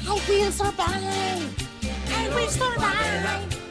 I 0.09 0.11
will 0.29 0.53
survive. 0.53 1.67
I 2.09 2.29
will 2.35 2.49
survive. 2.49 3.66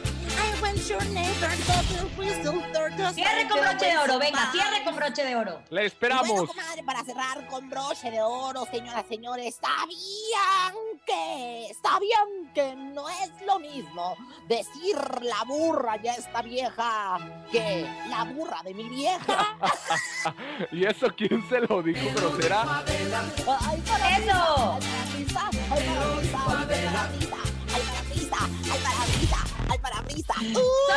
Cierre 3.14 3.48
con 3.48 3.60
broche 3.60 3.86
de 3.86 3.98
oro, 3.98 4.18
venga, 4.18 4.50
cierre 4.52 4.84
con 4.84 4.96
broche 4.96 5.24
de 5.24 5.36
oro. 5.36 5.62
Le 5.70 5.70
Bueno, 5.70 5.86
esperamos. 5.86 6.48
comadre, 6.48 6.82
para 6.84 7.04
cerrar 7.04 7.46
con 7.46 7.68
broche 7.70 8.10
de 8.10 8.20
oro, 8.22 8.66
señoras, 8.70 9.04
señores, 9.08 9.58
¿sabían 9.60 10.74
que, 11.06 11.72
sabían 11.82 12.52
que 12.54 12.74
no 12.76 13.08
es 13.08 13.30
lo 13.46 13.58
mismo 13.58 14.16
decir 14.48 14.96
la 15.22 15.44
burra 15.44 15.96
ya 16.02 16.14
está 16.14 16.42
vieja 16.42 17.18
que 17.50 17.88
la 18.08 18.24
burra 18.24 18.62
de 18.64 18.74
mi 18.74 18.88
vieja? 18.88 19.56
¿Y 20.72 20.84
eso 20.84 21.08
quién 21.16 21.46
se 21.48 21.60
lo 21.60 21.82
dijo, 21.82 22.08
grosera? 22.14 22.82
¡Ay, 22.86 23.82
para 23.86 24.18
¡Eso! 24.18 24.78
¡Ay, 24.78 24.80
para 24.82 25.04
risa! 25.16 25.50
¡Ay, 25.70 25.82
para 25.84 26.16
risa! 26.20 26.38
¡Ay, 26.48 26.66
para 26.66 27.08
risa! 27.12 27.36
¡Ay, 27.74 27.82
para 27.82 28.00
risa! 28.14 28.38
¡Ay, 28.72 29.26
para 29.26 29.45
risa! 29.70 30.34
Son 30.34 30.42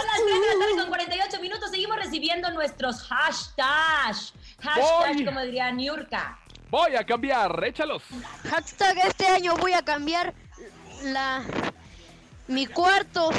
las 0.06 0.22
3 0.26 0.42
de 0.42 0.48
la 0.48 0.60
tarde 0.66 0.76
con 0.78 0.88
48 0.88 1.42
minutos. 1.42 1.70
Seguimos 1.72 1.98
recibiendo 1.98 2.52
nuestros 2.52 3.02
hashtags. 3.04 4.34
Hashtag, 4.62 5.16
Voy. 5.16 5.26
como 5.26 5.42
diría 5.42 5.72
Niurka. 5.72 6.40
Voy 6.70 6.96
a 6.96 7.04
cambiar, 7.04 7.64
échalos. 7.64 8.04
Hashtag 8.50 8.98
este 9.08 9.28
año 9.28 9.56
voy 9.58 9.74
a 9.74 9.82
cambiar 9.82 10.34
la 11.04 11.42
mi 12.48 12.66
cuarto. 12.68 13.30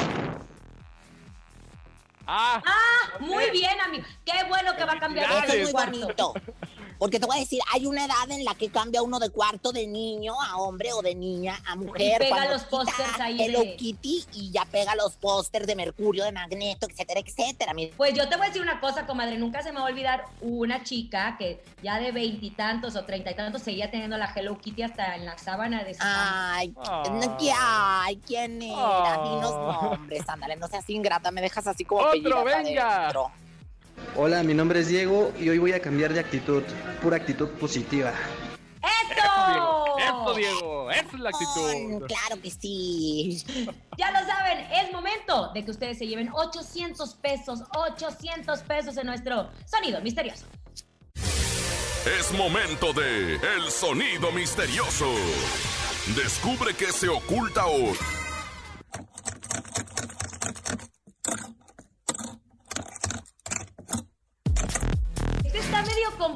Ah, 2.27 2.63
Ah, 2.65 3.19
muy 3.21 3.51
bien, 3.51 3.81
amigo. 3.81 4.05
Qué 4.25 4.45
bueno 4.49 4.75
que 4.77 4.85
va 4.85 4.93
a 4.95 4.99
cambiar 5.01 5.29
Eso 5.31 5.39
este 5.41 5.57
es 5.63 5.65
muy 5.65 5.73
cuarto. 5.73 5.99
bonito. 6.01 6.35
Porque 7.01 7.19
te 7.19 7.25
voy 7.25 7.39
a 7.39 7.41
decir, 7.41 7.61
hay 7.73 7.87
una 7.87 8.05
edad 8.05 8.31
en 8.31 8.45
la 8.45 8.55
que 8.55 8.69
cambia 8.69 9.01
uno 9.03 9.19
de 9.19 9.31
cuarto 9.31 9.73
de 9.73 9.87
niño 9.87 10.35
a 10.41 10.59
hombre 10.59 10.93
o 10.93 11.01
de 11.01 11.15
niña 11.15 11.59
a 11.67 11.75
mujer. 11.75 12.19
pega 12.19 12.29
cuando 12.37 12.53
los 12.53 12.65
pósters 12.65 13.19
ahí 13.19 13.41
Hello 13.43 13.61
de- 13.61 13.75
Kitty 13.77 14.27
y 14.35 14.51
ya 14.51 14.67
pega 14.67 14.95
los 14.95 15.15
pósters 15.17 15.67
de 15.67 15.75
Mercurio, 15.77 16.25
de 16.25 16.33
Magneto, 16.33 16.87
etcétera, 16.87 17.21
etcétera. 17.21 17.73
Pues 17.97 18.13
yo 18.13 18.29
te 18.29 18.37
voy 18.37 18.45
a 18.45 18.49
decir 18.51 18.61
una 18.61 18.81
cosa, 18.81 19.07
comadre. 19.07 19.39
Nunca 19.39 19.63
se 19.63 19.73
me 19.73 19.81
va 19.81 19.87
a 19.87 19.91
olvidar 19.91 20.27
una 20.43 20.85
chica 20.85 21.37
que 21.39 21.63
ya 21.83 21.99
de 21.99 22.13
veintitantos 22.13 22.95
o 22.97 23.05
treinta 23.07 23.31
y 23.31 23.35
tantos 23.35 23.63
seguía 23.63 23.91
teniendo 23.91 24.19
la 24.19 24.31
Hello 24.37 24.59
Kitty 24.59 24.83
hasta 24.83 25.17
en 25.17 25.25
la 25.25 25.39
sábana 25.39 25.83
de 25.83 25.95
su. 25.95 26.01
Ay, 26.05 26.75
Ah. 26.85 27.05
no, 27.11 27.39
¿qué- 27.39 27.53
ay, 27.59 28.21
¿quién 28.27 28.61
era? 28.61 28.75
Ah. 29.15 29.23
Dinos 29.25 29.53
nombres, 29.53 30.29
ándale, 30.29 30.57
no 30.57 30.69
seas 30.69 30.89
ingrata, 30.91 31.31
me 31.31 31.41
dejas 31.41 31.67
así 31.67 31.83
como 31.87 32.03
Otro, 32.03 32.45
venga. 32.45 32.99
adentro. 33.05 33.31
Hola, 34.17 34.43
mi 34.43 34.55
nombre 34.55 34.81
es 34.81 34.89
Diego 34.89 35.33
y 35.39 35.49
hoy 35.49 35.59
voy 35.59 35.73
a 35.73 35.81
cambiar 35.81 36.13
de 36.13 36.21
actitud, 36.21 36.63
pura 37.01 37.17
actitud 37.17 37.49
positiva. 37.51 38.13
¡Eso! 38.83 39.99
Eso, 39.99 40.35
Diego. 40.35 40.91
Esa 40.91 41.07
es 41.07 41.21
la 41.21 41.31
actitud. 41.31 42.07
claro 42.07 42.43
que 42.43 42.51
sí. 42.51 43.45
Ya 43.97 44.11
lo 44.11 44.27
saben, 44.27 44.59
es 44.73 44.93
momento 44.93 45.53
de 45.53 45.65
que 45.65 45.71
ustedes 45.71 45.99
se 45.99 46.07
lleven 46.07 46.31
800 46.33 47.15
pesos, 47.15 47.63
800 47.77 48.61
pesos 48.61 48.97
en 48.97 49.07
nuestro 49.07 49.51
sonido 49.67 50.01
misterioso. 50.01 50.47
Es 52.07 52.33
momento 52.33 52.95
de 52.95 53.35
El 53.35 53.71
Sonido 53.71 54.33
Misterioso. 54.33 55.13
Descubre 56.17 56.75
qué 56.75 56.87
se 56.93 57.09
oculta 57.09 57.67
hoy. 57.67 57.95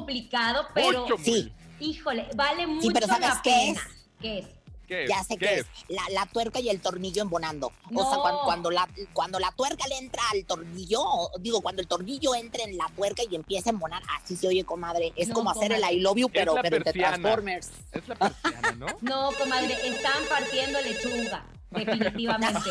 Complicado, 0.05 0.67
pero 0.73 1.01
Mucho. 1.01 1.17
Sí. 1.23 1.51
híjole, 1.79 2.27
vale 2.35 2.67
mucho 2.67 2.89
pero 2.93 3.07
¿sabes 3.07 3.27
la 3.29 3.41
qué 3.43 3.49
pena. 3.49 3.79
es? 3.81 4.21
¿Qué 4.21 4.37
es? 4.39 4.45
¿Qué 4.87 5.03
es? 5.03 5.09
Ya 5.09 5.23
sé 5.23 5.35
¿Qué 5.37 5.45
que 5.47 5.55
es 5.61 5.65
la, 5.89 6.03
la 6.11 6.25
tuerca 6.27 6.59
y 6.59 6.69
el 6.69 6.79
tornillo 6.79 7.23
embonando. 7.23 7.71
O 7.95 8.03
sea, 8.03 8.17
No. 8.17 8.21
cuando, 8.21 8.41
cuando 8.43 8.71
la, 8.71 8.87
cuando 9.13 9.39
la 9.39 9.51
tuerca 9.51 9.87
le 9.87 9.97
entra 9.97 10.21
al 10.31 10.45
tornillo, 10.45 11.01
digo, 11.39 11.61
cuando 11.61 11.81
el 11.81 11.87
tornillo 11.87 12.35
entra 12.35 12.63
en 12.63 12.77
la 12.77 12.87
tuerca 12.95 13.23
y 13.29 13.35
empieza 13.35 13.71
a 13.71 13.73
embonar, 13.73 14.03
así 14.21 14.35
se 14.35 14.47
oye, 14.47 14.63
comadre. 14.63 15.11
Es 15.15 15.29
No, 15.29 15.33
como 15.33 15.49
hacer 15.49 15.71
el 15.71 15.79
comadre. 15.79 15.95
I 15.95 15.99
love 16.01 16.17
you, 16.17 16.29
pero, 16.29 16.53
pero 16.61 16.77
de. 16.83 16.93
Transformers. 16.93 17.71
Es 17.91 18.07
la 18.07 18.15
persiana, 18.15 18.71
¿no? 18.73 18.85
No, 19.01 19.31
comadre, 19.39 19.73
están 19.87 20.23
partiendo 20.29 20.79
lechuga, 20.81 21.45
definitivamente. 21.75 22.69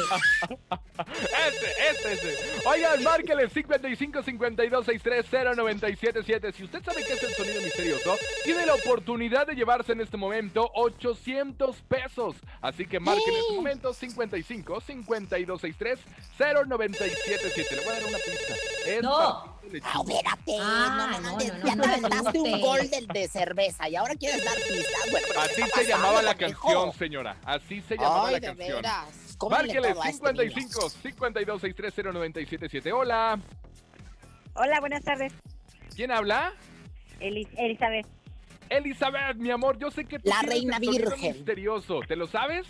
Ese, 1.48 2.12
ese, 2.12 2.12
ese. 2.12 2.68
Oigan, 2.68 3.02
márquele 3.02 3.48
55 3.48 4.22
52 4.22 4.86
630 4.86 5.54
977. 5.54 6.52
Si 6.52 6.64
usted 6.64 6.82
sabe 6.84 7.04
qué 7.04 7.14
es 7.14 7.22
el 7.22 7.34
sonido 7.34 7.62
misterioso, 7.62 8.16
tiene 8.44 8.66
la 8.66 8.74
oportunidad 8.74 9.46
de 9.46 9.54
llevarse 9.54 9.92
en 9.92 10.00
este 10.00 10.16
momento 10.16 10.70
800 10.74 11.82
pesos. 11.82 12.36
Así 12.60 12.86
que 12.86 13.00
marque 13.00 13.22
en 13.28 13.36
este 13.36 13.54
momento 13.54 13.92
55 13.92 14.80
52 14.80 15.60
630 15.60 16.64
977. 16.66 17.76
Le 17.76 17.80
voy 17.82 17.90
a 17.90 17.94
dar 17.94 18.04
una 18.08 18.18
pista. 18.18 18.54
Es 18.86 19.02
No. 19.02 19.53
Partido 19.80 19.80
de 19.80 19.80
Ah, 19.84 19.98
lechuga. 19.98 20.14
espérate, 20.14 20.56
Ah, 20.60 20.88
no, 20.88 21.06
no, 21.06 21.20
no, 21.20 21.30
no, 21.32 21.38
te- 21.38 21.48
no, 21.48 21.58
no, 21.58 21.66
ya 21.66 21.74
no 21.76 21.82
te 21.82 21.88
aventaste 21.90 22.40
un 22.40 22.60
gol 22.60 22.90
de, 22.90 23.06
de 23.12 23.28
cerveza 23.28 23.88
y 23.88 23.96
ahora 23.96 24.14
quieres 24.16 24.44
dar 24.44 24.56
pistas. 24.56 25.10
Bueno, 25.10 25.26
pero 25.28 25.40
¿qué 25.56 25.62
Así 25.62 25.70
se 25.74 25.84
llamaba 25.86 26.22
la 26.22 26.34
conejo? 26.34 26.68
canción, 26.68 26.92
señora. 26.94 27.36
Así 27.44 27.80
se 27.82 27.96
llamaba 27.96 28.26
Ay, 28.28 28.32
la 28.34 28.40
de 28.40 28.46
canción. 28.46 28.82
veras. 28.82 29.34
Cómele 29.38 29.62
Márquele 29.64 29.88
todo 29.92 30.02
a 30.02 30.08
este 30.08 30.12
55 30.28 30.90
52 30.90 31.60
630 31.60 32.12
977. 32.12 32.92
Hola. 32.92 33.38
Hola, 34.54 34.80
buenas 34.80 35.02
tardes. 35.02 35.32
¿Quién 35.96 36.10
habla? 36.12 36.52
Elis- 37.20 37.48
Elizabeth. 37.56 38.06
Elizabeth, 38.70 39.36
mi 39.36 39.50
amor, 39.50 39.78
yo 39.78 39.90
sé 39.90 40.04
que 40.04 40.18
tú 40.18 40.28
La 40.30 40.40
reina 40.42 40.78
virgen. 40.78 41.32
misterioso. 41.36 42.00
¿Te 42.06 42.16
lo 42.16 42.26
sabes? 42.28 42.66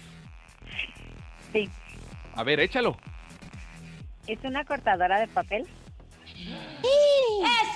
Sí. 1.52 1.68
A 2.34 2.42
ver, 2.42 2.60
échalo. 2.60 2.96
¿Es 4.26 4.42
una 4.42 4.64
cortadora 4.64 5.20
de 5.20 5.28
papel? 5.28 5.66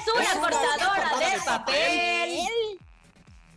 ¡Es 0.08 0.34
una 0.34 0.40
cortadora 0.40 1.10
de 1.18 1.40
papel! 1.44 2.78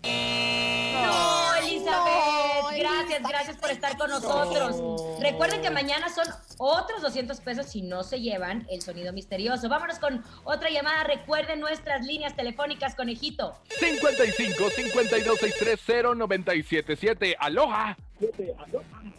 No, 0.04 1.56
Elizabeth, 1.56 2.80
gracias, 2.80 3.24
gracias 3.24 3.58
por 3.58 3.72
estar 3.72 3.97
con 3.97 4.10
nosotros. 4.10 5.20
Recuerden 5.22 5.62
que 5.62 5.70
mañana 5.70 6.10
son 6.10 6.26
otros 6.58 7.02
200 7.02 7.39
pesos 7.41 7.68
si 7.68 7.82
no 7.82 8.04
se 8.04 8.20
llevan 8.20 8.68
el 8.70 8.82
sonido 8.82 9.14
misterioso. 9.14 9.70
Vámonos 9.70 9.99
con 9.99 10.24
otra 10.43 10.70
llamada. 10.70 11.04
Recuerden 11.04 11.60
nuestras 11.60 12.06
líneas 12.06 12.36
telefónicas, 12.36 12.95
conejito. 12.95 13.56
55 13.80 14.70
52 14.70 15.39
630 15.39 16.16
977. 16.16 17.36
Aloha. 17.39 17.97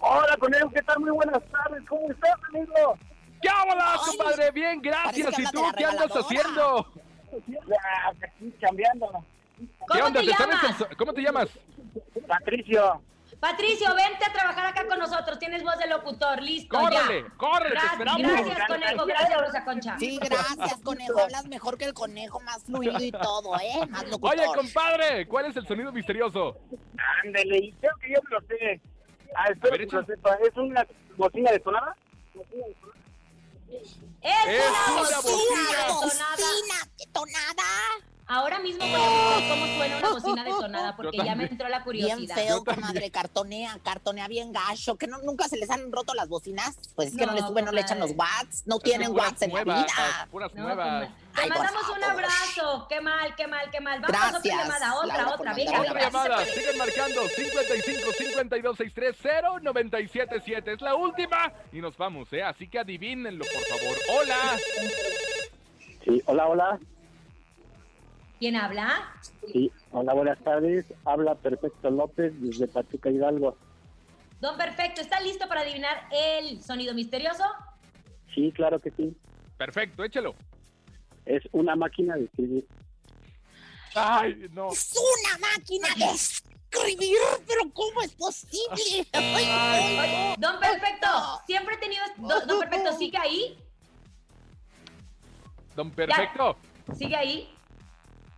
Hola, 0.01 0.37
conejo, 0.39 0.71
¿qué 0.71 0.83
tal? 0.83 1.01
Muy 1.01 1.11
buenas 1.11 1.43
tardes. 1.51 1.83
¿Cómo 1.89 2.11
estás, 2.11 2.35
amigo? 2.49 2.99
¿Qué 3.41 3.49
hola, 3.49 3.97
compadre? 4.05 4.51
Bien, 4.53 4.81
gracias. 4.81 5.39
¿Y 5.39 5.45
tú 5.51 5.65
qué 5.77 5.85
andas 5.85 6.11
haciendo? 6.13 6.87
Aquí 7.37 8.53
cambiando. 8.61 9.25
¿Qué 9.59 9.67
¿Cómo 9.89 10.05
onda? 10.07 10.21
te 10.21 10.27
¿Te 10.27 10.33
sabes 10.35 10.57
llamas? 10.63 10.87
¿Cómo 10.99 11.13
te 11.13 11.23
llamas? 11.23 11.49
Patricio. 12.27 13.03
Patricio, 13.41 13.89
vente 13.97 14.25
a 14.25 14.33
trabajar 14.33 14.67
acá 14.67 14.87
con 14.87 14.99
nosotros. 14.99 15.39
Tienes 15.39 15.63
voz 15.65 15.77
de 15.79 15.89
locutor. 15.89 16.41
Listo, 16.43 16.79
¡Córrele! 16.79 17.23
ya. 17.23 17.37
¡Córrele! 17.37 17.75
¡Te 17.75 17.81
Gra- 17.81 17.93
esperamos! 17.93 18.23
Gracias, 18.23 18.67
conejo. 18.69 19.07
Gracias, 19.07 19.41
Rosa 19.41 19.65
Concha. 19.65 19.99
Sí, 19.99 20.19
gracias, 20.23 20.81
conejo. 20.83 21.19
Hablas 21.21 21.47
mejor 21.49 21.79
que 21.79 21.87
el 21.87 21.95
conejo, 21.95 22.39
más 22.41 22.63
fluido 22.65 22.99
y 23.03 23.11
todo, 23.11 23.57
¿eh? 23.59 23.87
Más 23.89 24.05
locutor. 24.09 24.37
Oye, 24.39 24.47
compadre, 24.55 25.27
¿cuál 25.27 25.47
es 25.47 25.57
el 25.57 25.67
sonido 25.67 25.91
misterioso? 25.93 26.57
Ándele, 27.25 27.59
y 27.59 27.73
creo 27.73 27.93
que 28.01 28.11
yo 28.13 28.21
me 28.23 28.31
lo 28.31 28.41
sé. 28.47 28.81
Ah, 29.35 29.47
espero 29.49 29.69
A 29.69 29.71
ver, 29.71 29.79
que 29.79 29.85
échalo. 29.85 30.03
lo 30.03 30.07
sepa. 30.07 30.35
¿Es 30.47 30.57
una 30.57 30.87
bocina 31.17 31.51
detonada? 31.53 31.97
Es, 33.73 33.97
Es 34.23 34.69
una 34.69 35.01
una 35.01 35.21
bocina 35.21 35.93
bocina 35.95 36.91
detonada. 36.99 37.65
Ahora 38.27 38.61
mismo 38.61 38.85
voy 38.87 38.95
a 38.95 39.09
buscar 39.09 39.49
cómo 39.51 39.67
suena 39.77 39.99
una 39.99 40.09
bocina 40.11 40.45
detonada 40.45 40.97
porque 40.97 41.17
ya 41.19 41.35
me 41.35 41.45
entró 41.45 41.69
la 41.69 41.79
Bien 41.85 41.85
curiosidad. 41.85 42.35
feo, 42.37 42.49
Yo 42.59 42.63
también. 42.63 42.81
comadre, 42.87 43.11
cartonea, 43.11 43.79
cartonea 43.85 44.29
bien 44.29 44.53
gacho. 44.53 44.97
¿Que 44.97 45.07
no, 45.07 45.19
nunca 45.19 45.49
se 45.49 45.57
les 45.57 45.69
han 45.71 45.91
roto 45.93 46.15
las 46.15 46.29
bocinas? 46.29 46.77
Pues 46.95 47.09
es 47.09 47.17
que 47.17 47.27
no, 47.27 47.33
No, 47.33 47.41
le 47.41 47.47
suben, 47.47 47.65
no 47.65 47.73
le 47.73 47.81
echan 47.81 47.99
los 47.99 48.13
watts. 48.13 48.63
No 48.67 48.77
Es 48.77 48.83
tienen 48.85 49.13
watts 49.13 49.43
en 49.43 49.53
la 49.53 49.65
vida. 49.65 50.29
Puras 50.31 50.55
No, 50.55 50.63
nuevas. 50.63 51.09
Te 51.35 51.49
mandamos 51.49 51.89
un 51.97 52.05
abrazo. 52.05 52.87
Qué 52.89 53.01
mal, 53.01 53.35
qué 53.37 53.47
mal, 53.47 53.71
qué 53.71 53.81
mal. 53.81 54.01
Vamos 54.01 54.17
a 54.17 54.29
otra 54.29 54.41
Gracias, 54.41 54.57
llamada, 54.57 54.95
otra, 54.95 55.17
Laura, 55.17 55.35
otra. 55.35 55.55
Venga, 55.55 55.81
Otra 55.81 56.01
llamada, 56.01 56.45
siguen 56.47 56.79
marcando 56.79 57.29
55 57.29 58.13
52 58.19 58.77
630 58.77 59.61
977. 59.63 60.73
Es 60.75 60.81
la 60.81 60.95
última 60.95 61.53
y 61.73 61.81
nos 61.81 61.97
vamos, 61.97 62.33
¿eh? 62.33 62.43
Así 62.43 62.69
que 62.69 62.79
adivínenlo, 62.79 63.45
por 63.45 63.79
favor. 63.79 63.97
Hola. 64.11 64.37
Sí, 66.05 66.23
hola, 66.27 66.47
hola. 66.47 66.79
¿Quién 68.43 68.57
habla? 68.57 69.09
Sí, 69.53 69.71
hola, 69.93 70.15
buenas 70.15 70.37
tardes. 70.41 70.85
Habla 71.05 71.37
Perfecto 71.37 71.91
López 71.91 72.33
desde 72.41 72.67
Pachuca 72.67 73.09
Hidalgo. 73.09 73.57
Don 74.41 74.57
Perfecto, 74.57 75.01
¿está 75.01 75.21
listo 75.21 75.47
para 75.47 75.61
adivinar 75.61 76.09
el 76.11 76.61
sonido 76.61 76.93
misterioso? 76.93 77.45
Sí, 78.35 78.51
claro 78.51 78.81
que 78.81 78.91
sí. 78.91 79.17
Perfecto, 79.57 80.03
échalo. 80.03 80.35
Es 81.25 81.45
una 81.53 81.77
máquina 81.77 82.17
de 82.17 82.25
escribir. 82.25 82.67
Ay, 83.95 84.49
no. 84.51 84.73
Es 84.73 84.93
una 84.93 85.39
máquina 85.39 85.87
de 85.95 86.13
escribir, 86.13 87.19
pero 87.47 87.73
¿cómo 87.73 88.03
es 88.03 88.13
posible? 88.17 89.07
Ay, 89.13 89.45
ay, 89.49 90.35
Don 90.37 90.59
Perfecto, 90.59 91.07
siempre 91.47 91.77
he 91.77 91.79
tenido... 91.79 92.03
Don, 92.17 92.45
don 92.49 92.59
Perfecto, 92.59 92.93
¿sigue 92.99 93.19
ahí? 93.19 93.57
Don 95.77 95.93
Perfecto. 95.93 96.57
¿Sigue 96.99 97.15
ahí? 97.15 97.49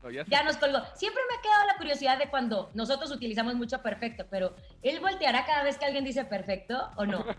No, 0.04 0.24
ya 0.24 0.42
nos 0.42 0.56
colgó. 0.58 0.80
Siempre 0.94 1.22
me 1.30 1.36
ha 1.38 1.40
quedado 1.42 1.66
la 1.66 1.76
curiosidad 1.76 2.18
de 2.18 2.28
cuando 2.28 2.70
nosotros 2.74 3.10
utilizamos 3.10 3.54
mucho 3.54 3.80
perfecto, 3.82 4.26
pero 4.30 4.54
¿él 4.82 5.00
volteará 5.00 5.44
cada 5.46 5.62
vez 5.62 5.78
que 5.78 5.86
alguien 5.86 6.04
dice 6.04 6.24
perfecto 6.24 6.90
o 6.96 7.06
no? 7.06 7.24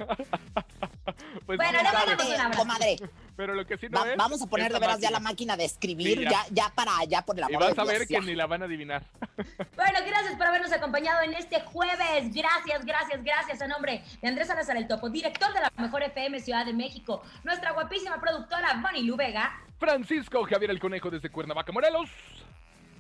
Pues 1.46 1.58
bueno, 1.58 1.78
le 1.78 1.84
mandamos 1.84 2.26
un 2.26 2.34
abrazo. 2.34 2.58
Comadre, 2.60 2.98
Pero 3.36 3.54
lo 3.54 3.66
que 3.68 3.78
sí 3.78 3.88
no 3.90 4.00
va- 4.02 4.10
es. 4.12 4.18
vamos 4.18 4.42
a 4.42 4.48
poner 4.48 4.68
de 4.70 4.74
la 4.74 4.80
veras 4.80 5.00
ya 5.00 5.12
la 5.12 5.20
máquina. 5.20 5.56
de 5.56 5.66
escribir, 5.66 6.18
Sí, 6.18 6.24
ya. 6.24 6.30
ya. 6.32 6.46
Ya, 6.50 6.72
para 6.74 6.98
allá 6.98 7.22
por 7.22 7.38
el 7.40 7.46
Y 7.48 7.56
vas 7.56 7.76
de 7.76 7.82
a 7.82 7.86
ver 7.86 7.98
Dios, 8.00 8.08
que 8.08 8.14
ya. 8.16 8.20
ni 8.22 8.34
la 8.36 8.48
van 8.48 8.64
a 8.64 8.66
adivinar. 8.66 9.04
Bueno, 9.76 10.00
gracias 10.06 10.36
por 10.36 10.48
habernos 10.48 10.72
acompañado 10.72 11.22
en 11.22 11.34
este 11.36 11.62
jueves. 11.62 12.34
Gracias, 12.34 12.84
gracias, 12.86 13.24
gracias 13.24 13.62
a 13.62 13.68
nombre 13.68 14.04
de 14.22 14.28
Andrés 14.28 14.48
Salazar 14.48 14.78
el 14.78 14.88
Topo, 14.88 15.10
director 15.10 15.54
de 15.54 15.60
la 15.60 15.72
Mejor 15.78 16.02
FM 16.02 16.40
Ciudad 16.40 16.66
de 16.66 16.74
México, 16.74 17.22
nuestra 17.44 17.72
guapísima 17.74 18.20
productora 18.20 18.82
Bonnie 18.82 19.04
Lu 19.04 19.16
Vega. 19.16 19.54
Francisco 19.78 20.44
Javier 20.46 20.72
el 20.72 20.80
Conejo 20.80 21.12
desde 21.12 21.30
Cuernavaca, 21.30 21.72
Morelos. 21.72 22.10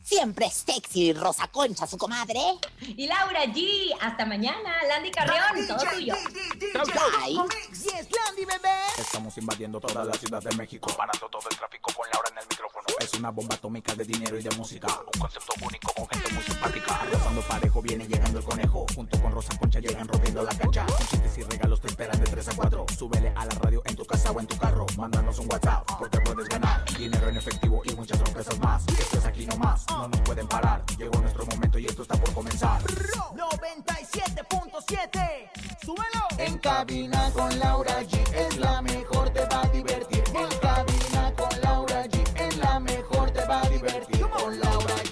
Siempre 0.05 0.51
sexy, 0.51 1.13
Rosa 1.13 1.47
Concha, 1.47 1.87
su 1.87 1.97
comadre. 1.97 2.39
Y 2.79 3.07
Laura 3.07 3.43
G. 3.45 3.89
Hasta 3.99 4.23
mañana. 4.23 4.83
Landy 4.87 5.09
Carrión, 5.09 5.67
todo 5.67 5.79
tuyo. 5.95 6.13
Bye. 6.13 7.39
Yes, 7.71 8.07
Landy, 8.11 8.45
bebé. 8.45 8.69
Estamos 8.99 9.35
invadiendo 9.39 9.79
toda 9.79 10.05
la 10.05 10.13
ciudad 10.13 10.43
de 10.43 10.55
México, 10.55 10.93
parando 10.95 11.27
todo 11.27 11.49
el 11.49 11.57
tráfico 11.57 11.91
con 11.91 12.07
Laura 12.13 12.29
en 12.31 12.37
el 12.37 12.45
micrófono. 12.47 12.85
Es 12.99 13.15
una 13.15 13.31
bomba 13.31 13.55
atómica 13.55 13.95
de 13.95 14.03
dinero 14.03 14.37
y 14.37 14.43
de 14.43 14.51
música, 14.51 14.87
un 15.11 15.19
concepto 15.19 15.53
único 15.65 15.91
con 15.93 16.07
gente 16.07 16.33
muy 16.33 16.43
simpática. 16.43 17.01
Rozando 17.11 17.41
parejo 17.41 17.81
viene 17.81 18.07
llegando 18.07 18.37
el 18.37 18.45
conejo, 18.45 18.85
junto 18.93 19.19
con 19.19 19.31
Rosa 19.31 19.57
Concha 19.57 19.79
llegan 19.79 20.07
rompiendo 20.07 20.43
la 20.43 20.53
cancha. 20.55 20.85
Con 20.85 21.07
chistes 21.07 21.37
y 21.39 21.43
regalos 21.43 21.81
te 21.81 21.87
esperan 21.87 22.23
de 22.23 22.29
3 22.29 22.47
a 22.47 22.55
4. 22.55 22.85
Súbele 22.95 23.33
a 23.35 23.45
la 23.45 23.55
radio 23.55 23.81
en 23.85 23.95
tu 23.95 24.05
casa 24.05 24.29
o 24.29 24.39
en 24.39 24.45
tu 24.45 24.55
carro. 24.57 24.85
Mándanos 24.97 25.39
un 25.39 25.51
WhatsApp 25.51 25.89
porque 25.97 26.19
puedes 26.19 26.47
ganar 26.47 26.85
dinero 26.95 27.27
en 27.27 27.37
efectivo 27.37 27.81
y 27.85 27.95
muchas 27.95 28.19
sorpresas 28.19 28.59
más. 28.59 28.87
Esto 28.87 29.17
es 29.17 29.25
aquí 29.25 29.45
nomás, 29.47 29.85
no 29.95 30.07
nos 30.09 30.19
pueden 30.21 30.47
parar. 30.47 30.83
Llegó 30.97 31.19
nuestro 31.19 31.45
momento 31.45 31.77
y 31.79 31.85
esto 31.85 32.01
está 32.01 32.17
por 32.17 32.33
comenzar. 32.33 32.81
97.7, 32.81 35.49
súbelo. 35.83 36.27
En 36.37 36.57
cabina 36.57 37.31
con 37.31 37.57
Laura 37.59 38.01
G 38.03 38.19
es 38.33 38.57
la 38.57 38.81
mejor, 38.81 39.29
te 39.29 39.45
va 39.45 39.61
a 39.61 39.67
divertir. 39.69 40.23
En 40.33 40.49
cabina 40.59 41.33
con 41.35 41.61
Laura 41.61 42.03
G 42.05 42.23
es 42.35 42.57
la 42.57 42.79
mejor, 42.79 43.29
te 43.31 43.45
va 43.45 43.61
a 43.61 43.69
divertir. 43.69 44.21
Con 44.21 44.59
Laura 44.59 44.95
G. 44.95 45.05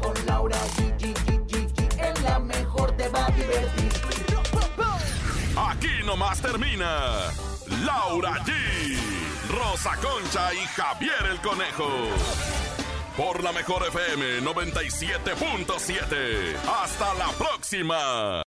Con 0.00 0.14
Laura 0.26 0.58
G 0.76 1.14
es 1.98 2.22
la 2.22 2.38
mejor, 2.38 2.92
te 2.96 3.08
va 3.08 3.26
a 3.26 3.30
divertir. 3.30 3.92
Aquí 5.56 6.02
nomás 6.04 6.40
termina 6.40 7.32
Laura 7.84 8.34
G 8.44 8.59
Rosa 9.70 9.94
Concha 10.02 10.52
y 10.52 10.66
Javier 10.66 11.26
el 11.30 11.40
Conejo. 11.40 11.88
Por 13.16 13.44
la 13.44 13.52
mejor 13.52 13.86
FM 13.86 14.40
97.7. 14.40 16.56
Hasta 16.82 17.14
la 17.14 17.28
próxima. 17.38 18.42